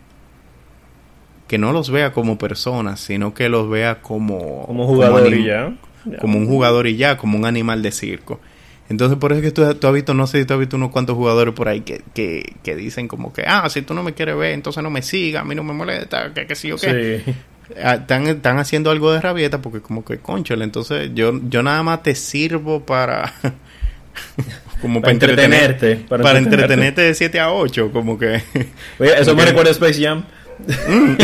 que 1.47 1.59
no 1.59 1.73
los 1.73 1.91
vea 1.91 2.13
como 2.13 2.39
personas, 2.39 3.01
sino 3.01 3.35
que 3.35 3.51
los 3.51 3.69
vea 3.69 4.01
como 4.01 4.65
como 4.67 4.87
jugador 4.87 5.33
y 5.35 5.45
ya. 5.45 5.75
como 6.21 6.39
un 6.39 6.47
jugador 6.47 6.87
y 6.87 6.97
ya, 6.97 7.19
como 7.19 7.37
un 7.37 7.45
animal 7.45 7.83
de 7.83 7.93
circo. 7.93 8.41
Entonces, 8.89 9.19
por 9.19 9.33
eso 9.33 9.41
es 9.41 9.47
que 9.47 9.53
tú, 9.53 9.75
tú, 9.75 9.87
has 9.87 9.95
visto, 9.95 10.13
no 10.13 10.27
sé 10.27 10.41
si 10.41 10.45
tú 10.47 10.55
has 10.55 10.61
visto 10.61 10.77
unos 10.77 10.91
cuantos 10.91 11.17
jugadores 11.17 11.55
por 11.55 11.69
ahí 11.69 11.81
que, 11.81 12.03
que, 12.13 12.55
que, 12.63 12.77
dicen 12.77 13.09
como 13.09 13.33
que, 13.33 13.43
ah, 13.47 13.69
si 13.71 13.83
tú 13.83 13.95
no 13.95 14.03
me 14.03 14.13
quieres 14.13 14.37
ver, 14.37 14.53
entonces 14.53 14.83
no 14.83 14.91
me 14.91 15.01
sigas, 15.01 15.43
a 15.43 15.45
mí 15.45 15.55
no 15.55 15.63
me 15.63 15.73
molesta, 15.73 16.33
que, 16.35 16.47
que 16.47 16.55
sí 16.55 16.71
o 16.71 16.77
qué. 16.77 17.23
Sí. 17.25 17.35
Ah, 17.83 17.95
están, 17.95 18.27
están 18.27 18.59
haciendo 18.59 18.91
algo 18.91 19.13
de 19.13 19.21
rabieta 19.21 19.63
porque 19.63 19.81
como 19.81 20.05
que, 20.05 20.19
conchole, 20.19 20.65
entonces 20.65 21.11
yo, 21.15 21.41
yo 21.49 21.63
nada 21.63 21.83
más 21.83 22.03
te 22.03 22.15
sirvo 22.15 22.85
para... 22.85 23.33
como 24.83 25.01
para, 25.01 25.13
entretenerte. 25.13 25.97
Para, 26.09 26.39
entretenerte. 26.39 27.03
de 27.03 27.15
7 27.15 27.41
a 27.41 27.53
8, 27.53 27.91
como 27.93 28.19
que... 28.19 28.43
Oye, 28.99 29.19
eso 29.19 29.35
me 29.35 29.45
recuerda 29.45 29.71
a 29.71 29.73
Space 29.73 30.03
Jam. 30.03 30.25
Mm. 30.89 31.17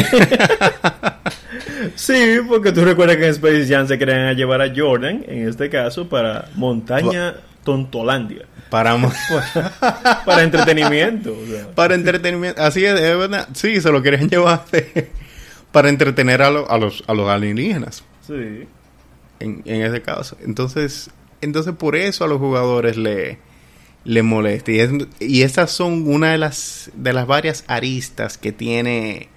sí, 1.95 2.38
porque 2.49 2.72
tú 2.72 2.84
recuerdas 2.84 3.16
que 3.16 3.26
en 3.26 3.30
Space 3.30 3.66
Jam 3.68 3.86
se 3.86 3.99
querían 3.99 4.34
llevar 4.34 4.62
a 4.62 4.72
Jordan, 4.74 5.24
en 5.28 5.49
este 5.49 5.68
caso, 5.68 6.09
para 6.09 6.49
Montaña 6.55 7.34
Tontolandia. 7.64 8.47
Para, 8.70 8.97
para 10.24 10.43
entretenimiento. 10.43 11.36
Para 11.74 11.95
entretenimiento. 11.97 12.62
Así 12.62 12.84
es, 12.84 12.95
es 12.99 13.18
verdad. 13.18 13.49
Sí, 13.53 13.80
se 13.80 13.91
lo 13.91 14.01
querían 14.01 14.28
llevar 14.28 14.64
para 15.72 15.88
entretener 15.88 16.42
a, 16.42 16.48
a, 16.48 16.78
los, 16.78 17.04
a 17.06 17.14
los 17.14 17.28
alienígenas. 17.28 18.04
Sí. 18.26 18.66
En, 19.38 19.62
en 19.64 19.82
ese 19.82 20.02
caso. 20.02 20.36
Entonces, 20.42 21.10
entonces 21.40 21.74
por 21.74 21.96
eso 21.96 22.24
a 22.24 22.28
los 22.28 22.38
jugadores 22.38 22.96
le, 22.96 23.38
le 24.04 24.22
molesta. 24.22 24.72
Y, 24.72 25.08
y 25.20 25.42
esas 25.42 25.70
son 25.70 26.06
una 26.08 26.32
de 26.32 26.38
las, 26.38 26.90
de 26.94 27.12
las 27.12 27.26
varias 27.26 27.64
aristas 27.66 28.36
que 28.36 28.52
tiene, 28.52 29.28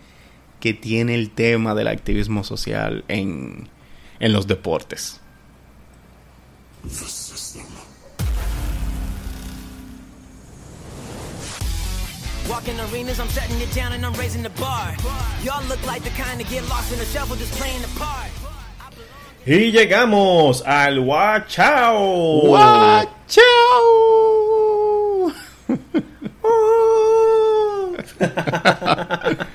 que 0.60 0.74
tiene 0.74 1.16
el 1.16 1.30
tema 1.32 1.76
del 1.76 1.88
activismo 1.88 2.44
social 2.44 3.06
en, 3.08 3.70
en 4.20 4.34
los 4.34 4.48
deportes. 4.48 5.20
Walking 12.50 12.80
arenas, 12.80 13.20
I'm 13.20 13.30
shutting 13.30 13.60
it 13.62 13.74
down 13.74 13.94
and 13.94 14.06
I'm 14.06 14.14
raising 14.14 14.44
the 14.44 14.50
bar. 14.62 14.96
Y'all 15.44 15.64
look 15.68 15.86
like 15.86 16.04
the 16.04 16.10
kind 16.12 16.42
of 16.42 16.50
get 16.50 16.68
lost 16.70 16.92
in 16.94 17.00
a 17.00 17.06
shuffle 17.06 17.36
just 17.36 17.54
playing 17.54 17.82
the 17.82 17.88
part. 18.00 18.32
Y 19.46 19.72
llegamos 19.72 20.64
al 20.66 21.00
Wachao. 21.00 22.44
Wachao. 22.44 23.44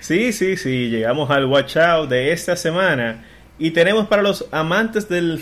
sí, 0.00 0.32
sí, 0.32 0.56
sí, 0.56 0.90
llegamos 0.90 1.30
al 1.30 1.46
Wachao 1.46 2.06
de 2.06 2.32
esta 2.32 2.56
semana 2.56 3.24
y 3.58 3.70
tenemos 3.70 4.06
para 4.06 4.22
los 4.22 4.46
amantes 4.52 5.08
de 5.08 5.22
la 5.22 5.38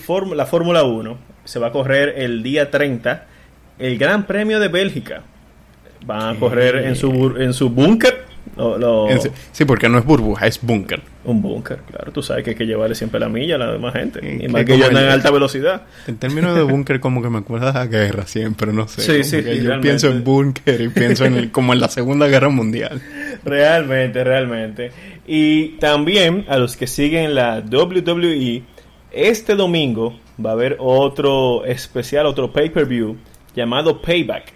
Fórmula 0.46 0.84
1, 0.84 1.18
se 1.44 1.58
va 1.58 1.66
a 1.68 1.72
correr 1.72 2.14
el 2.16 2.42
día 2.42 2.70
30 2.70 3.26
el 3.78 3.98
Gran 3.98 4.26
Premio 4.26 4.60
de 4.60 4.68
Bélgica. 4.68 5.24
Van 6.06 6.36
a 6.36 6.38
correr 6.38 6.76
en 6.86 6.96
su 6.96 7.34
en 7.38 7.52
su 7.52 7.70
búnker 7.70 8.24
Sí, 9.52 9.64
porque 9.64 9.88
no 9.88 9.98
es 9.98 10.04
burbuja, 10.04 10.46
es 10.46 10.60
búnker. 10.60 11.00
Un 11.24 11.42
búnker, 11.42 11.78
claro. 11.90 12.12
Tú 12.12 12.22
sabes 12.22 12.44
que 12.44 12.50
hay 12.50 12.56
que 12.56 12.66
llevarle 12.66 12.94
siempre 12.94 13.18
la 13.18 13.28
milla 13.28 13.56
a 13.56 13.58
la 13.58 13.72
demás 13.72 13.94
gente. 13.94 14.20
y 14.42 14.48
más 14.48 14.64
que 14.64 14.74
andan 14.74 15.04
en 15.04 15.10
alta 15.10 15.30
velocidad. 15.30 15.82
En 16.06 16.16
términos 16.16 16.54
de 16.54 16.62
búnker, 16.62 17.00
como 17.00 17.22
que 17.22 17.30
me 17.30 17.38
acuerda 17.38 17.72
de 17.72 17.78
la 17.78 17.86
guerra 17.86 18.26
siempre, 18.26 18.72
no 18.72 18.86
sé. 18.86 19.24
Sí, 19.24 19.24
sí, 19.24 19.60
yo 19.62 19.80
pienso 19.80 20.08
en 20.08 20.22
búnker 20.22 20.80
y 20.80 20.88
pienso 20.88 21.24
en 21.24 21.48
como 21.48 21.72
en 21.72 21.80
la 21.80 21.88
Segunda 21.88 22.26
Guerra 22.28 22.48
Mundial. 22.48 23.00
Realmente, 23.44 24.24
realmente. 24.24 24.90
Y 25.26 25.76
también 25.78 26.44
a 26.48 26.56
los 26.56 26.76
que 26.76 26.86
siguen 26.86 27.34
la 27.34 27.60
WWE, 27.60 28.62
este 29.10 29.54
domingo 29.54 30.18
va 30.44 30.50
a 30.50 30.52
haber 30.54 30.76
otro 30.78 31.64
especial, 31.64 32.26
otro 32.26 32.52
pay-per-view 32.52 33.16
llamado 33.54 34.00
Payback, 34.00 34.52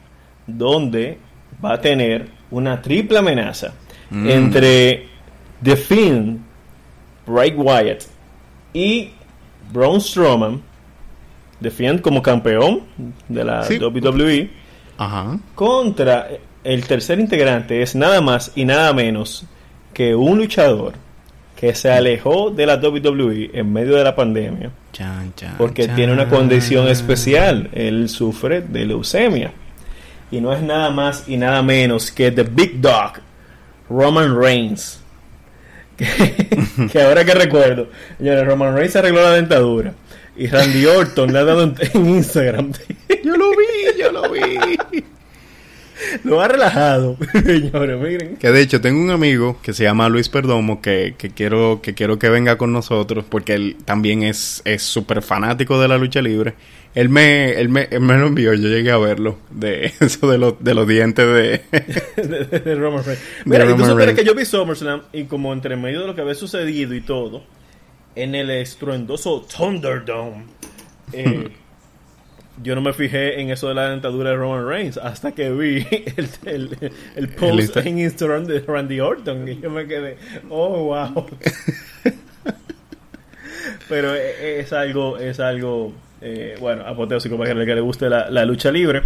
donde 0.47 1.19
va 1.65 1.75
a 1.75 1.81
tener 1.81 2.29
una 2.51 2.81
triple 2.81 3.19
amenaza 3.19 3.73
mm. 4.11 4.29
entre 4.29 5.07
The 5.63 5.77
Finn, 5.77 6.45
Bray 7.27 7.53
Wyatt 7.55 8.05
y 8.73 9.11
Braun 9.73 10.01
Strowman. 10.01 10.63
The 11.61 11.71
Finn 11.73 11.99
como 11.99 12.23
campeón 12.23 12.83
de 13.29 13.45
la 13.45 13.67
WWE. 13.69 14.51
Contra 15.57 16.29
el 16.63 16.87
tercer 16.87 17.19
integrante 17.19 17.83
es 17.83 17.97
nada 17.97 18.21
más 18.21 18.53
y 18.55 18.65
nada 18.65 18.93
menos 18.93 19.45
que 19.93 20.15
un 20.15 20.39
luchador 20.39 20.95
que 21.57 21.75
se 21.75 21.91
alejó 21.91 22.51
de 22.51 22.67
la 22.67 22.77
WWE 22.77 23.51
en 23.53 23.73
medio 23.73 23.97
de 23.97 24.05
la 24.05 24.15
pandemia. 24.15 24.71
porque 25.57 25.89
tiene 25.89 26.13
una 26.13 26.29
condición 26.29 26.87
especial. 26.87 27.69
Él 27.73 28.09
sufre 28.09 28.61
de 28.61 28.87
leucemia 28.87 29.53
y 30.31 30.41
no 30.41 30.53
es 30.53 30.63
nada 30.63 30.91
más 30.91 31.25
y 31.27 31.37
nada 31.37 31.63
menos 31.63 32.11
que 32.11 32.31
The 32.31 32.43
Big 32.43 32.81
Dog, 32.81 33.15
Roman 33.89 34.39
Reigns. 34.39 35.01
Que, 36.93 37.03
ahora 37.03 37.25
que 37.25 37.35
recuerdo, 37.35 37.89
señores, 38.19 38.47
Roman 38.47 38.73
Reigns 38.77 38.95
arregló 38.95 39.21
la 39.21 39.33
dentadura. 39.33 39.95
Y 40.37 40.47
Randy 40.47 40.87
Orton 40.87 41.33
le 41.33 41.39
ha 41.41 41.45
dado 41.45 41.65
en 41.65 41.75
Instagram. 42.07 42.73
yo 43.25 43.37
lo 43.37 43.51
vi, 43.51 44.01
yo 44.01 44.13
lo 44.13 44.31
vi. 44.31 44.41
Lo 46.23 46.41
ha 46.41 46.47
relajado, 46.47 47.17
señores, 47.45 48.01
miren. 48.01 48.37
Que 48.37 48.53
de 48.53 48.61
hecho 48.61 48.81
tengo 48.81 49.03
un 49.03 49.11
amigo 49.11 49.59
que 49.61 49.73
se 49.73 49.83
llama 49.83 50.09
Luis 50.09 50.29
Perdomo 50.29 50.81
que, 50.81 51.17
que 51.19 51.31
quiero 51.31 51.81
que 51.83 51.95
quiero 51.95 52.21
que 52.21 52.29
venga 52.29 52.57
con 52.57 52.73
nosotros 52.73 53.25
porque 53.29 53.55
él 53.55 53.77
también 53.85 54.23
es 54.23 54.63
súper 54.77 55.23
fanático 55.23 55.81
de 55.81 55.89
la 55.89 55.99
lucha 55.99 56.23
libre 56.23 56.55
él 56.99 57.11
me, 57.11 57.53
él 57.53 57.69
me, 57.69 57.87
me, 58.01 58.19
lo 58.19 58.27
envió, 58.27 58.53
yo 58.55 58.69
llegué 58.69 58.91
a 58.91 58.99
verlo, 58.99 59.39
de 59.51 59.93
eso 60.01 60.29
de, 60.29 60.37
los 60.37 60.63
de 60.65 60.75
los 60.75 60.89
dientes 60.89 61.25
de... 61.25 61.63
de, 62.65 62.75
Roman 62.75 63.05
Reigns. 63.05 63.23
Mira, 63.45 63.71
y 63.71 63.77
tú 63.77 63.85
supieras 63.85 64.17
que 64.17 64.25
yo 64.25 64.35
vi 64.35 64.45
SummerSlam 64.45 65.03
y 65.13 65.25
como 65.27 65.53
entre 65.53 65.77
medio 65.77 66.01
de 66.01 66.09
lo 66.09 66.17
que 66.17 66.23
había 66.23 66.35
sucedido 66.35 66.95
y 66.95 67.01
todo, 67.01 67.45
en 68.17 68.35
el 68.35 68.51
estruendoso 68.51 69.43
Thunderdome, 69.43 70.47
eh, 71.13 71.51
yo 72.65 72.75
no 72.75 72.81
me 72.81 72.93
fijé 72.93 73.41
en 73.41 73.51
eso 73.51 73.69
de 73.69 73.77
la 73.77 73.91
dentadura 73.91 74.31
de 74.31 74.37
Roman 74.37 74.67
Reigns 74.67 74.97
hasta 74.97 75.31
que 75.31 75.53
vi 75.53 75.87
el, 76.17 76.29
el, 76.47 76.93
el 77.15 77.29
post 77.29 77.77
en 77.77 78.01
Instagram 78.01 78.45
de 78.47 78.59
Randy 78.59 78.99
Orton 78.99 79.47
y 79.49 79.61
yo 79.61 79.71
me 79.71 79.87
quedé, 79.87 80.17
oh, 80.51 80.83
wow. 80.83 81.27
Pero 83.89 84.17
es 84.17 84.73
algo, 84.73 85.17
es 85.17 85.39
algo 85.39 85.95
eh, 86.21 86.57
bueno, 86.61 86.85
apoteósico 86.87 87.37
para 87.37 87.53
el 87.53 87.67
que 87.67 87.75
le 87.75 87.81
guste 87.81 88.09
la, 88.09 88.31
la 88.31 88.45
lucha 88.45 88.71
libre. 88.71 89.03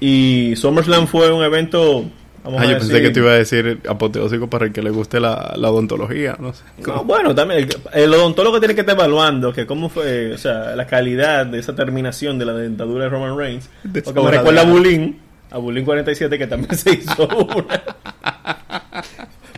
Y 0.00 0.54
SummerSlam 0.56 1.06
fue 1.06 1.30
un 1.32 1.44
evento 1.44 2.04
ah, 2.44 2.64
yo 2.64 2.78
pensé 2.78 3.02
que 3.02 3.10
te 3.10 3.20
iba 3.20 3.30
a 3.30 3.36
decir 3.36 3.80
apoteósico 3.88 4.48
para 4.48 4.66
el 4.66 4.72
que 4.72 4.82
le 4.82 4.90
guste 4.90 5.20
la, 5.20 5.54
odontología, 5.56 6.36
no 6.38 6.52
sé. 6.52 6.64
bueno, 7.04 7.34
también 7.34 7.68
el, 7.92 8.14
odontólogo 8.14 8.58
tiene 8.58 8.74
que 8.74 8.80
estar 8.80 8.96
evaluando 8.96 9.52
que 9.52 9.66
cómo 9.66 9.88
fue, 9.88 10.32
o 10.32 10.38
sea, 10.38 10.74
la 10.76 10.86
calidad 10.86 11.46
de 11.46 11.58
esa 11.58 11.74
terminación 11.74 12.38
de 12.38 12.46
la 12.46 12.54
dentadura 12.54 13.04
de 13.04 13.10
Roman 13.10 13.36
Reigns. 13.36 13.68
Porque 14.04 14.20
me 14.20 14.30
recuerda 14.30 14.62
a 14.62 14.64
Bulín, 14.64 15.20
a 15.50 15.58
Bulín 15.58 15.84
47 15.84 16.38
que 16.38 16.46
también 16.46 16.74
se 16.76 16.90
hizo 16.92 17.28
una. 17.28 17.82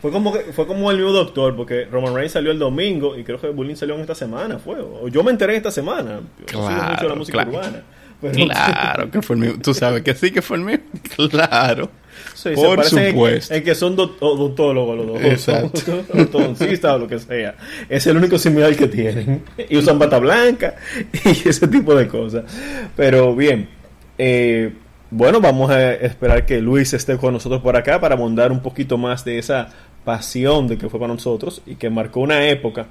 Fue 0.04 0.12
como 0.12 0.34
fue 0.34 0.66
como 0.66 0.90
el 0.90 0.98
mismo 0.98 1.12
doctor, 1.12 1.56
porque 1.56 1.86
Roman 1.86 2.14
Reigns 2.14 2.32
salió 2.32 2.50
el 2.50 2.58
domingo 2.58 3.16
y 3.16 3.24
creo 3.24 3.40
que 3.40 3.48
Bulín 3.48 3.74
salió 3.74 3.94
en 3.94 4.02
esta 4.02 4.14
semana, 4.14 4.58
fue. 4.58 4.76
O 4.78 5.08
yo 5.08 5.24
me 5.24 5.30
enteré 5.30 5.56
esta 5.56 5.70
semana. 5.70 6.20
Yo 6.40 6.44
claro, 6.44 6.90
mucho 6.90 7.08
la 7.08 7.14
música 7.14 7.48
urbana. 7.48 7.82
claro 8.20 9.10
que 9.10 9.22
fue 9.22 9.36
el 9.36 9.40
mismo. 9.40 9.62
Tú 9.62 9.72
sabes 9.72 10.02
que 10.02 10.14
sí 10.14 10.30
que 10.30 10.42
fue 10.42 10.58
el 10.58 10.64
mismo. 10.64 10.84
Claro. 11.30 11.88
Por 12.54 12.84
supuesto. 12.84 13.54
En, 13.54 13.64
que 13.64 13.74
son 13.74 13.98
odontólogos 13.98 14.94
los 14.94 15.06
dos. 15.06 15.22
Exacto. 15.22 16.04
o 16.92 16.98
lo 16.98 17.08
que 17.08 17.18
sea. 17.18 17.54
Es 17.88 18.06
el 18.06 18.18
único 18.18 18.36
similar 18.36 18.76
que 18.76 18.88
tienen. 18.88 19.42
Y 19.70 19.78
usan 19.78 19.98
bata 19.98 20.18
blanca 20.18 20.74
y 21.24 21.48
ese 21.48 21.66
tipo 21.66 21.94
de 21.94 22.08
cosas. 22.08 22.44
Pero 22.94 23.34
bien. 23.34 23.70
Eh, 24.18 24.70
bueno, 25.10 25.40
vamos 25.40 25.70
a 25.70 25.92
esperar 25.94 26.44
que 26.44 26.60
Luis 26.60 26.92
esté 26.92 27.16
con 27.16 27.32
nosotros 27.32 27.62
por 27.62 27.76
acá 27.76 28.00
para 28.00 28.16
mondar 28.16 28.50
un 28.50 28.60
poquito 28.60 28.98
más 28.98 29.24
de 29.24 29.38
esa 29.38 29.68
pasión 30.04 30.68
de 30.68 30.78
que 30.78 30.88
fue 30.88 31.00
para 31.00 31.12
nosotros 31.12 31.62
y 31.66 31.76
que 31.76 31.90
marcó 31.90 32.20
una 32.20 32.46
época 32.48 32.86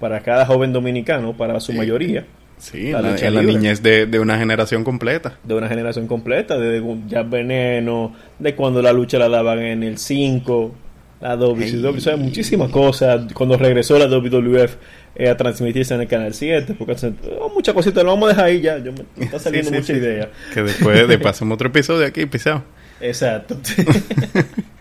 para 0.00 0.20
cada 0.20 0.46
joven 0.46 0.72
dominicano, 0.72 1.36
para 1.36 1.58
su 1.60 1.72
mayoría. 1.72 2.26
Sí, 2.58 2.90
la, 2.90 3.02
la, 3.02 3.42
niñez 3.42 3.82
de, 3.82 4.06
de, 4.06 4.18
una 4.18 4.38
generación 4.38 4.82
completa. 4.82 5.38
De 5.44 5.54
una 5.54 5.68
generación 5.68 6.06
completa, 6.06 6.58
de 6.58 6.82
ya 7.06 7.22
Veneno, 7.22 8.14
de 8.38 8.54
cuando 8.54 8.80
la 8.80 8.92
lucha 8.92 9.18
la 9.18 9.28
daban 9.28 9.58
en 9.58 9.82
el 9.82 9.98
5, 9.98 10.74
la 11.20 11.36
WCW, 11.36 11.96
o 11.96 12.00
sea, 12.00 12.16
muchísimas 12.16 12.70
cosas. 12.70 13.30
Cuando 13.34 13.58
regresó 13.58 13.98
la 13.98 14.06
WWF 14.06 14.76
eh, 15.16 15.28
a 15.28 15.36
transmitirse 15.36 15.94
en 15.94 16.02
el 16.02 16.08
canal 16.08 16.32
7, 16.32 16.74
porque 16.78 16.96
oh, 17.38 17.50
muchas 17.50 17.74
cositas, 17.74 18.02
lo 18.02 18.10
vamos 18.10 18.28
a 18.28 18.32
dejar 18.32 18.44
ahí 18.46 18.60
ya. 18.62 18.78
Yo 18.78 18.92
me, 18.92 19.24
está 19.24 19.38
saliendo 19.38 19.70
mucha 19.70 19.92
idea. 19.92 20.30
Que 20.54 20.62
después 20.62 21.08
de 21.08 21.18
pasamos 21.18 21.56
otro 21.56 21.68
episodio 21.68 22.06
aquí 22.06 22.24
pisado. 22.24 22.62
Exacto. 23.00 23.58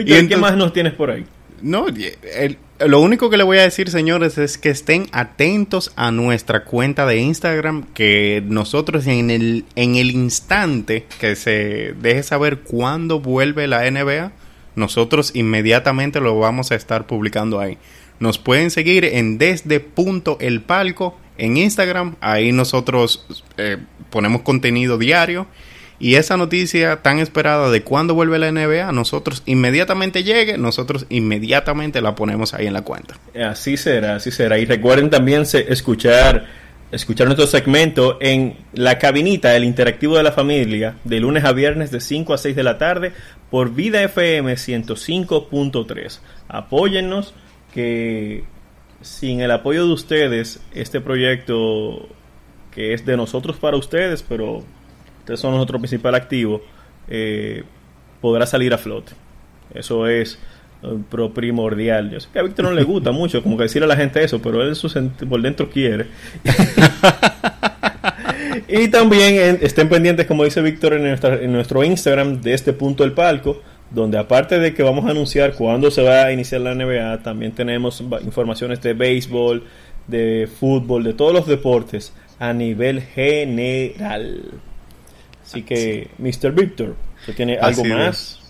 ¿Y 0.00 0.28
¿qué 0.28 0.36
más 0.36 0.56
nos 0.56 0.72
tienes 0.72 0.92
por 0.92 1.10
ahí? 1.10 1.24
No, 1.62 1.86
lo 2.80 3.00
único 3.00 3.30
que 3.30 3.38
le 3.38 3.44
voy 3.44 3.58
a 3.58 3.62
decir, 3.62 3.88
señores, 3.90 4.36
es 4.36 4.58
que 4.58 4.68
estén 4.68 5.06
atentos 5.12 5.92
a 5.96 6.10
nuestra 6.10 6.64
cuenta 6.64 7.06
de 7.06 7.18
Instagram, 7.18 7.84
que 7.94 8.42
nosotros 8.46 9.06
en 9.06 9.30
el, 9.30 9.64
en 9.74 9.96
el 9.96 10.10
instante 10.10 11.06
que 11.18 11.34
se 11.34 11.94
deje 12.00 12.22
saber 12.22 12.60
cuándo 12.60 13.20
vuelve 13.20 13.66
la 13.66 13.90
NBA, 13.90 14.32
nosotros 14.74 15.30
inmediatamente 15.34 16.20
lo 16.20 16.38
vamos 16.38 16.70
a 16.72 16.74
estar 16.74 17.06
publicando 17.06 17.58
ahí. 17.58 17.78
Nos 18.20 18.38
pueden 18.38 18.70
seguir 18.70 19.04
en 19.04 19.38
desde 19.38 19.80
punto 19.80 20.36
el 20.40 20.60
palco 20.60 21.18
en 21.38 21.56
Instagram, 21.56 22.16
ahí 22.20 22.52
nosotros 22.52 23.26
eh, 23.56 23.78
ponemos 24.10 24.42
contenido 24.42 24.98
diario 24.98 25.46
y 25.98 26.16
esa 26.16 26.36
noticia 26.36 27.02
tan 27.02 27.18
esperada 27.18 27.70
de 27.70 27.82
cuándo 27.82 28.14
vuelve 28.14 28.38
la 28.38 28.52
NBA, 28.52 28.92
nosotros 28.92 29.42
inmediatamente 29.46 30.24
llegue, 30.24 30.58
nosotros 30.58 31.06
inmediatamente 31.08 32.00
la 32.00 32.14
ponemos 32.14 32.54
ahí 32.54 32.66
en 32.66 32.74
la 32.74 32.82
cuenta. 32.82 33.18
Así 33.34 33.76
será, 33.76 34.16
así 34.16 34.30
será. 34.30 34.58
Y 34.58 34.66
recuerden 34.66 35.10
también 35.10 35.44
escuchar 35.68 36.46
escuchar 36.90 37.26
nuestro 37.26 37.46
segmento 37.46 38.18
en 38.20 38.56
la 38.72 38.98
cabinita, 38.98 39.56
el 39.56 39.64
interactivo 39.64 40.16
de 40.16 40.22
la 40.22 40.32
familia, 40.32 40.96
de 41.04 41.20
lunes 41.20 41.44
a 41.44 41.52
viernes 41.52 41.90
de 41.90 42.00
5 42.00 42.32
a 42.32 42.38
6 42.38 42.54
de 42.54 42.62
la 42.62 42.78
tarde 42.78 43.12
por 43.50 43.74
Vida 43.74 44.02
FM 44.02 44.54
105.3. 44.54 46.20
Apóyennos, 46.48 47.34
que 47.72 48.44
sin 49.02 49.40
el 49.40 49.50
apoyo 49.50 49.86
de 49.86 49.92
ustedes, 49.92 50.60
este 50.72 51.00
proyecto 51.00 52.08
que 52.70 52.92
es 52.92 53.06
de 53.06 53.16
nosotros 53.16 53.56
para 53.56 53.76
ustedes, 53.76 54.22
pero 54.22 54.62
ustedes 55.26 55.40
son 55.40 55.56
nuestro 55.56 55.80
principal 55.80 56.14
activo, 56.14 56.62
eh, 57.08 57.64
podrá 58.20 58.46
salir 58.46 58.72
a 58.72 58.78
flote. 58.78 59.12
Eso 59.74 60.06
es 60.06 60.38
eh, 60.84 60.98
pro 61.10 61.34
primordial. 61.34 62.12
Yo 62.12 62.20
sé 62.20 62.28
que 62.32 62.38
a 62.38 62.44
Víctor 62.44 62.66
no 62.66 62.70
le 62.70 62.84
gusta 62.84 63.10
mucho 63.12 63.42
como 63.42 63.56
que 63.56 63.64
decirle 63.64 63.86
a 63.86 63.88
la 63.88 63.96
gente 63.96 64.22
eso, 64.22 64.40
pero 64.40 64.62
él 64.62 64.76
por 65.28 65.42
dentro 65.42 65.68
quiere. 65.68 66.06
y 68.68 68.86
también 68.86 69.58
estén 69.62 69.88
pendientes, 69.88 70.26
como 70.26 70.44
dice 70.44 70.62
Víctor, 70.62 70.92
en, 70.92 71.06
en 71.06 71.52
nuestro 71.52 71.82
Instagram 71.82 72.40
de 72.40 72.54
este 72.54 72.72
punto 72.72 73.02
del 73.02 73.12
palco, 73.12 73.60
donde 73.90 74.18
aparte 74.18 74.60
de 74.60 74.74
que 74.74 74.84
vamos 74.84 75.06
a 75.06 75.10
anunciar 75.10 75.54
cuándo 75.54 75.90
se 75.90 76.04
va 76.04 76.26
a 76.26 76.32
iniciar 76.32 76.60
la 76.60 76.72
NBA, 76.72 77.24
también 77.24 77.50
tenemos 77.50 78.00
informaciones 78.00 78.80
de 78.80 78.94
béisbol, 78.94 79.64
de 80.06 80.48
fútbol, 80.60 81.02
de 81.02 81.14
todos 81.14 81.32
los 81.32 81.48
deportes 81.48 82.12
a 82.38 82.52
nivel 82.52 83.02
general. 83.02 84.60
Así 85.46 85.62
que, 85.62 86.10
Mr. 86.18 86.52
Victor, 86.52 86.96
¿usted 87.20 87.34
tiene 87.34 87.58
algo 87.58 87.84
más? 87.84 88.40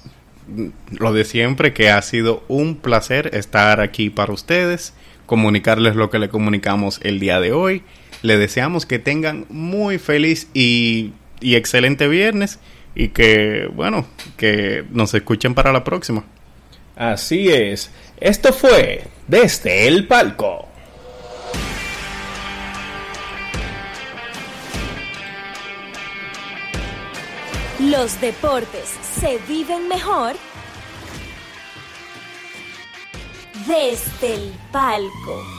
Lo 0.98 1.12
de 1.12 1.24
siempre, 1.24 1.72
que 1.72 1.90
ha 1.90 2.00
sido 2.02 2.44
un 2.48 2.76
placer 2.76 3.34
estar 3.34 3.80
aquí 3.80 4.10
para 4.10 4.32
ustedes, 4.32 4.94
comunicarles 5.26 5.96
lo 5.96 6.08
que 6.08 6.18
le 6.18 6.28
comunicamos 6.28 7.00
el 7.02 7.20
día 7.20 7.40
de 7.40 7.52
hoy. 7.52 7.82
Le 8.22 8.38
deseamos 8.38 8.86
que 8.86 8.98
tengan 8.98 9.44
muy 9.50 9.98
feliz 9.98 10.48
y, 10.54 11.12
y 11.40 11.56
excelente 11.56 12.08
viernes 12.08 12.58
y 12.94 13.08
que, 13.08 13.68
bueno, 13.74 14.06
que 14.36 14.84
nos 14.90 15.12
escuchen 15.14 15.54
para 15.54 15.72
la 15.72 15.84
próxima. 15.84 16.24
Así 16.96 17.48
es. 17.48 17.90
Esto 18.18 18.52
fue 18.52 19.04
Desde 19.28 19.86
el 19.86 20.06
Palco. 20.06 20.68
Los 27.78 28.18
deportes 28.22 28.88
se 29.20 29.36
viven 29.46 29.86
mejor 29.86 30.34
desde 33.66 34.34
el 34.34 34.54
palco. 34.72 35.55